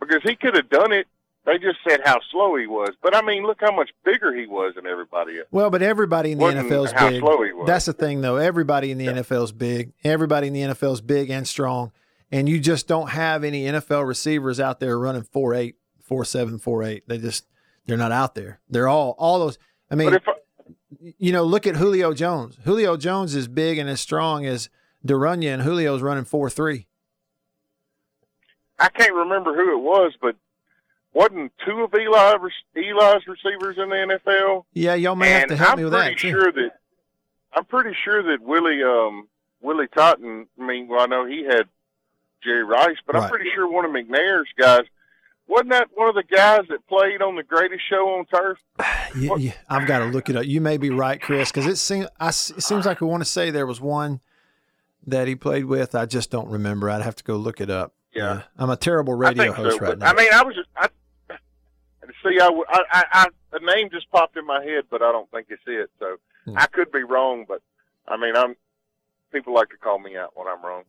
because 0.00 0.20
he 0.24 0.36
could 0.36 0.54
have 0.56 0.68
done 0.68 0.92
it 0.92 1.06
They 1.46 1.56
just 1.58 1.78
said 1.88 2.00
how 2.04 2.18
slow 2.30 2.56
he 2.56 2.66
was, 2.66 2.90
but 3.02 3.16
I 3.16 3.22
mean, 3.22 3.44
look 3.44 3.58
how 3.60 3.74
much 3.74 3.90
bigger 4.04 4.34
he 4.34 4.46
was 4.46 4.74
than 4.76 4.86
everybody 4.86 5.38
else. 5.38 5.48
Well, 5.50 5.70
but 5.70 5.80
everybody 5.80 6.32
in 6.32 6.38
the 6.38 6.44
Wasn't 6.44 6.68
NFL 6.68 6.84
is 6.84 6.92
how 6.92 7.08
big. 7.08 7.20
slow 7.20 7.42
he 7.42 7.52
was. 7.52 7.66
That's 7.66 7.86
the 7.86 7.94
thing, 7.94 8.20
though. 8.20 8.36
Everybody 8.36 8.90
in 8.90 8.98
the 8.98 9.06
NFL 9.06 9.44
is 9.44 9.52
big. 9.52 9.92
Everybody 10.04 10.48
in 10.48 10.52
the 10.52 10.60
NFL 10.60 10.92
is 10.92 11.00
big 11.00 11.30
and 11.30 11.48
strong, 11.48 11.92
and 12.30 12.46
you 12.46 12.60
just 12.60 12.86
don't 12.86 13.08
have 13.10 13.42
any 13.42 13.64
NFL 13.64 14.06
receivers 14.06 14.60
out 14.60 14.80
there 14.80 14.98
running 14.98 15.22
four 15.22 15.54
eight, 15.54 15.76
four 16.02 16.26
seven, 16.26 16.58
four 16.58 16.82
eight. 16.82 17.08
They 17.08 17.16
just 17.16 17.46
they're 17.86 17.96
not 17.96 18.12
out 18.12 18.34
there. 18.34 18.60
They're 18.68 18.88
all 18.88 19.14
all 19.18 19.38
those. 19.38 19.58
I 19.90 19.94
mean, 19.94 20.10
But 20.10 20.16
if 20.22 20.28
I, 20.28 21.14
you 21.18 21.32
know, 21.32 21.44
look 21.44 21.66
at 21.66 21.76
Julio 21.76 22.12
Jones. 22.12 22.58
Julio 22.64 22.98
Jones 22.98 23.34
is 23.34 23.48
big 23.48 23.78
and 23.78 23.88
as 23.88 24.00
strong 24.02 24.44
as 24.44 24.68
De'Runnya, 25.06 25.54
and 25.54 25.62
Julio's 25.62 26.02
running 26.02 26.24
four 26.24 26.50
three. 26.50 26.86
I 28.78 28.88
can't 28.88 29.14
remember 29.14 29.54
who 29.54 29.72
it 29.78 29.82
was, 29.82 30.12
but 30.20 30.36
wasn't 31.12 31.52
two 31.66 31.82
of 31.82 31.92
Eli 31.94 32.32
Eli's 32.76 33.26
receivers 33.26 33.76
in 33.78 33.88
the 33.90 34.18
NFL? 34.26 34.64
Yeah, 34.72 34.94
y'all 34.94 35.16
may 35.16 35.30
have 35.30 35.48
to 35.48 35.56
help 35.56 35.72
I'm 35.72 35.78
me 35.78 35.84
with 35.84 35.92
pretty 35.92 36.14
that 36.14 36.18
too. 36.20 36.30
sure 36.30 36.52
that 36.52 36.70
I'm 37.54 37.64
pretty 37.64 37.94
sure 38.04 38.22
that 38.22 38.42
Willie 38.42 38.82
um 38.82 39.28
Willie 39.60 39.88
Totten. 39.88 40.46
I 40.58 40.66
mean, 40.66 40.88
well, 40.88 41.00
I 41.00 41.06
know 41.06 41.26
he 41.26 41.44
had 41.44 41.64
Jerry 42.42 42.64
Rice, 42.64 42.96
but 43.06 43.16
I'm 43.16 43.28
pretty 43.28 43.50
sure 43.54 43.70
one 43.70 43.84
of 43.84 43.90
McNair's 43.90 44.48
guys 44.58 44.82
wasn't 45.46 45.70
that 45.70 45.88
one 45.94 46.08
of 46.08 46.14
the 46.14 46.22
guys 46.22 46.60
that 46.70 46.86
played 46.86 47.20
on 47.20 47.34
the 47.36 47.42
Greatest 47.42 47.82
Show 47.88 48.08
on 48.18 48.24
Turf. 48.26 48.58
You- 49.16 49.36
you- 49.38 49.52
I've 49.68 49.88
got 49.88 49.98
to 49.98 50.04
look 50.06 50.30
it 50.30 50.36
up. 50.36 50.46
You 50.46 50.60
may 50.60 50.76
be 50.76 50.88
right, 50.90 51.20
Chris, 51.20 51.50
because 51.50 51.66
it 51.66 51.76
seems 51.76 52.06
I, 52.20 52.28
it 52.28 52.32
seems 52.62 52.86
like 52.86 53.00
we 53.00 53.08
want 53.08 53.22
to 53.22 53.28
say 53.28 53.50
there 53.50 53.66
was 53.66 53.80
one 53.80 54.20
that 55.10 55.28
he 55.28 55.34
played 55.36 55.66
with. 55.66 55.94
I 55.94 56.06
just 56.06 56.30
don't 56.30 56.48
remember. 56.48 56.88
I'd 56.90 57.02
have 57.02 57.16
to 57.16 57.24
go 57.24 57.36
look 57.36 57.60
it 57.60 57.70
up. 57.70 57.94
Yeah. 58.14 58.42
I'm 58.58 58.70
a 58.70 58.76
terrible 58.76 59.14
radio 59.14 59.52
host 59.52 59.78
so, 59.78 59.86
right 59.86 59.98
now. 59.98 60.10
I 60.10 60.14
mean, 60.14 60.32
I 60.32 60.42
was 60.42 60.54
just 60.56 60.68
I 60.76 60.88
see. 62.24 62.38
I, 62.40 62.48
I, 62.48 62.82
I, 62.90 63.04
I 63.12 63.26
the 63.52 63.60
name 63.64 63.88
just 63.90 64.10
popped 64.10 64.36
in 64.36 64.46
my 64.46 64.62
head, 64.62 64.84
but 64.90 65.02
I 65.02 65.12
don't 65.12 65.30
think 65.30 65.46
it's 65.50 65.62
it. 65.66 65.90
So 65.98 66.16
Hmm. 66.46 66.56
I 66.56 66.64
could 66.66 66.90
be 66.90 67.02
wrong, 67.02 67.44
but 67.46 67.60
I 68.08 68.16
mean, 68.16 68.34
I'm. 68.34 68.56
People 69.30 69.54
like 69.54 69.68
to 69.68 69.76
call 69.76 69.98
me 70.00 70.16
out 70.16 70.32
when 70.34 70.48
I'm 70.48 70.64
wrong. 70.64 70.82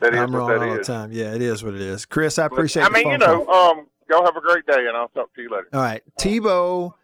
That 0.00 0.14
is 0.14 0.18
I'm 0.18 0.34
wrong 0.34 0.50
all 0.50 0.74
the 0.74 0.82
time. 0.82 1.12
Yeah, 1.12 1.34
it 1.34 1.42
is 1.42 1.62
what 1.62 1.74
it 1.74 1.80
is. 1.82 2.04
Chris, 2.06 2.36
I 2.38 2.48
But, 2.48 2.54
appreciate. 2.54 2.82
I 2.82 2.86
the 2.88 2.92
mean, 2.94 3.10
you 3.10 3.18
know, 3.18 3.44
call. 3.44 3.70
um, 3.78 3.86
y'all 4.10 4.24
have 4.24 4.34
a 4.36 4.40
great 4.40 4.66
day, 4.66 4.86
and 4.88 4.96
I'll 4.96 5.08
talk 5.08 5.32
to 5.34 5.42
you 5.42 5.48
later. 5.50 5.68
All 5.72 5.80
right, 5.80 6.02
Tebow, 6.18 6.94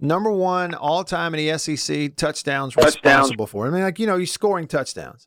number 0.00 0.30
one 0.30 0.74
all 0.74 1.04
time 1.04 1.34
in 1.34 1.46
the 1.46 1.58
SEC 1.58 2.16
touchdowns, 2.16 2.74
Touchdowns. 2.74 2.96
responsible 2.96 3.46
for. 3.46 3.66
I 3.66 3.70
mean, 3.70 3.82
like 3.82 3.98
you 3.98 4.06
know, 4.06 4.18
he's 4.18 4.32
scoring 4.32 4.66
touchdowns, 4.66 5.26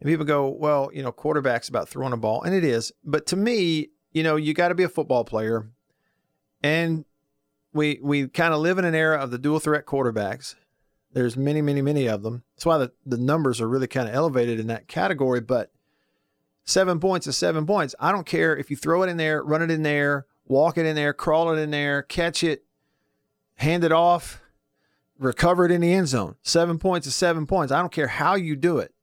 and 0.00 0.08
people 0.08 0.24
go, 0.24 0.48
well, 0.48 0.90
you 0.92 1.02
know, 1.02 1.12
quarterback's 1.12 1.68
about 1.68 1.88
throwing 1.88 2.12
a 2.12 2.16
ball, 2.16 2.42
and 2.42 2.54
it 2.54 2.64
is. 2.64 2.92
But 3.04 3.26
to 3.28 3.36
me, 3.36 3.88
you 4.12 4.22
know, 4.22 4.36
you 4.36 4.54
got 4.54 4.68
to 4.68 4.74
be 4.74 4.82
a 4.82 4.88
football 4.88 5.24
player, 5.24 5.70
and 6.62 7.04
we 7.72 7.98
we 8.02 8.28
kind 8.28 8.52
of 8.52 8.60
live 8.60 8.78
in 8.78 8.84
an 8.84 8.94
era 8.94 9.18
of 9.18 9.30
the 9.30 9.38
dual 9.38 9.60
threat 9.60 9.86
quarterbacks. 9.86 10.54
There's 11.12 11.36
many, 11.36 11.60
many, 11.60 11.82
many 11.82 12.08
of 12.08 12.22
them. 12.22 12.44
That's 12.54 12.66
why 12.66 12.78
the, 12.78 12.92
the 13.04 13.16
numbers 13.16 13.60
are 13.60 13.68
really 13.68 13.88
kind 13.88 14.08
of 14.08 14.14
elevated 14.14 14.60
in 14.60 14.68
that 14.68 14.86
category. 14.86 15.40
But 15.40 15.72
seven 16.64 17.00
points 17.00 17.26
is 17.26 17.36
seven 17.36 17.66
points. 17.66 17.96
I 17.98 18.12
don't 18.12 18.26
care 18.26 18.56
if 18.56 18.70
you 18.70 18.76
throw 18.76 19.02
it 19.02 19.08
in 19.08 19.16
there, 19.16 19.42
run 19.42 19.60
it 19.60 19.72
in 19.72 19.82
there, 19.82 20.26
walk 20.46 20.78
it 20.78 20.86
in 20.86 20.94
there, 20.94 21.12
crawl 21.12 21.50
it 21.52 21.60
in 21.60 21.72
there, 21.72 22.02
catch 22.02 22.44
it, 22.44 22.64
hand 23.60 23.84
it 23.84 23.92
off, 23.92 24.40
recover 25.18 25.66
it 25.66 25.70
in 25.70 25.82
the 25.82 25.92
end 25.92 26.08
zone. 26.08 26.36
Seven 26.42 26.78
points 26.78 27.06
is 27.06 27.14
seven 27.14 27.46
points. 27.46 27.72
I 27.72 27.80
don't 27.80 27.92
care 27.92 28.08
how 28.08 28.34
you 28.34 28.56
do 28.56 28.78
it. 28.78 28.94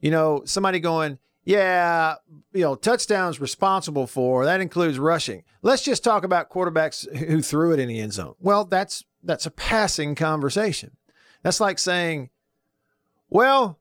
You 0.00 0.10
know, 0.10 0.42
somebody 0.44 0.80
going, 0.80 1.18
yeah, 1.44 2.16
you 2.52 2.60
know, 2.60 2.74
touchdowns 2.74 3.40
responsible 3.40 4.06
for 4.06 4.44
that 4.44 4.60
includes 4.60 4.98
rushing. 4.98 5.44
Let's 5.62 5.82
just 5.82 6.04
talk 6.04 6.24
about 6.24 6.50
quarterbacks 6.50 7.10
who 7.16 7.40
threw 7.40 7.72
it 7.72 7.80
in 7.80 7.88
the 7.88 7.98
end 7.98 8.12
zone. 8.12 8.34
Well, 8.38 8.64
that's 8.64 9.04
that's 9.22 9.46
a 9.46 9.50
passing 9.50 10.14
conversation. 10.14 10.96
That's 11.42 11.60
like 11.60 11.78
saying, 11.78 12.30
well, 13.30 13.78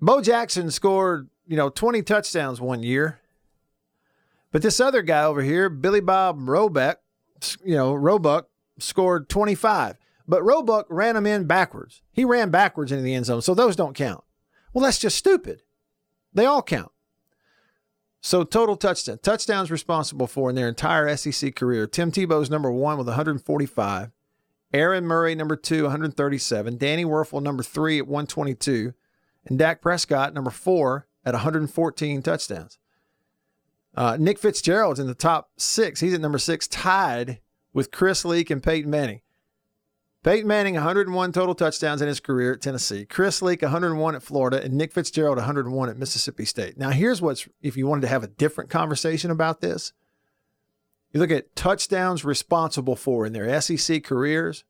Bo 0.00 0.20
Jackson 0.20 0.70
scored, 0.70 1.28
you 1.46 1.56
know, 1.56 1.70
20 1.70 2.02
touchdowns 2.02 2.60
one 2.60 2.82
year. 2.82 3.20
But 4.50 4.62
this 4.62 4.80
other 4.80 5.02
guy 5.02 5.22
over 5.24 5.42
here, 5.42 5.68
Billy 5.68 6.00
Bob 6.00 6.48
Roebuck, 6.48 7.00
you 7.64 7.76
know, 7.76 7.94
Roebuck 7.94 8.49
scored 8.80 9.28
25. 9.28 9.96
But 10.26 10.44
Roebuck 10.44 10.86
ran 10.88 11.16
him 11.16 11.26
in 11.26 11.44
backwards. 11.44 12.02
He 12.12 12.24
ran 12.24 12.50
backwards 12.50 12.92
into 12.92 13.02
the 13.02 13.14
end 13.14 13.26
zone, 13.26 13.42
so 13.42 13.54
those 13.54 13.76
don't 13.76 13.96
count. 13.96 14.22
Well, 14.72 14.84
that's 14.84 14.98
just 14.98 15.16
stupid. 15.16 15.62
They 16.32 16.46
all 16.46 16.62
count. 16.62 16.92
So 18.20 18.44
total 18.44 18.76
touchdown. 18.76 19.18
Touchdowns 19.22 19.70
responsible 19.70 20.26
for 20.26 20.50
in 20.50 20.56
their 20.56 20.68
entire 20.68 21.16
SEC 21.16 21.56
career. 21.56 21.86
Tim 21.86 22.12
Tebow's 22.12 22.50
number 22.50 22.70
one 22.70 22.98
with 22.98 23.06
145. 23.06 24.10
Aaron 24.72 25.04
Murray, 25.04 25.34
number 25.34 25.56
two, 25.56 25.84
137. 25.84 26.76
Danny 26.76 27.04
Wuerffel, 27.04 27.42
number 27.42 27.62
three 27.62 27.98
at 27.98 28.06
122. 28.06 28.92
And 29.46 29.58
Dak 29.58 29.80
Prescott, 29.80 30.34
number 30.34 30.50
four 30.50 31.08
at 31.24 31.34
114 31.34 32.22
touchdowns. 32.22 32.78
Uh, 33.94 34.16
Nick 34.20 34.38
Fitzgerald's 34.38 35.00
in 35.00 35.08
the 35.08 35.14
top 35.14 35.50
six. 35.56 36.00
He's 36.00 36.14
at 36.14 36.20
number 36.20 36.38
six, 36.38 36.68
tied 36.68 37.40
with 37.72 37.90
Chris 37.90 38.24
Leak 38.24 38.50
and 38.50 38.62
Peyton 38.62 38.90
Manning. 38.90 39.20
Peyton 40.22 40.46
Manning, 40.46 40.74
101 40.74 41.32
total 41.32 41.54
touchdowns 41.54 42.02
in 42.02 42.08
his 42.08 42.20
career 42.20 42.52
at 42.52 42.60
Tennessee. 42.60 43.06
Chris 43.06 43.40
Leak, 43.40 43.62
101 43.62 44.14
at 44.14 44.22
Florida. 44.22 44.62
And 44.62 44.74
Nick 44.74 44.92
Fitzgerald, 44.92 45.38
101 45.38 45.88
at 45.88 45.96
Mississippi 45.96 46.44
State. 46.44 46.76
Now, 46.76 46.90
here's 46.90 47.22
what's, 47.22 47.48
if 47.62 47.76
you 47.76 47.86
wanted 47.86 48.02
to 48.02 48.08
have 48.08 48.22
a 48.22 48.28
different 48.28 48.68
conversation 48.68 49.30
about 49.30 49.62
this, 49.62 49.94
you 51.12 51.20
look 51.20 51.30
at 51.30 51.56
touchdowns 51.56 52.24
responsible 52.24 52.96
for 52.96 53.24
in 53.24 53.32
their 53.32 53.60
SEC 53.60 54.04
careers. 54.04 54.64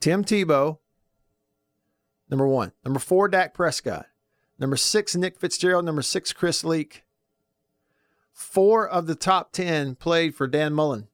Tim 0.00 0.24
Tebow, 0.24 0.78
number 2.28 2.48
one. 2.48 2.72
Number 2.84 2.98
four, 2.98 3.28
Dak 3.28 3.54
Prescott. 3.54 4.06
Number 4.58 4.76
six, 4.76 5.14
Nick 5.14 5.38
Fitzgerald. 5.38 5.84
Number 5.84 6.02
six, 6.02 6.32
Chris 6.32 6.64
Leak. 6.64 7.04
Four 8.32 8.88
of 8.88 9.06
the 9.06 9.14
top 9.14 9.52
10 9.52 9.94
played 9.94 10.34
for 10.34 10.46
Dan 10.46 10.72
Mullen. 10.72 11.08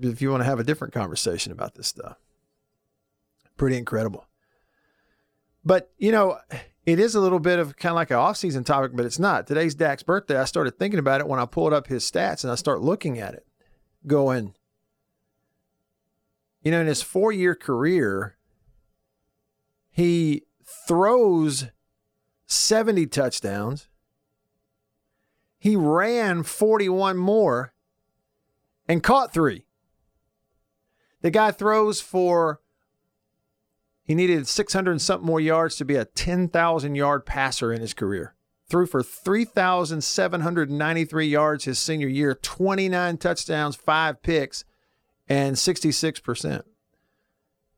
If 0.00 0.20
you 0.20 0.30
want 0.30 0.40
to 0.40 0.46
have 0.46 0.58
a 0.58 0.64
different 0.64 0.92
conversation 0.92 1.52
about 1.52 1.74
this 1.74 1.86
stuff, 1.86 2.16
pretty 3.56 3.76
incredible. 3.76 4.26
But, 5.64 5.90
you 5.98 6.12
know, 6.12 6.38
it 6.84 7.00
is 7.00 7.14
a 7.14 7.20
little 7.20 7.40
bit 7.40 7.58
of 7.58 7.76
kind 7.76 7.90
of 7.90 7.96
like 7.96 8.10
an 8.10 8.16
off-season 8.16 8.64
topic, 8.64 8.92
but 8.94 9.04
it's 9.04 9.18
not. 9.18 9.46
Today's 9.46 9.74
Dak's 9.74 10.02
birthday. 10.02 10.38
I 10.38 10.44
started 10.44 10.78
thinking 10.78 11.00
about 11.00 11.20
it 11.20 11.26
when 11.26 11.40
I 11.40 11.46
pulled 11.46 11.72
up 11.72 11.86
his 11.88 12.08
stats 12.08 12.44
and 12.44 12.52
I 12.52 12.54
start 12.54 12.82
looking 12.82 13.18
at 13.18 13.34
it, 13.34 13.46
going, 14.06 14.54
you 16.62 16.70
know, 16.70 16.80
in 16.80 16.86
his 16.86 17.02
four-year 17.02 17.54
career, 17.54 18.36
he 19.90 20.42
throws 20.86 21.66
70 22.46 23.06
touchdowns. 23.06 23.88
He 25.58 25.74
ran 25.74 26.42
41 26.42 27.16
more 27.16 27.72
and 28.88 29.02
caught 29.02 29.32
three. 29.32 29.64
The 31.22 31.30
guy 31.30 31.50
throws 31.50 32.00
for 32.00 32.60
he 34.06 34.14
needed 34.14 34.46
600 34.46 34.92
and 34.92 35.02
something 35.02 35.26
more 35.26 35.40
yards 35.40 35.74
to 35.76 35.84
be 35.84 35.96
a 35.96 36.04
10,000 36.04 36.94
yard 36.94 37.26
passer 37.26 37.72
in 37.72 37.80
his 37.80 37.92
career. 37.92 38.36
Threw 38.68 38.86
for 38.86 39.02
3,793 39.02 41.26
yards 41.26 41.64
his 41.64 41.80
senior 41.80 42.06
year, 42.06 42.32
29 42.34 43.16
touchdowns, 43.18 43.74
five 43.74 44.22
picks, 44.22 44.64
and 45.28 45.56
66%. 45.56 46.62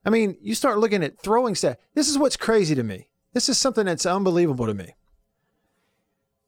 I 0.05 0.11
mean, 0.11 0.37
you 0.41 0.55
start 0.55 0.79
looking 0.79 1.03
at 1.03 1.19
throwing 1.19 1.55
stat. 1.55 1.81
This 1.95 2.11
is 2.11 2.19
what's 2.19 2.37
crazy 2.37 2.75
to 2.75 2.83
me. 2.83 3.09
This 3.33 3.49
is 3.49 3.57
something 3.59 3.87
that's 3.87 4.05
unbelievable 4.07 4.67
to 4.67 4.75
me. 4.75 4.97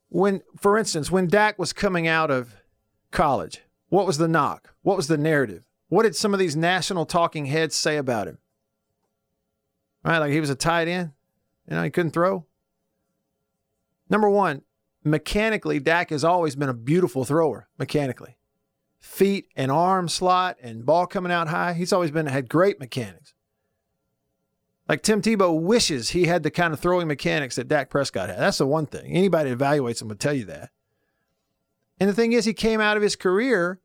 When, 0.09 0.43
for 0.59 0.77
instance, 0.77 1.11
when 1.11 1.29
Dak 1.29 1.59
was 1.59 1.73
coming 1.73 2.07
out 2.07 2.31
of 2.31 2.55
college, 3.11 3.63
what 3.91 4.07
was 4.07 4.17
the 4.19 4.29
knock? 4.29 4.73
What 4.83 4.97
was 4.97 5.09
the 5.09 5.19
narrative? 5.19 5.67
What 5.89 6.05
did 6.05 6.17
some 6.17 6.33
of 6.33 6.41
these 6.41 6.57
national 6.57 7.05
talking 7.05 7.47
heads 7.47 7.75
say 7.75 7.97
about 7.97 8.29
him? 8.29 8.39
Right, 10.03 10.19
like 10.19 10.33
he 10.33 10.41
was 10.41 10.49
a 10.49 10.55
tight 10.55 10.89
end, 10.89 11.11
you 11.69 11.77
know, 11.77 11.83
he 11.83 11.91
couldn't 11.91 12.13
throw. 12.13 12.47
Number 14.09 14.31
one, 14.31 14.63
mechanically, 15.05 15.79
Dak 15.79 16.11
has 16.11 16.25
always 16.25 16.57
been 16.57 16.69
a 16.69 16.75
beautiful 16.75 17.25
thrower, 17.25 17.69
mechanically. 17.79 18.39
Feet 19.01 19.49
and 19.57 19.71
arm 19.71 20.09
slot 20.09 20.57
and 20.63 20.87
ball 20.87 21.07
coming 21.07 21.33
out 21.33 21.49
high. 21.49 21.75
He's 21.75 21.93
always 21.93 22.11
been 22.11 22.27
had 22.27 22.49
great 22.49 22.81
mechanics. 22.81 23.35
Like 24.89 25.03
Tim 25.03 25.23
Tebow 25.23 25.59
wishes 25.59 26.11
he 26.11 26.25
had 26.25 26.43
the 26.43 26.51
kind 26.51 26.73
of 26.73 26.81
throwing 26.81 27.09
mechanics 27.09 27.57
that 27.57 27.69
Dak 27.69 27.91
Prescott 27.91 28.29
had. 28.29 28.39
That's 28.39 28.59
the 28.59 28.67
one 28.67 28.87
thing. 28.87 29.13
Anybody 29.13 29.55
evaluates 29.55 30.03
him 30.03 30.09
would 30.09 30.21
tell 30.21 30.35
you 30.35 30.45
that. 30.47 30.71
And 32.01 32.09
the 32.09 32.15
thing 32.15 32.33
is, 32.33 32.47
he 32.47 32.55
came 32.55 32.81
out 32.81 32.97
of 32.97 33.03
his 33.03 33.15
career, 33.15 33.79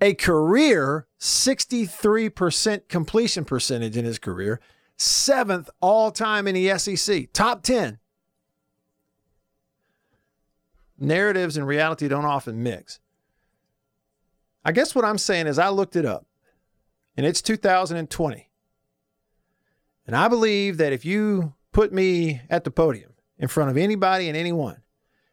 a 0.00 0.14
career 0.14 1.06
63% 1.18 2.88
completion 2.88 3.44
percentage 3.44 3.96
in 3.96 4.04
his 4.04 4.18
career, 4.18 4.60
seventh 4.96 5.68
all 5.80 6.10
time 6.12 6.46
in 6.46 6.54
the 6.54 6.78
SEC, 6.78 7.32
top 7.32 7.62
10. 7.62 7.98
narratives 10.98 11.56
and 11.56 11.66
reality 11.66 12.08
don't 12.08 12.24
often 12.24 12.62
mix. 12.62 13.00
I 14.64 14.72
guess 14.72 14.94
what 14.94 15.04
I'm 15.04 15.18
saying 15.18 15.46
is 15.46 15.58
I 15.58 15.68
looked 15.68 15.96
it 15.96 16.04
up, 16.04 16.26
and 17.16 17.24
it's 17.24 17.42
2020. 17.42 18.50
And 20.06 20.16
I 20.16 20.28
believe 20.28 20.76
that 20.78 20.92
if 20.92 21.04
you 21.04 21.54
put 21.72 21.92
me 21.92 22.42
at 22.48 22.64
the 22.64 22.70
podium 22.70 23.12
in 23.38 23.48
front 23.48 23.70
of 23.70 23.76
anybody 23.76 24.28
and 24.28 24.36
anyone 24.36 24.82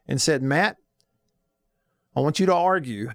and 0.07 0.21
said, 0.21 0.41
Matt, 0.41 0.77
I 2.15 2.19
want 2.19 2.39
you 2.39 2.45
to 2.45 2.53
argue 2.53 3.11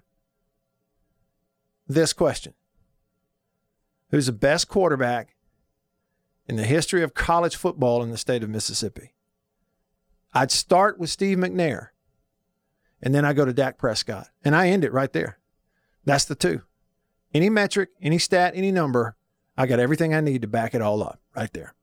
this 1.87 2.13
question 2.13 2.55
Who's 4.11 4.27
the 4.27 4.33
best 4.33 4.69
quarterback 4.69 5.35
in 6.47 6.57
the 6.57 6.65
history 6.65 7.03
of 7.03 7.15
college 7.15 7.57
football 7.57 8.03
in 8.03 8.11
the 8.11 8.17
state 8.17 8.43
of 8.43 8.51
Mississippi? 8.51 9.13
I'd 10.33 10.51
start 10.51 10.99
with 10.99 11.11
Steve 11.11 11.39
McNair, 11.39 11.89
and 13.03 13.15
then 13.15 13.25
I 13.25 13.33
go 13.33 13.45
to 13.45 13.53
Dak 13.53 13.79
Prescott, 13.79 14.29
and 14.45 14.55
I 14.55 14.69
end 14.69 14.85
it 14.85 14.93
right 14.93 15.13
there. 15.13 15.39
That's 16.05 16.25
the 16.25 16.35
two. 16.35 16.63
Any 17.35 17.51
metric, 17.51 17.91
any 18.01 18.19
stat, 18.19 18.53
any 18.55 18.73
number, 18.73 19.17
I 19.57 19.67
got 19.67 19.81
everything 19.81 20.15
I 20.15 20.21
need 20.21 20.43
to 20.43 20.49
back 20.49 20.75
it 20.75 20.81
all 20.81 21.03
up 21.03 21.21
right 21.35 21.53
there. 21.53 21.75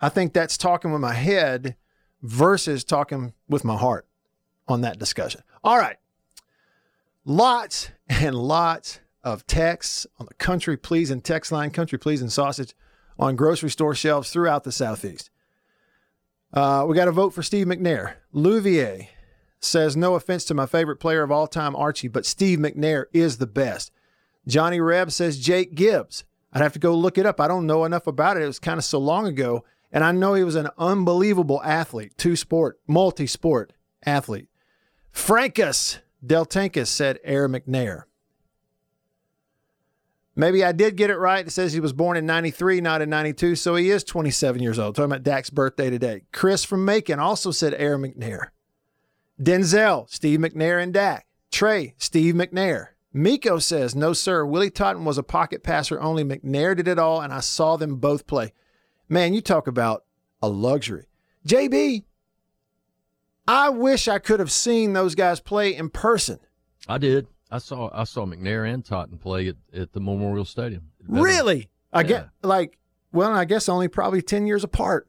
I 0.00 0.08
think 0.08 0.32
that's 0.32 0.56
talking 0.56 0.92
with 0.92 1.00
my 1.00 1.14
head 1.14 1.76
versus 2.22 2.84
talking 2.84 3.32
with 3.48 3.64
my 3.64 3.76
heart 3.76 4.06
on 4.66 4.80
that 4.82 4.98
discussion. 4.98 5.42
All 5.64 5.78
right. 5.78 5.96
Lots 7.24 7.90
and 8.08 8.34
lots 8.34 9.00
of 9.22 9.46
texts 9.46 10.06
on 10.18 10.26
the 10.26 10.34
country 10.34 10.76
pleasing 10.76 11.20
text 11.20 11.52
line, 11.52 11.70
country 11.70 11.98
pleasing 11.98 12.30
sausage 12.30 12.74
on 13.18 13.36
grocery 13.36 13.70
store 13.70 13.94
shelves 13.94 14.30
throughout 14.30 14.64
the 14.64 14.72
Southeast. 14.72 15.30
Uh, 16.52 16.84
we 16.88 16.96
got 16.96 17.08
a 17.08 17.12
vote 17.12 17.34
for 17.34 17.42
Steve 17.42 17.66
McNair. 17.66 18.14
Louvier 18.34 19.08
says, 19.60 19.96
No 19.96 20.14
offense 20.14 20.44
to 20.46 20.54
my 20.54 20.66
favorite 20.66 20.96
player 20.96 21.22
of 21.22 21.30
all 21.30 21.46
time, 21.46 21.76
Archie, 21.76 22.08
but 22.08 22.24
Steve 22.24 22.58
McNair 22.58 23.04
is 23.12 23.38
the 23.38 23.46
best. 23.46 23.92
Johnny 24.46 24.80
Reb 24.80 25.12
says, 25.12 25.38
Jake 25.38 25.74
Gibbs. 25.74 26.24
I'd 26.52 26.62
have 26.62 26.72
to 26.72 26.78
go 26.78 26.94
look 26.94 27.18
it 27.18 27.26
up. 27.26 27.40
I 27.40 27.48
don't 27.48 27.66
know 27.66 27.84
enough 27.84 28.06
about 28.06 28.38
it. 28.38 28.42
It 28.42 28.46
was 28.46 28.58
kind 28.58 28.78
of 28.78 28.84
so 28.84 28.98
long 28.98 29.26
ago. 29.26 29.64
And 29.90 30.04
I 30.04 30.12
know 30.12 30.34
he 30.34 30.44
was 30.44 30.54
an 30.54 30.68
unbelievable 30.76 31.62
athlete, 31.62 32.12
two 32.18 32.36
sport, 32.36 32.78
multi 32.86 33.26
sport 33.26 33.72
athlete. 34.04 34.48
Frankus 35.12 35.98
Deltankus 36.24 36.88
said 36.88 37.18
Air 37.24 37.48
McNair. 37.48 38.02
Maybe 40.36 40.62
I 40.62 40.70
did 40.70 40.96
get 40.96 41.10
it 41.10 41.16
right. 41.16 41.44
It 41.44 41.50
says 41.50 41.72
he 41.72 41.80
was 41.80 41.92
born 41.92 42.16
in 42.16 42.24
93, 42.24 42.80
not 42.80 43.02
in 43.02 43.10
92, 43.10 43.56
so 43.56 43.74
he 43.74 43.90
is 43.90 44.04
27 44.04 44.62
years 44.62 44.78
old. 44.78 44.94
Talking 44.94 45.10
about 45.10 45.24
Dak's 45.24 45.50
birthday 45.50 45.90
today. 45.90 46.22
Chris 46.32 46.62
from 46.62 46.84
Macon 46.84 47.18
also 47.18 47.50
said 47.50 47.74
Air 47.74 47.98
McNair. 47.98 48.50
Denzel, 49.40 50.08
Steve 50.08 50.38
McNair 50.38 50.80
and 50.80 50.94
Dak. 50.94 51.26
Trey, 51.50 51.94
Steve 51.98 52.34
McNair. 52.34 52.88
Miko 53.12 53.58
says, 53.58 53.96
no, 53.96 54.12
sir. 54.12 54.44
Willie 54.44 54.70
Totten 54.70 55.04
was 55.04 55.18
a 55.18 55.24
pocket 55.24 55.64
passer 55.64 56.00
only. 56.00 56.22
McNair 56.22 56.76
did 56.76 56.86
it 56.86 57.00
all, 57.00 57.20
and 57.20 57.32
I 57.32 57.40
saw 57.40 57.76
them 57.76 57.96
both 57.96 58.28
play. 58.28 58.52
Man, 59.08 59.34
you 59.34 59.40
talk 59.40 59.66
about 59.66 60.04
a 60.42 60.48
luxury. 60.48 61.06
JB, 61.46 62.04
I 63.46 63.70
wish 63.70 64.08
I 64.08 64.18
could 64.18 64.40
have 64.40 64.50
seen 64.50 64.92
those 64.92 65.14
guys 65.14 65.40
play 65.40 65.74
in 65.74 65.88
person. 65.88 66.38
I 66.86 66.98
did. 66.98 67.26
I 67.50 67.58
saw 67.58 67.90
I 67.94 68.04
saw 68.04 68.26
McNair 68.26 68.70
and 68.70 68.84
Totten 68.84 69.16
play 69.16 69.48
at, 69.48 69.56
at 69.72 69.92
the 69.92 70.00
Memorial 70.00 70.44
Stadium. 70.44 70.90
Really? 71.06 71.70
I 71.92 72.02
get 72.02 72.28
like 72.42 72.78
well, 73.12 73.32
I 73.32 73.46
guess 73.46 73.68
only 73.68 73.88
probably 73.88 74.20
ten 74.20 74.46
years 74.46 74.64
apart. 74.64 75.06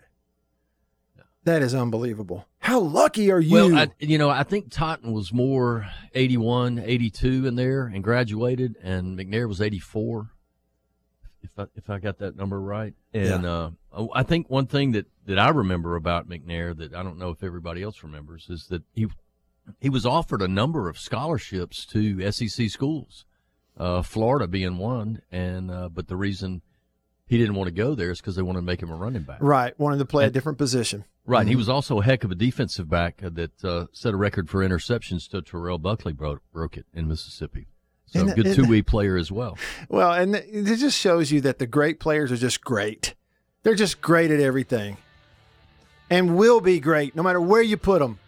That 1.44 1.62
is 1.62 1.74
unbelievable. 1.74 2.48
How 2.60 2.80
lucky 2.80 3.32
are 3.32 3.40
you? 3.40 3.54
Well, 3.54 3.76
I, 3.76 3.90
you 4.00 4.18
know, 4.18 4.30
I 4.30 4.44
think 4.44 4.70
Totten 4.70 5.14
was 5.14 5.34
more 5.34 5.88
81, 6.14 6.80
82 6.80 7.48
in 7.48 7.56
there 7.56 7.86
and 7.86 8.04
graduated, 8.04 8.76
and 8.84 9.18
McNair 9.18 9.48
was 9.48 9.62
84, 9.62 10.30
if 11.42 11.52
I, 11.58 11.66
if 11.76 11.90
I 11.90 12.00
got 12.00 12.18
that 12.20 12.36
number 12.36 12.60
right. 12.60 12.94
And 13.14 13.44
Yeah. 13.44 13.70
uh, 13.94 14.08
I 14.14 14.24
think 14.24 14.50
one 14.50 14.68
thing 14.68 14.92
that, 14.94 15.06
that 15.26 15.40
I 15.40 15.50
remember 15.50 15.96
about 15.96 16.28
McNair 16.30 16.76
that 16.78 16.94
I 16.94 17.04
don't 17.04 17.18
know 17.18 17.30
if 17.30 17.44
everybody 17.44 17.82
else 17.82 18.04
remembers 18.04 18.48
is 18.50 18.68
that 18.68 18.84
he 18.94 19.08
he 19.80 19.90
was 19.90 20.06
offered 20.06 20.42
a 20.42 20.48
number 20.48 20.90
of 20.90 20.98
scholarships 20.98 21.86
to 21.88 22.32
SEC 22.32 22.70
schools, 22.70 23.26
uh, 23.78 24.02
Florida 24.02 24.48
being 24.48 24.78
one, 24.80 25.22
and 25.32 25.70
uh, 25.70 25.90
but 25.90 26.08
the 26.08 26.16
reason 26.16 26.62
he 27.28 27.38
didn't 27.38 27.54
want 27.54 27.68
to 27.68 27.72
go 27.74 27.94
there 27.94 28.10
is 28.10 28.20
because 28.20 28.36
they 28.36 28.42
wanted 28.42 28.60
to 28.62 28.66
make 28.66 28.82
him 28.82 28.90
a 28.90 28.96
running 28.96 29.22
back. 29.22 29.38
right, 29.42 29.80
wanted 29.80 30.00
to 30.00 30.06
play 30.06 30.26
a 30.26 30.32
different 30.32 30.58
position. 30.58 31.06
Right. 31.26 31.46
He 31.48 31.54
Mhm. 31.54 31.58
was 31.58 31.70
also 31.70 32.00
a 32.00 32.04
heck 32.04 32.24
of 32.24 32.32
a 32.32 32.36
defensive 32.36 32.90
back 32.90 33.18
that 33.22 33.64
uh, 33.64 33.86
set 33.94 34.16
a 34.16 34.18
record 34.18 34.50
for 34.50 34.68
interceptions 34.68 35.30
to 35.30 35.44
Terrell 35.44 35.78
Buckley 35.78 36.12
broke, 36.14 36.42
broke 36.52 36.76
it 36.76 36.88
in 36.92 37.08
Mississippi. 37.08 37.68
So 38.12 38.22
And- 38.22 38.36
good 38.36 38.56
two 38.56 38.68
way 38.68 38.82
player 38.82 39.18
as 39.18 39.32
well. 39.32 39.58
Well, 39.90 40.12
and 40.14 40.36
it 40.36 40.78
just 40.78 40.98
shows 40.98 41.32
you 41.32 41.42
that 41.42 41.60
the 41.60 41.68
great 41.68 42.00
players 42.00 42.32
are 42.32 42.38
just 42.38 42.64
great. 42.64 43.14
They're 43.64 43.76
just 43.76 44.02
great 44.02 44.32
at 44.32 44.40
everything 44.40 44.98
and 46.10 46.36
will 46.38 46.60
be 46.62 46.80
great 46.80 47.16
no 47.16 47.22
matter 47.24 47.40
where 47.42 47.62
you 47.62 47.78
put 47.78 48.00
them. 48.00 48.20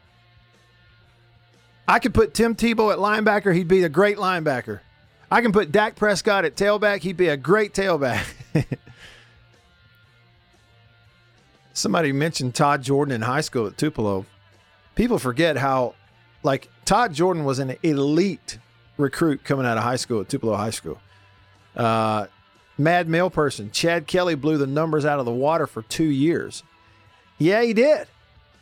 I 1.87 1.99
could 1.99 2.13
put 2.13 2.33
Tim 2.33 2.55
Tebow 2.55 2.91
at 2.93 2.99
linebacker, 2.99 3.55
he'd 3.55 3.67
be 3.67 3.83
a 3.83 3.89
great 3.89 4.17
linebacker. 4.17 4.79
I 5.31 5.41
can 5.41 5.51
put 5.51 5.71
Dak 5.71 5.95
Prescott 5.95 6.45
at 6.45 6.55
tailback, 6.55 6.99
he'd 7.01 7.17
be 7.17 7.27
a 7.29 7.37
great 7.37 7.73
tailback. 7.73 8.25
Somebody 11.73 12.11
mentioned 12.11 12.53
Todd 12.53 12.83
Jordan 12.83 13.15
in 13.15 13.21
high 13.21 13.41
school 13.41 13.65
at 13.67 13.77
Tupelo. 13.77 14.25
People 14.95 15.17
forget 15.19 15.57
how, 15.57 15.95
like, 16.43 16.69
Todd 16.85 17.13
Jordan 17.13 17.45
was 17.45 17.59
an 17.59 17.75
elite 17.81 18.59
recruit 19.01 19.43
coming 19.43 19.65
out 19.65 19.77
of 19.77 19.83
high 19.83 19.95
school 19.95 20.21
at 20.21 20.29
Tupelo 20.29 20.55
High 20.55 20.69
School. 20.71 20.99
Uh, 21.75 22.27
mad 22.77 23.07
mail 23.07 23.29
person. 23.29 23.71
Chad 23.71 24.07
Kelly 24.07 24.35
blew 24.35 24.57
the 24.57 24.67
numbers 24.67 25.05
out 25.05 25.19
of 25.19 25.25
the 25.25 25.31
water 25.31 25.67
for 25.67 25.81
two 25.83 26.05
years. 26.05 26.63
Yeah, 27.37 27.61
he 27.61 27.73
did. 27.73 28.07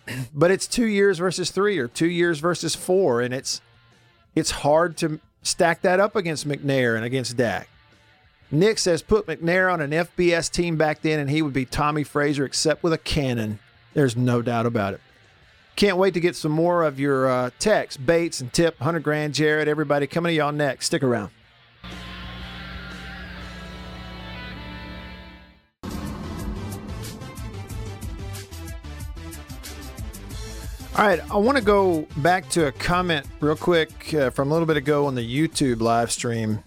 But 0.34 0.50
it's 0.50 0.66
two 0.66 0.88
years 0.88 1.20
versus 1.20 1.52
three 1.52 1.78
or 1.78 1.88
two 1.88 2.10
years 2.10 2.40
versus 2.40 2.74
four. 2.74 3.22
And 3.22 3.32
it's 3.32 3.62
it's 4.36 4.50
hard 4.50 4.98
to 4.98 5.20
stack 5.44 5.82
that 5.82 6.00
up 6.00 6.16
against 6.16 6.48
McNair 6.48 6.96
and 6.96 7.06
against 7.06 7.38
Dak. 7.38 7.70
Nick 8.50 8.80
says 8.80 9.04
put 9.04 9.28
McNair 9.28 9.72
on 9.72 9.82
an 9.82 9.92
FBS 9.92 10.52
team 10.52 10.78
back 10.78 11.04
then 11.04 11.20
and 11.20 11.30
he 11.30 11.44
would 11.44 11.54
be 11.54 11.64
Tommie 11.66 12.04
Frazier 12.04 12.44
except 12.44 12.82
with 12.82 12.92
a 12.92 12.98
cannon. 12.98 13.60
There's 13.94 14.16
no 14.16 14.42
doubt 14.42 14.66
about 14.66 14.96
it. 14.96 15.02
Can't 15.80 15.96
wait 15.96 16.14
to 16.16 16.20
get 16.20 16.36
some 16.36 16.52
more 16.52 16.84
of 16.84 17.00
your 17.00 17.30
uh, 17.30 17.52
texts, 17.58 17.96
Bates 17.96 18.42
and 18.42 18.52
Tip, 18.52 18.78
100 18.82 19.02
grand, 19.02 19.34
Jared, 19.34 19.70
everybody 19.70 20.08
coming 20.08 20.32
to 20.32 20.36
y'all 20.36 20.52
next. 20.52 20.88
Stick 20.88 21.04
around. 21.04 21.32
All 30.98 31.08
right, 31.08 31.22
I 31.32 31.38
want 31.38 31.58
to 31.58 31.64
go 31.64 32.06
back 32.18 32.50
to 32.50 32.68
a 32.68 32.74
comment 32.74 33.26
real 33.40 33.56
quick 33.56 34.14
uh, 34.14 34.32
from 34.32 34.50
a 34.50 34.52
little 34.52 34.68
bit 34.68 34.76
ago 34.76 35.06
on 35.06 35.16
the 35.16 35.22
YouTube 35.22 35.80
live 35.80 36.12
stream 36.12 36.62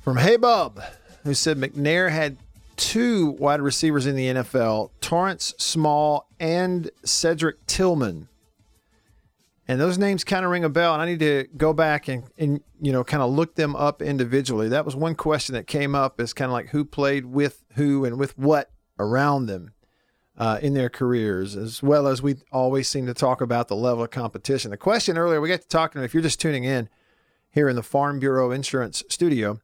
from 0.00 0.16
Hey 0.16 0.38
Bub, 0.38 0.80
who 1.24 1.34
said 1.34 1.58
McNair 1.58 2.10
had 2.10 2.38
two 2.78 3.32
wide 3.32 3.60
receivers 3.60 4.06
in 4.06 4.16
the 4.16 4.26
NFL 4.26 4.90
Torrance 5.02 5.52
Small 5.58 6.28
and 6.40 6.90
Cedric 7.04 7.66
Tillman. 7.66 8.28
And 9.66 9.78
those 9.78 9.98
names 9.98 10.24
kind 10.24 10.46
of 10.46 10.50
ring 10.50 10.64
a 10.64 10.70
bell, 10.70 10.94
and 10.94 11.02
I 11.02 11.04
need 11.04 11.18
to 11.18 11.46
go 11.54 11.74
back 11.74 12.08
and, 12.08 12.24
and 12.38 12.62
you 12.80 12.90
know 12.90 13.04
kind 13.04 13.22
of 13.22 13.30
look 13.30 13.56
them 13.56 13.76
up 13.76 14.00
individually. 14.00 14.68
That 14.70 14.86
was 14.86 14.96
one 14.96 15.14
question 15.14 15.54
that 15.54 15.66
came 15.66 15.94
up 15.94 16.18
is 16.20 16.32
kind 16.32 16.48
of 16.48 16.54
like 16.54 16.68
who 16.68 16.86
played 16.86 17.26
with 17.26 17.66
who 17.74 18.06
and 18.06 18.18
with 18.18 18.38
what 18.38 18.70
around 18.98 19.46
them 19.46 19.72
uh, 20.38 20.58
in 20.62 20.72
their 20.72 20.88
careers, 20.88 21.54
as 21.54 21.82
well 21.82 22.06
as 22.06 22.22
we 22.22 22.36
always 22.50 22.88
seem 22.88 23.06
to 23.06 23.14
talk 23.14 23.42
about 23.42 23.68
the 23.68 23.76
level 23.76 24.04
of 24.04 24.10
competition. 24.10 24.70
The 24.70 24.78
question 24.78 25.18
earlier, 25.18 25.40
we 25.40 25.50
got 25.50 25.60
to 25.60 25.68
talking, 25.68 26.02
if 26.02 26.14
you're 26.14 26.22
just 26.22 26.40
tuning 26.40 26.64
in 26.64 26.88
here 27.50 27.68
in 27.68 27.76
the 27.76 27.82
Farm 27.82 28.20
Bureau 28.20 28.50
Insurance 28.52 29.02
studio, 29.10 29.60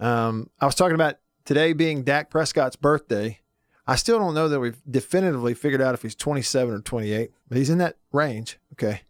um, 0.00 0.50
I 0.60 0.66
was 0.66 0.74
talking 0.74 0.94
about 0.96 1.19
today 1.44 1.72
being 1.72 2.02
Dak 2.02 2.30
Prescott's 2.30 2.76
birthday. 2.76 3.40
I 3.86 3.96
still 3.96 4.18
don't 4.18 4.34
know 4.34 4.48
that 4.48 4.60
we've 4.60 4.80
definitively 4.88 5.54
figured 5.54 5.82
out 5.82 5.94
if 5.94 6.02
he's 6.02 6.14
27 6.14 6.74
or 6.74 6.80
28, 6.80 7.30
but 7.48 7.58
he's 7.58 7.70
in 7.70 7.78
that 7.78 7.96
range. 8.12 8.58
Okay. 8.72 9.02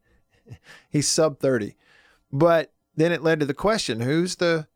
he's 0.91 1.09
sub 1.09 1.39
30. 1.39 1.77
But 2.33 2.73
then 2.97 3.13
it 3.13 3.23
led 3.23 3.41
to 3.41 3.47
the 3.47 3.55
question 3.55 4.01
who's 4.01 4.37
the 4.37 4.67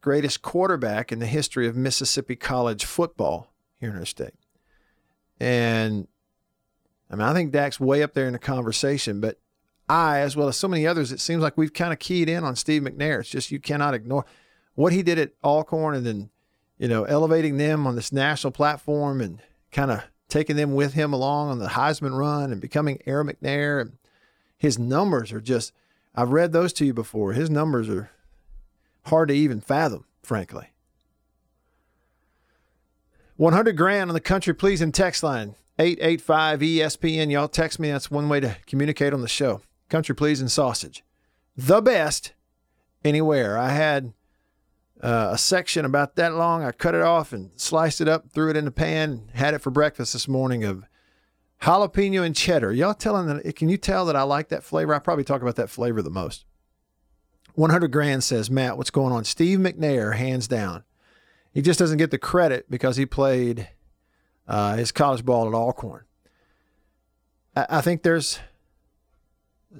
greatest 0.00 0.42
quarterback 0.42 1.10
in 1.12 1.18
the 1.18 1.26
history 1.26 1.66
of 1.66 1.76
Mississippi 1.76 2.36
college 2.36 2.84
football 2.84 3.52
here 3.78 3.90
in 3.90 3.96
our 3.96 4.04
state? 4.04 4.34
And 5.40 6.08
I 7.10 7.16
mean, 7.16 7.26
I 7.26 7.32
think 7.32 7.52
Dak's 7.52 7.80
way 7.80 8.02
up 8.02 8.14
there 8.14 8.26
in 8.26 8.32
the 8.32 8.38
conversation, 8.38 9.20
but 9.20 9.38
I, 9.88 10.18
as 10.18 10.36
well 10.36 10.48
as 10.48 10.56
so 10.56 10.68
many 10.68 10.86
others, 10.86 11.12
it 11.12 11.20
seems 11.20 11.42
like 11.42 11.56
we've 11.56 11.72
kind 11.72 11.92
of 11.92 11.98
keyed 11.98 12.28
in 12.28 12.44
on 12.44 12.56
Steve 12.56 12.82
McNair. 12.82 13.20
It's 13.20 13.30
just 13.30 13.50
you 13.50 13.58
cannot 13.58 13.94
ignore 13.94 14.26
what 14.74 14.92
he 14.92 15.02
did 15.02 15.18
at 15.18 15.32
Alcorn 15.42 15.94
and 15.94 16.06
then, 16.06 16.30
you 16.78 16.88
know, 16.88 17.04
elevating 17.04 17.56
them 17.56 17.86
on 17.86 17.96
this 17.96 18.12
national 18.12 18.52
platform 18.52 19.20
and 19.20 19.40
kind 19.72 19.90
of 19.90 20.02
taking 20.28 20.56
them 20.56 20.74
with 20.74 20.94
him 20.94 21.12
along 21.12 21.50
on 21.50 21.58
the 21.58 21.68
Heisman 21.68 22.16
run 22.16 22.52
and 22.52 22.60
becoming 22.60 23.00
Air 23.06 23.24
McNair. 23.24 23.80
And 23.80 23.98
his 24.56 24.78
numbers 24.78 25.32
are 25.32 25.40
just, 25.40 25.72
I've 26.14 26.30
read 26.30 26.52
those 26.52 26.72
to 26.74 26.86
you 26.86 26.94
before. 26.94 27.32
His 27.32 27.50
numbers 27.50 27.88
are 27.88 28.10
hard 29.06 29.28
to 29.28 29.34
even 29.34 29.60
fathom, 29.60 30.04
frankly. 30.22 30.68
100 33.36 33.76
grand 33.76 34.10
on 34.10 34.14
the 34.14 34.20
country 34.20 34.52
pleasing 34.52 34.92
text 34.92 35.22
line 35.22 35.54
885 35.78 36.60
ESPN. 36.60 37.30
Y'all 37.30 37.46
text 37.46 37.78
me. 37.78 37.90
That's 37.90 38.10
one 38.10 38.28
way 38.28 38.40
to 38.40 38.56
communicate 38.66 39.12
on 39.12 39.20
the 39.20 39.28
show. 39.28 39.62
Country 39.88 40.14
pleasing 40.14 40.48
sausage. 40.48 41.04
The 41.56 41.80
best 41.80 42.32
anywhere. 43.04 43.56
I 43.56 43.70
had 43.70 44.12
uh, 45.02 45.30
a 45.32 45.38
section 45.38 45.84
about 45.84 46.16
that 46.16 46.34
long. 46.34 46.64
I 46.64 46.72
cut 46.72 46.94
it 46.94 47.02
off 47.02 47.32
and 47.32 47.50
sliced 47.56 48.00
it 48.00 48.08
up, 48.08 48.30
threw 48.32 48.50
it 48.50 48.56
in 48.56 48.64
the 48.64 48.70
pan, 48.70 49.30
had 49.34 49.54
it 49.54 49.60
for 49.60 49.70
breakfast 49.70 50.12
this 50.12 50.28
morning 50.28 50.64
of 50.64 50.84
jalapeno 51.62 52.24
and 52.24 52.34
cheddar. 52.34 52.72
Y'all 52.72 52.94
telling 52.94 53.26
that? 53.26 53.56
Can 53.56 53.68
you 53.68 53.76
tell 53.76 54.06
that 54.06 54.16
I 54.16 54.22
like 54.22 54.48
that 54.48 54.64
flavor? 54.64 54.94
I 54.94 54.98
probably 54.98 55.24
talk 55.24 55.42
about 55.42 55.56
that 55.56 55.70
flavor 55.70 56.02
the 56.02 56.10
most. 56.10 56.44
100 57.54 57.88
grand 57.88 58.22
says 58.22 58.50
Matt. 58.50 58.76
What's 58.76 58.90
going 58.90 59.12
on? 59.12 59.24
Steve 59.24 59.58
McNair, 59.58 60.16
hands 60.16 60.46
down. 60.46 60.84
He 61.52 61.62
just 61.62 61.78
doesn't 61.78 61.98
get 61.98 62.10
the 62.10 62.18
credit 62.18 62.70
because 62.70 62.96
he 62.96 63.06
played 63.06 63.68
uh, 64.46 64.76
his 64.76 64.92
college 64.92 65.24
ball 65.24 65.48
at 65.48 65.54
Alcorn. 65.54 66.04
I, 67.56 67.66
I 67.68 67.80
think 67.80 68.02
there's, 68.04 68.38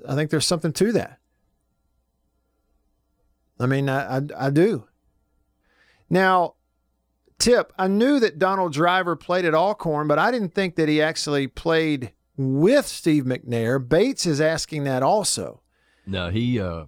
I 0.08 0.16
think 0.16 0.30
there's 0.30 0.46
something 0.46 0.72
to 0.72 0.92
that. 0.92 1.20
I 3.60 3.66
mean, 3.66 3.88
I, 3.88 4.18
I, 4.18 4.20
I 4.36 4.50
do. 4.50 4.87
Now, 6.10 6.54
tip, 7.38 7.72
I 7.78 7.88
knew 7.88 8.20
that 8.20 8.38
Donald 8.38 8.72
Driver 8.72 9.16
played 9.16 9.44
at 9.44 9.54
Alcorn, 9.54 10.08
but 10.08 10.18
I 10.18 10.30
didn't 10.30 10.54
think 10.54 10.76
that 10.76 10.88
he 10.88 11.02
actually 11.02 11.46
played 11.46 12.12
with 12.36 12.86
Steve 12.86 13.24
McNair. 13.24 13.86
Bates 13.86 14.26
is 14.26 14.40
asking 14.40 14.84
that 14.84 15.02
also. 15.02 15.60
No, 16.06 16.30
he 16.30 16.58
uh, 16.58 16.86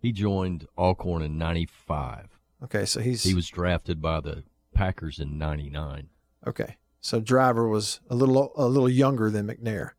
he 0.00 0.12
joined 0.12 0.66
Alcorn 0.76 1.22
in 1.22 1.38
'95. 1.38 2.28
Okay, 2.64 2.84
so 2.84 3.00
he's 3.00 3.22
he 3.22 3.34
was 3.34 3.48
drafted 3.48 4.02
by 4.02 4.20
the 4.20 4.42
Packers 4.74 5.18
in 5.20 5.38
'99. 5.38 6.08
Okay, 6.46 6.76
so 7.00 7.20
Driver 7.20 7.68
was 7.68 8.00
a 8.08 8.14
little 8.14 8.52
a 8.56 8.66
little 8.66 8.88
younger 8.88 9.30
than 9.30 9.46
McNair. 9.46 9.90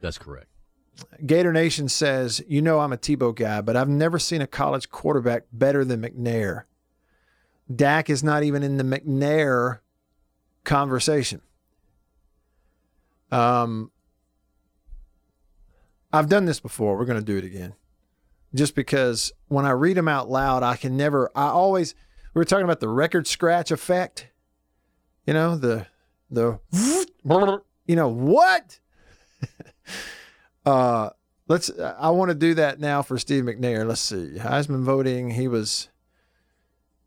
That's 0.00 0.18
correct. 0.18 0.46
Gator 1.24 1.52
Nation 1.52 1.88
says, 1.88 2.42
you 2.46 2.60
know 2.60 2.80
I'm 2.80 2.92
a 2.92 2.96
Tebow 2.98 3.34
guy, 3.34 3.60
but 3.62 3.76
I've 3.76 3.88
never 3.88 4.18
seen 4.18 4.42
a 4.42 4.46
college 4.46 4.90
quarterback 4.90 5.44
better 5.52 5.84
than 5.84 6.02
McNair. 6.02 6.64
Dak 7.74 8.10
is 8.10 8.24
not 8.24 8.42
even 8.42 8.62
in 8.62 8.76
the 8.76 8.84
McNair 8.84 9.80
conversation. 10.64 11.40
Um, 13.30 13.90
I've 16.12 16.28
done 16.28 16.44
this 16.44 16.60
before. 16.60 16.96
We're 16.96 17.04
going 17.04 17.20
to 17.20 17.24
do 17.24 17.36
it 17.36 17.44
again. 17.44 17.74
Just 18.54 18.74
because 18.74 19.32
when 19.46 19.64
I 19.64 19.70
read 19.70 19.96
them 19.96 20.08
out 20.08 20.28
loud, 20.28 20.62
I 20.62 20.76
can 20.76 20.96
never, 20.96 21.30
I 21.36 21.48
always, 21.48 21.94
we 22.34 22.40
were 22.40 22.44
talking 22.44 22.64
about 22.64 22.80
the 22.80 22.88
record 22.88 23.28
scratch 23.28 23.70
effect. 23.70 24.28
You 25.26 25.34
know, 25.34 25.56
the, 25.56 25.86
the, 26.30 26.58
you 27.86 27.96
know, 27.96 28.08
what? 28.08 28.80
uh, 30.66 31.10
let's, 31.46 31.70
I 31.78 32.10
want 32.10 32.30
to 32.30 32.34
do 32.34 32.54
that 32.54 32.80
now 32.80 33.02
for 33.02 33.16
Steve 33.18 33.44
McNair. 33.44 33.86
Let's 33.86 34.00
see. 34.00 34.32
Heisman 34.38 34.82
voting, 34.82 35.30
he 35.30 35.46
was, 35.46 35.88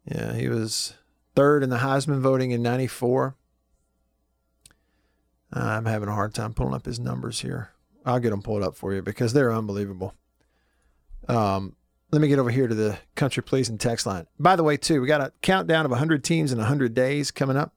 yeah, 0.06 0.34
he 0.34 0.47
was 0.49 0.93
third 1.36 1.64
in 1.64 1.70
the 1.70 1.78
Heisman 1.78 2.20
voting 2.20 2.51
in 2.51 2.62
94. 2.62 3.36
I'm 5.51 5.86
having 5.86 6.10
a 6.10 6.14
hard 6.14 6.34
time 6.34 6.54
pulling 6.54 6.74
up 6.74 6.86
his 6.86 6.99
numbers 6.99 7.41
here. 7.41 7.72
I'll 8.06 8.20
get 8.20 8.32
them 8.32 8.41
pulled 8.41 8.64
up 8.64 8.76
for 8.76 8.93
you 8.93 9.01
because 9.01 9.34
they're 9.34 9.54
unbelievable. 9.54 10.14
Um, 11.28 11.76
let 12.12 12.22
me 12.22 12.28
get 12.28 12.39
over 12.39 12.49
here 12.49 12.68
to 12.68 12.76
the 12.76 12.99
country 13.16 13.41
pleasing 13.43 13.78
text 13.78 14.06
line. 14.06 14.28
By 14.39 14.56
the 14.56 14.64
way, 14.64 14.78
too, 14.78 15.01
we 15.01 15.08
got 15.08 15.22
a 15.22 15.32
countdown 15.41 15.86
of 15.86 15.91
100 15.91 16.24
teams 16.24 16.51
in 16.51 16.58
100 16.58 16.93
days 16.93 17.32
coming 17.32 17.56
up 17.56 17.74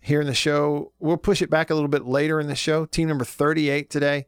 here 0.00 0.20
in 0.20 0.26
the 0.26 0.34
show. 0.34 0.92
We'll 0.98 1.16
push 1.16 1.40
it 1.40 1.50
back 1.50 1.70
a 1.70 1.74
little 1.74 1.88
bit 1.88 2.04
later 2.04 2.40
in 2.40 2.48
the 2.48 2.54
show. 2.54 2.84
Team 2.84 3.08
number 3.08 3.24
38 3.24 3.88
today. 3.88 4.26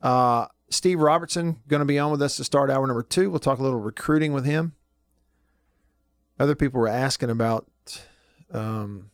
Uh, 0.00 0.46
Steve 0.70 1.00
Robertson 1.00 1.60
going 1.66 1.80
to 1.80 1.86
be 1.86 1.98
on 1.98 2.10
with 2.10 2.22
us 2.22 2.36
to 2.36 2.44
start 2.44 2.70
hour 2.70 2.86
number 2.86 3.02
two. 3.02 3.30
We'll 3.30 3.40
talk 3.40 3.58
a 3.58 3.62
little 3.62 3.80
recruiting 3.80 4.32
with 4.32 4.44
him. 4.44 4.74
Other 6.38 6.54
people 6.54 6.80
were 6.80 6.88
asking 6.88 7.30
about 7.30 7.66
um, 8.52 9.10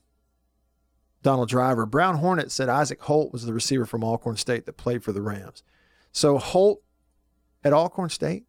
Donald 1.23 1.49
Driver. 1.49 1.87
Brown 1.87 2.17
Hornet 2.17 2.53
said 2.53 2.69
Issiac 2.69 3.01
Holt 3.01 3.33
was 3.33 3.47
the 3.47 3.55
receiver 3.55 3.87
from 3.87 4.05
Alcorn 4.05 4.37
State 4.37 4.67
that 4.67 4.77
played 4.77 5.03
for 5.03 5.13
the 5.13 5.23
Rams. 5.23 5.63
So 6.13 6.39
Holt 6.39 6.83
at 7.65 7.73
Alcorn 7.73 8.11
State? 8.11 8.45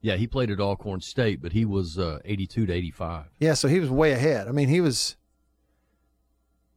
Yeah, 0.00 0.16
he 0.16 0.26
played 0.26 0.50
at 0.50 0.60
Alcorn 0.60 1.00
State, 1.00 1.42
but 1.42 1.52
he 1.52 1.64
was 1.64 1.98
uh, 1.98 2.20
82 2.24 2.66
to 2.66 2.72
85. 2.72 3.26
Yeah, 3.40 3.54
so 3.54 3.68
he 3.68 3.80
was 3.80 3.90
way 3.90 4.12
ahead. 4.12 4.48
I 4.48 4.52
mean, 4.52 4.68
he 4.68 4.80
was. 4.80 5.16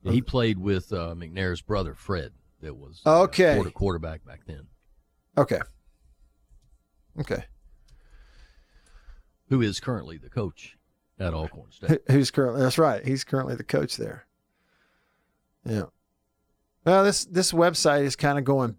Yeah, 0.03 0.11
he 0.11 0.21
played 0.21 0.57
with 0.57 0.91
uh, 0.91 1.13
McNair's 1.15 1.61
brother, 1.61 1.93
Fred, 1.93 2.31
that 2.61 2.75
was 2.75 3.01
uh, 3.05 3.21
okay. 3.21 3.55
quarter, 3.55 3.69
quarterback 3.69 4.25
back 4.25 4.41
then. 4.47 4.67
Okay. 5.37 5.59
Okay. 7.19 7.43
Who 9.49 9.61
is 9.61 9.79
currently 9.79 10.17
the 10.17 10.29
coach 10.29 10.77
at 11.21 11.33
Alcorn 11.33 11.71
State? 11.71 12.01
Who's 12.11 12.31
currently? 12.31 12.61
That's 12.61 12.77
right. 12.77 13.05
He's 13.05 13.23
currently 13.23 13.55
the 13.55 13.63
coach 13.63 13.97
there. 13.97 14.25
Yeah. 15.65 15.85
Well, 16.85 17.03
this 17.03 17.25
this 17.25 17.51
website 17.51 18.03
is 18.03 18.15
kind 18.15 18.39
of 18.39 18.43
going 18.43 18.77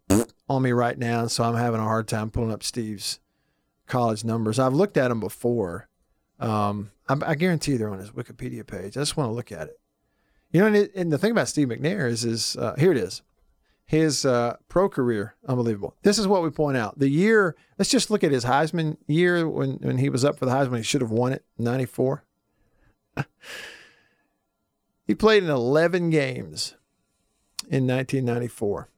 on 0.48 0.62
me 0.62 0.72
right 0.72 0.98
now, 0.98 1.28
so 1.28 1.44
I'm 1.44 1.54
having 1.54 1.80
a 1.80 1.84
hard 1.84 2.08
time 2.08 2.30
pulling 2.30 2.52
up 2.52 2.64
Steve's 2.64 3.20
college 3.86 4.24
numbers. 4.24 4.58
I've 4.58 4.74
looked 4.74 4.96
at 4.96 5.08
them 5.08 5.20
before. 5.20 5.88
Um, 6.40 6.90
I, 7.08 7.16
I, 7.24 7.34
guarantee 7.36 7.76
they're 7.76 7.90
on 7.90 8.00
his 8.00 8.10
Wikipedia 8.10 8.66
page. 8.66 8.96
I 8.96 9.00
just 9.00 9.16
want 9.16 9.28
to 9.28 9.34
look 9.34 9.52
at 9.52 9.68
it. 9.68 9.78
You 10.50 10.60
know, 10.60 10.66
and, 10.66 10.76
it, 10.76 10.92
and 10.96 11.12
the 11.12 11.18
thing 11.18 11.30
about 11.30 11.46
Steve 11.46 11.68
McNair 11.68 12.08
is, 12.08 12.24
is 12.24 12.56
uh, 12.56 12.74
here 12.76 12.90
it 12.90 12.98
is. 12.98 13.22
His 13.86 14.24
uh, 14.24 14.56
pro 14.68 14.88
career, 14.88 15.36
unbelievable. 15.46 15.94
This 16.02 16.18
is 16.18 16.26
what 16.26 16.42
we 16.42 16.50
point 16.50 16.76
out. 16.76 16.98
The 16.98 17.08
year, 17.08 17.54
let's 17.78 17.90
just 17.90 18.10
look 18.10 18.24
at 18.24 18.32
his 18.32 18.44
Heisman 18.44 18.96
year 19.06 19.48
when, 19.48 19.74
when 19.74 19.98
he 19.98 20.08
was 20.08 20.24
up 20.24 20.38
for 20.38 20.46
the 20.46 20.52
Heisman. 20.52 20.78
He 20.78 20.82
should 20.82 21.00
have 21.00 21.10
won 21.10 21.32
it, 21.32 21.44
94. 21.58 22.24
he 25.06 25.14
played 25.14 25.42
in 25.42 25.50
11 25.50 26.10
games 26.10 26.74
in 27.68 27.86
1994. 27.86 28.88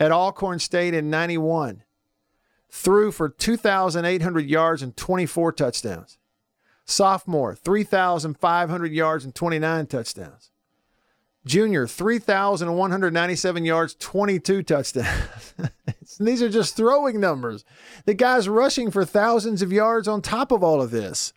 at 0.00 0.10
Alcorn 0.10 0.58
State 0.58 0.92
in 0.92 1.08
91 1.08 1.84
threw 2.68 3.12
for 3.12 3.28
2,800 3.28 4.50
yards 4.50 4.82
and 4.82 4.96
24 4.96 5.52
touchdowns. 5.52 6.18
Sophomore, 6.92 7.54
3,500 7.54 8.92
yards 8.92 9.24
and 9.24 9.34
29 9.34 9.86
touchdowns. 9.86 10.50
Junior, 11.44 11.88
3,197 11.88 13.64
yards, 13.64 13.94
22 13.96 14.62
touchdowns. 14.62 15.54
these 16.20 16.42
are 16.42 16.48
just 16.48 16.76
throwing 16.76 17.18
numbers. 17.18 17.64
The 18.04 18.14
guy's 18.14 18.48
rushing 18.48 18.90
for 18.90 19.04
thousands 19.04 19.60
of 19.62 19.72
yards 19.72 20.06
on 20.06 20.22
top 20.22 20.52
of 20.52 20.62
all 20.62 20.80
of 20.80 20.92
this. 20.92 21.32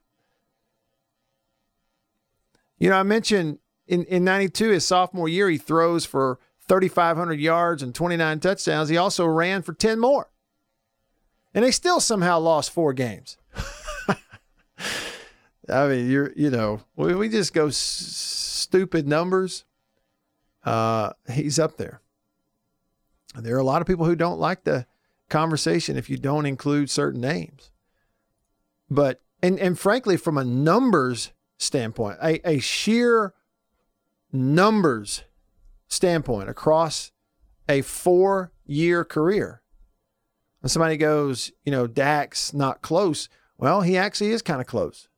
You 2.77 2.89
know, 2.89 2.97
I 2.97 3.03
mentioned 3.03 3.59
in, 3.87 4.03
in 4.05 4.23
92, 4.23 4.69
his 4.69 4.85
sophomore 4.85 5.29
year, 5.29 5.49
he 5.49 5.57
throws 5.57 6.05
for 6.05 6.39
3,500 6.67 7.39
yards 7.39 7.81
and 7.81 7.95
29 7.95 8.39
touchdowns. 8.39 8.89
He 8.89 8.97
also 8.97 9.25
ran 9.25 9.61
for 9.61 9.73
10 9.73 9.99
more. 9.99 10.29
And 11.53 11.63
they 11.63 11.71
still 11.71 11.99
somehow 11.99 12.39
lost 12.39 12.71
four 12.71 12.93
games. 12.93 13.37
I 15.69 15.87
mean, 15.87 16.09
you're, 16.09 16.31
you 16.35 16.49
know, 16.49 16.81
we, 16.95 17.15
we 17.15 17.29
just 17.29 17.53
go 17.53 17.67
s- 17.67 17.77
stupid 17.77 19.07
numbers 19.07 19.65
uh, 20.65 21.11
he's 21.31 21.59
up 21.59 21.77
there. 21.77 22.01
There 23.35 23.55
are 23.55 23.59
a 23.59 23.63
lot 23.63 23.81
of 23.81 23.87
people 23.87 24.05
who 24.05 24.15
don't 24.15 24.39
like 24.39 24.63
the 24.63 24.87
conversation 25.29 25.97
if 25.97 26.09
you 26.09 26.17
don't 26.17 26.45
include 26.45 26.89
certain 26.89 27.21
names. 27.21 27.71
But 28.89 29.21
and 29.41 29.59
and 29.59 29.77
frankly, 29.77 30.17
from 30.17 30.37
a 30.37 30.43
numbers 30.43 31.31
standpoint, 31.57 32.17
a, 32.21 32.49
a 32.49 32.59
sheer 32.59 33.33
numbers 34.31 35.23
standpoint 35.87 36.49
across 36.49 37.11
a 37.69 37.81
four 37.81 38.51
year 38.65 39.05
career. 39.05 39.61
When 40.61 40.69
somebody 40.69 40.97
goes, 40.97 41.51
you 41.63 41.71
know, 41.71 41.85
Dak's 41.85 42.53
not 42.53 42.81
close, 42.81 43.29
well, 43.57 43.81
he 43.81 43.97
actually 43.97 44.31
is 44.31 44.41
kind 44.41 44.61
of 44.61 44.67
close. 44.67 45.09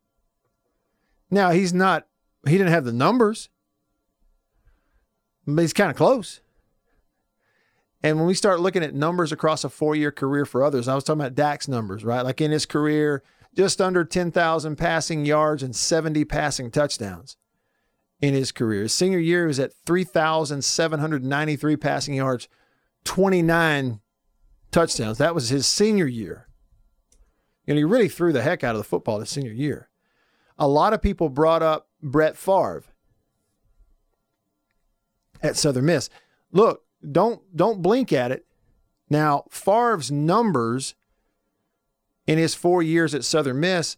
Now, 1.29 1.51
he's 1.51 1.73
not, 1.73 2.07
he 2.45 2.57
didn't 2.57 2.71
have 2.71 2.85
the 2.85 2.93
numbers, 2.93 3.49
but 5.45 5.61
he's 5.61 5.73
kind 5.73 5.89
of 5.91 5.97
close. 5.97 6.41
And 8.03 8.17
when 8.17 8.27
we 8.27 8.33
start 8.33 8.59
looking 8.59 8.83
at 8.83 8.93
numbers 8.93 9.31
across 9.31 9.63
a 9.63 9.69
four 9.69 9.95
year 9.95 10.11
career 10.11 10.45
for 10.45 10.63
others, 10.63 10.87
I 10.87 10.95
was 10.95 11.03
talking 11.03 11.21
about 11.21 11.35
Dak's 11.35 11.67
numbers, 11.67 12.05
right? 12.05 12.21
Like 12.21 12.39
in 12.41 12.51
his 12.51 12.65
career, 12.65 13.23
just 13.55 13.81
under 13.81 14.05
10,000 14.05 14.75
passing 14.75 15.25
yards 15.25 15.63
and 15.63 15.75
70 15.75 16.23
passing 16.25 16.69
touchdowns 16.69 17.37
in 18.21 18.33
his 18.33 18.51
career. 18.51 18.83
His 18.83 18.93
senior 18.93 19.19
year 19.19 19.47
was 19.47 19.59
at 19.59 19.73
3,793 19.85 21.75
passing 21.77 22.13
yards, 22.13 22.47
29 23.03 23.99
touchdowns. 24.71 25.17
That 25.17 25.35
was 25.35 25.49
his 25.49 25.65
senior 25.65 26.07
year. 26.07 26.47
Know, 27.65 27.75
he 27.75 27.83
really 27.83 28.09
threw 28.09 28.31
the 28.31 28.43
heck 28.43 28.63
out 28.63 28.75
of 28.75 28.79
the 28.79 28.87
football 28.87 29.19
his 29.19 29.29
senior 29.29 29.51
year. 29.51 29.89
A 30.59 30.67
lot 30.67 30.93
of 30.93 31.01
people 31.01 31.29
brought 31.29 31.61
up 31.61 31.87
Brett 32.01 32.37
Favre 32.37 32.83
at 35.41 35.55
Southern 35.55 35.85
Miss. 35.85 36.09
Look, 36.51 36.83
don't 37.09 37.41
don't 37.55 37.81
blink 37.81 38.11
at 38.11 38.31
it. 38.31 38.45
Now, 39.09 39.45
Favre's 39.49 40.11
numbers 40.11 40.95
in 42.25 42.37
his 42.37 42.55
four 42.55 42.83
years 42.83 43.15
at 43.15 43.23
Southern 43.23 43.59
Miss, 43.59 43.97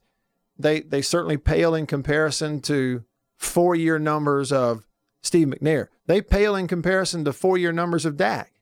they 0.58 0.82
they 0.82 1.02
certainly 1.02 1.38
pale 1.38 1.74
in 1.74 1.86
comparison 1.86 2.62
to 2.62 3.04
four 3.38 3.76
year 3.76 3.98
numbers 3.98 4.52
of 4.52 4.86
Steve 5.22 5.48
McNair. 5.48 5.88
They 6.06 6.22
pale 6.22 6.56
in 6.56 6.68
comparison 6.68 7.26
to 7.26 7.34
four 7.34 7.58
year 7.58 7.72
numbers 7.72 8.06
of 8.06 8.18
Dak. 8.18 8.54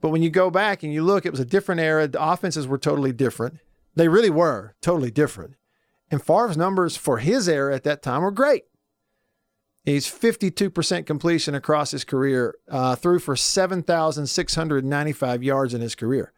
But 0.00 0.10
when 0.10 0.22
you 0.22 0.30
go 0.30 0.50
back 0.50 0.82
and 0.82 0.92
you 0.92 1.02
look, 1.02 1.24
it 1.24 1.30
was 1.30 1.40
a 1.40 1.44
different 1.44 1.80
era. 1.80 2.08
The 2.08 2.22
offenses 2.22 2.66
were 2.66 2.78
totally 2.78 3.12
different. 3.12 3.58
They 3.94 4.08
really 4.08 4.30
were 4.30 4.74
totally 4.80 5.12
different. 5.12 5.54
And 6.12 6.22
Favre's 6.22 6.58
numbers 6.58 6.96
for 6.96 7.18
his 7.18 7.48
era 7.48 7.74
at 7.74 7.82
that 7.84 8.02
time 8.02 8.22
were 8.22 8.30
great. 8.30 8.64
He's 9.84 10.06
52% 10.06 11.06
completion 11.06 11.54
across 11.54 11.90
his 11.90 12.04
career, 12.04 12.54
uh, 12.70 12.94
threw 12.94 13.18
for 13.18 13.34
7,695 13.34 15.42
yards 15.42 15.74
in 15.74 15.80
his 15.80 15.94
career. 15.94 16.34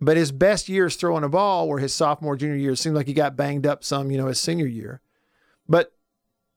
But 0.00 0.16
his 0.16 0.32
best 0.32 0.70
years 0.70 0.96
throwing 0.96 1.22
a 1.22 1.28
ball 1.28 1.68
were 1.68 1.80
his 1.80 1.94
sophomore, 1.94 2.34
junior 2.34 2.56
year. 2.56 2.72
It 2.72 2.78
seemed 2.78 2.96
like 2.96 3.06
he 3.06 3.12
got 3.12 3.36
banged 3.36 3.66
up 3.66 3.84
some, 3.84 4.10
you 4.10 4.16
know, 4.16 4.26
his 4.26 4.40
senior 4.40 4.66
year. 4.66 5.02
But 5.68 5.92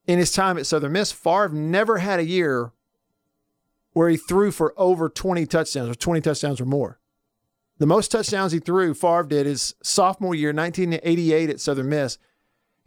in 0.08 0.18
his 0.18 0.32
time 0.32 0.58
at 0.58 0.66
Southern 0.66 0.94
Miss, 0.94 1.12
Favre 1.12 1.50
never 1.50 1.98
had 1.98 2.20
a 2.20 2.26
year 2.26 2.72
where 3.92 4.10
he 4.10 4.18
threw 4.18 4.52
for 4.52 4.74
over 4.78 5.10
20 5.10 5.46
touchdowns 5.46 5.90
or 5.90 5.96
20 5.96 6.22
touchdowns 6.22 6.62
or 6.62 6.66
more. 6.66 7.00
The 7.78 7.86
most 7.86 8.10
touchdowns 8.10 8.54
he 8.54 8.60
threw, 8.60 8.94
Favre 8.94 9.24
did 9.24 9.46
his 9.46 9.76
sophomore 9.84 10.34
year, 10.34 10.54
1988 10.54 11.50
at 11.50 11.60
Southern 11.60 11.90
Miss. 11.90 12.18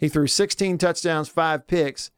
He 0.00 0.08
threw 0.08 0.26
16 0.26 0.78
touchdowns, 0.78 1.28
five 1.28 1.66
picks, 1.66 2.10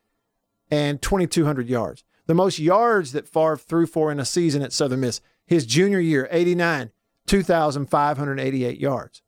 and 0.71 1.03
2,200 1.03 1.69
yards. 1.69 2.05
The 2.27 2.35
most 2.35 2.61
yards 2.61 3.11
that 3.13 3.29
Favre 3.29 3.57
threw 3.57 3.87
for 3.87 4.13
in 4.13 4.21
a 4.21 4.25
season 4.25 4.63
at 4.63 4.73
Southern 4.73 5.01
Miss, 5.01 5.21
his 5.45 5.67
junior 5.67 5.99
year, 5.99 6.29
89, 6.31 6.93
2,588 7.27 8.79
yards. 8.79 9.23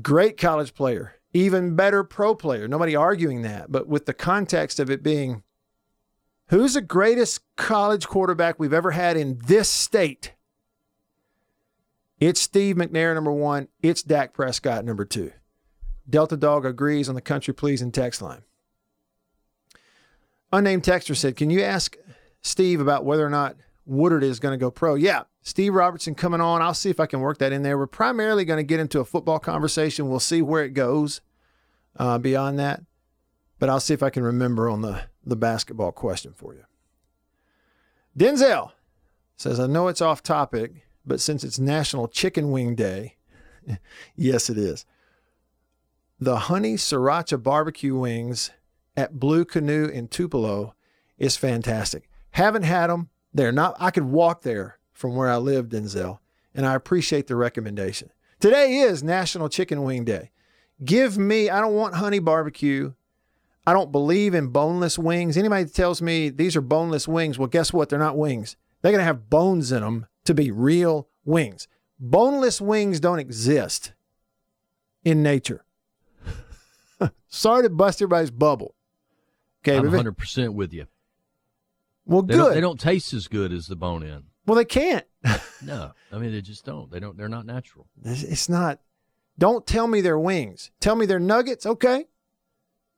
Great 0.00 0.38
college 0.38 0.72
player, 0.72 1.16
even 1.34 1.76
better 1.76 2.02
pro 2.02 2.34
player. 2.34 2.66
Nobody 2.66 2.96
arguing 2.96 3.42
that. 3.42 3.70
But 3.70 3.86
with 3.86 4.06
the 4.06 4.14
context 4.14 4.80
of 4.80 4.90
it 4.90 5.02
being 5.02 5.42
who's 6.48 6.74
the 6.74 6.80
greatest 6.80 7.42
college 7.56 8.08
quarterback 8.08 8.58
we've 8.58 8.72
ever 8.72 8.92
had 8.92 9.18
in 9.18 9.38
this 9.46 9.68
state? 9.68 10.32
It's 12.18 12.40
Steve 12.40 12.76
McNair, 12.76 13.14
number 13.14 13.32
one. 13.32 13.68
It's 13.82 14.02
Dak 14.02 14.32
Prescott, 14.32 14.86
number 14.86 15.04
two. 15.04 15.32
Delta 16.08 16.36
Dog 16.36 16.66
agrees 16.66 17.08
on 17.08 17.14
the 17.14 17.20
country 17.20 17.54
pleasing 17.54 17.92
text 17.92 18.20
line. 18.22 18.42
Unnamed 20.52 20.82
texter 20.82 21.16
said, 21.16 21.36
Can 21.36 21.50
you 21.50 21.62
ask 21.62 21.96
Steve 22.42 22.80
about 22.80 23.04
whether 23.04 23.24
or 23.24 23.30
not 23.30 23.56
Woodard 23.86 24.22
is 24.22 24.38
going 24.38 24.52
to 24.52 24.62
go 24.62 24.70
pro? 24.70 24.94
Yeah, 24.94 25.22
Steve 25.42 25.74
Robertson 25.74 26.14
coming 26.14 26.40
on. 26.40 26.60
I'll 26.60 26.74
see 26.74 26.90
if 26.90 27.00
I 27.00 27.06
can 27.06 27.20
work 27.20 27.38
that 27.38 27.52
in 27.52 27.62
there. 27.62 27.78
We're 27.78 27.86
primarily 27.86 28.44
going 28.44 28.58
to 28.58 28.64
get 28.64 28.80
into 28.80 29.00
a 29.00 29.04
football 29.04 29.38
conversation. 29.38 30.08
We'll 30.08 30.20
see 30.20 30.42
where 30.42 30.64
it 30.64 30.74
goes 30.74 31.20
uh, 31.96 32.18
beyond 32.18 32.58
that. 32.58 32.82
But 33.58 33.68
I'll 33.68 33.80
see 33.80 33.94
if 33.94 34.02
I 34.02 34.10
can 34.10 34.24
remember 34.24 34.68
on 34.68 34.82
the, 34.82 35.04
the 35.24 35.36
basketball 35.36 35.92
question 35.92 36.32
for 36.32 36.54
you. 36.54 36.64
Denzel 38.18 38.72
says, 39.36 39.58
I 39.58 39.66
know 39.66 39.88
it's 39.88 40.00
off 40.00 40.22
topic, 40.22 40.86
but 41.06 41.20
since 41.20 41.44
it's 41.44 41.58
National 41.58 42.08
Chicken 42.08 42.50
Wing 42.50 42.74
Day, 42.74 43.16
yes, 44.16 44.50
it 44.50 44.58
is. 44.58 44.84
The 46.22 46.36
honey 46.36 46.74
sriracha 46.74 47.42
barbecue 47.42 47.96
wings 47.96 48.52
at 48.96 49.18
Blue 49.18 49.44
Canoe 49.44 49.86
in 49.86 50.06
Tupelo 50.06 50.76
is 51.18 51.36
fantastic. 51.36 52.08
Haven't 52.30 52.62
had 52.62 52.90
them. 52.90 53.08
They're 53.34 53.50
not, 53.50 53.74
I 53.80 53.90
could 53.90 54.04
walk 54.04 54.42
there 54.42 54.78
from 54.92 55.16
where 55.16 55.28
I 55.28 55.38
live, 55.38 55.68
Denzel, 55.68 56.20
and 56.54 56.64
I 56.64 56.76
appreciate 56.76 57.26
the 57.26 57.34
recommendation. 57.34 58.10
Today 58.38 58.76
is 58.76 59.02
National 59.02 59.48
Chicken 59.48 59.82
Wing 59.82 60.04
Day. 60.04 60.30
Give 60.84 61.18
me, 61.18 61.50
I 61.50 61.60
don't 61.60 61.74
want 61.74 61.96
honey 61.96 62.20
barbecue. 62.20 62.92
I 63.66 63.72
don't 63.72 63.90
believe 63.90 64.32
in 64.32 64.50
boneless 64.50 64.96
wings. 64.96 65.36
Anybody 65.36 65.64
that 65.64 65.74
tells 65.74 66.00
me 66.00 66.28
these 66.28 66.54
are 66.54 66.60
boneless 66.60 67.08
wings, 67.08 67.36
well, 67.36 67.48
guess 67.48 67.72
what? 67.72 67.88
They're 67.88 67.98
not 67.98 68.16
wings. 68.16 68.54
They're 68.80 68.92
going 68.92 69.00
to 69.00 69.06
have 69.06 69.28
bones 69.28 69.72
in 69.72 69.80
them 69.80 70.06
to 70.26 70.34
be 70.34 70.52
real 70.52 71.08
wings. 71.24 71.66
Boneless 71.98 72.60
wings 72.60 73.00
don't 73.00 73.18
exist 73.18 73.92
in 75.04 75.24
nature. 75.24 75.64
Sorry 77.32 77.62
to 77.62 77.70
bust 77.70 78.02
everybody's 78.02 78.30
bubble. 78.30 78.74
Okay, 79.64 79.76
I'm 79.76 79.84
100 79.84 80.18
percent 80.18 80.52
with 80.52 80.72
you. 80.72 80.86
Well, 82.04 82.22
they 82.22 82.34
good. 82.34 82.38
Don't, 82.38 82.54
they 82.54 82.60
don't 82.60 82.78
taste 82.78 83.14
as 83.14 83.26
good 83.26 83.52
as 83.52 83.66
the 83.66 83.76
bone 83.76 84.02
in. 84.02 84.24
Well, 84.46 84.56
they 84.56 84.66
can't. 84.66 85.04
no, 85.62 85.92
I 86.12 86.18
mean 86.18 86.32
they 86.32 86.42
just 86.42 86.64
don't. 86.64 86.90
They 86.90 87.00
don't. 87.00 87.16
They're 87.16 87.28
not 87.28 87.46
natural. 87.46 87.86
It's 88.04 88.48
not. 88.48 88.80
Don't 89.38 89.66
tell 89.66 89.86
me 89.86 90.02
they're 90.02 90.18
wings. 90.18 90.70
Tell 90.78 90.94
me 90.94 91.06
they're 91.06 91.18
nuggets. 91.18 91.64
Okay, 91.64 92.04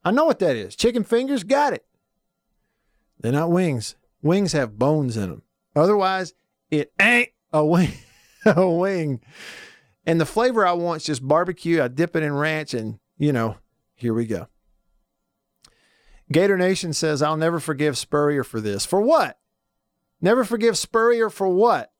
I 0.05 0.11
know 0.11 0.24
what 0.24 0.41
that 0.41 0.57
is. 0.57 0.74
Chicken 0.74 1.05
fingers. 1.05 1.45
Got 1.45 1.74
it. 1.74 1.85
They're 3.20 3.30
not 3.30 3.53
wings. 3.53 3.95
Wings 4.20 4.53
have 4.53 4.78
bones 4.78 5.16
in 5.16 5.30
them. 5.30 5.43
Otherwise, 5.76 6.35
it 6.70 6.93
ain't 7.01 7.30
a 7.53 7.64
wing. 7.64 7.93
a 8.47 8.68
wing. 8.68 9.20
And 10.05 10.20
the 10.20 10.26
flavor 10.26 10.66
I 10.66 10.72
want 10.72 11.03
is 11.03 11.07
just 11.07 11.26
barbecue. 11.26 11.80
I 11.80 11.89
dip 11.89 12.16
it 12.16 12.24
in 12.24 12.35
ranch, 12.35 12.74
and 12.74 12.99
you 13.16 13.32
know, 13.32 13.59
here 13.95 14.14
we 14.14 14.26
go. 14.26 14.49
Gator 16.32 16.57
Nation 16.57 16.92
says, 16.92 17.22
I'll 17.22 17.36
never 17.36 17.61
forgive 17.61 17.99
Spurrier 17.99 18.45
for 18.45 18.61
this. 18.61 18.86
For 18.86 19.01
what? 19.01 19.38
Never 20.20 20.45
forgive 20.45 20.78
Spurrier 20.78 21.28
for 21.28 21.49
what? 21.49 21.92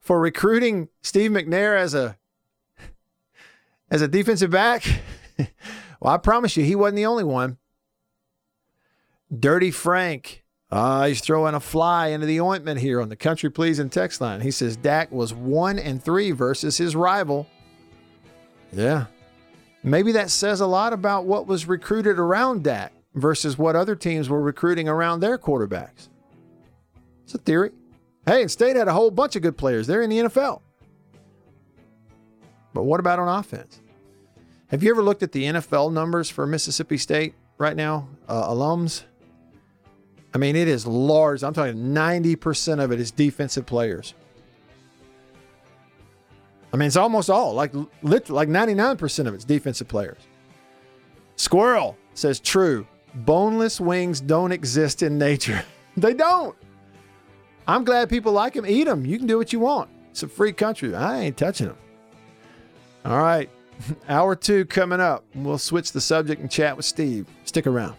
For 0.00 0.20
recruiting 0.20 0.88
Steve 1.02 1.30
McNair 1.30 1.76
as 1.76 1.94
a 1.94 2.16
as 3.90 4.02
a 4.02 4.08
defensive 4.08 4.50
back? 4.50 4.84
well, 6.00 6.14
I 6.14 6.18
promise 6.18 6.56
you, 6.56 6.64
he 6.64 6.74
wasn't 6.74 6.96
the 6.96 7.06
only 7.06 7.24
one. 7.24 7.58
Dirty 9.36 9.70
Frank. 9.70 10.44
Uh, 10.70 11.06
he's 11.06 11.20
throwing 11.20 11.54
a 11.54 11.60
fly 11.60 12.08
into 12.08 12.26
the 12.26 12.40
ointment 12.40 12.80
here 12.80 13.00
on 13.00 13.08
the 13.08 13.16
country 13.16 13.50
pleasing 13.50 13.90
text 13.90 14.20
line. 14.20 14.40
He 14.40 14.50
says 14.50 14.76
Dak 14.76 15.12
was 15.12 15.32
one 15.32 15.78
and 15.78 16.02
three 16.02 16.32
versus 16.32 16.76
his 16.78 16.96
rival. 16.96 17.48
Yeah. 18.72 19.06
Maybe 19.84 20.12
that 20.12 20.30
says 20.30 20.62
a 20.62 20.66
lot 20.66 20.94
about 20.94 21.26
what 21.26 21.46
was 21.46 21.66
recruited 21.68 22.18
around 22.18 22.64
Dak 22.64 22.92
versus 23.14 23.58
what 23.58 23.76
other 23.76 23.94
teams 23.94 24.30
were 24.30 24.40
recruiting 24.40 24.88
around 24.88 25.20
their 25.20 25.36
quarterbacks. 25.36 26.08
It's 27.24 27.34
a 27.34 27.38
theory. 27.38 27.70
Hey, 28.26 28.40
and 28.40 28.50
State 28.50 28.76
had 28.76 28.88
a 28.88 28.94
whole 28.94 29.10
bunch 29.10 29.36
of 29.36 29.42
good 29.42 29.58
players. 29.58 29.86
They're 29.86 30.00
in 30.00 30.08
the 30.08 30.18
NFL. 30.20 30.62
But 32.72 32.84
what 32.84 32.98
about 32.98 33.18
on 33.18 33.28
offense? 33.28 33.82
Have 34.68 34.82
you 34.82 34.90
ever 34.90 35.02
looked 35.02 35.22
at 35.22 35.32
the 35.32 35.44
NFL 35.44 35.92
numbers 35.92 36.30
for 36.30 36.46
Mississippi 36.46 36.96
State 36.96 37.34
right 37.58 37.76
now, 37.76 38.08
uh, 38.26 38.48
alums? 38.48 39.04
I 40.32 40.38
mean, 40.38 40.56
it 40.56 40.66
is 40.66 40.86
large. 40.86 41.44
I'm 41.44 41.52
talking 41.52 41.74
90% 41.74 42.82
of 42.82 42.90
it 42.90 42.98
is 42.98 43.10
defensive 43.10 43.66
players. 43.66 44.14
I 46.74 46.76
mean, 46.76 46.88
it's 46.88 46.96
almost 46.96 47.30
all, 47.30 47.54
like 47.54 47.72
like 48.02 48.48
99% 48.48 49.26
of 49.28 49.34
it's 49.34 49.44
defensive 49.44 49.86
players. 49.86 50.18
Squirrel 51.36 51.96
says 52.14 52.40
true 52.40 52.84
boneless 53.14 53.80
wings 53.80 54.20
don't 54.20 54.50
exist 54.50 55.04
in 55.04 55.16
nature. 55.16 55.64
they 55.96 56.14
don't. 56.14 56.56
I'm 57.68 57.84
glad 57.84 58.08
people 58.08 58.32
like 58.32 58.54
them. 58.54 58.66
Eat 58.66 58.84
them. 58.84 59.06
You 59.06 59.18
can 59.18 59.28
do 59.28 59.38
what 59.38 59.52
you 59.52 59.60
want. 59.60 59.88
It's 60.10 60.24
a 60.24 60.28
free 60.28 60.52
country. 60.52 60.96
I 60.96 61.20
ain't 61.20 61.36
touching 61.36 61.68
them. 61.68 61.78
All 63.04 63.22
right. 63.22 63.48
Hour 64.08 64.34
two 64.34 64.64
coming 64.64 64.98
up. 64.98 65.24
We'll 65.32 65.58
switch 65.58 65.92
the 65.92 66.00
subject 66.00 66.40
and 66.40 66.50
chat 66.50 66.76
with 66.76 66.86
Steve. 66.86 67.28
Stick 67.44 67.68
around. 67.68 67.94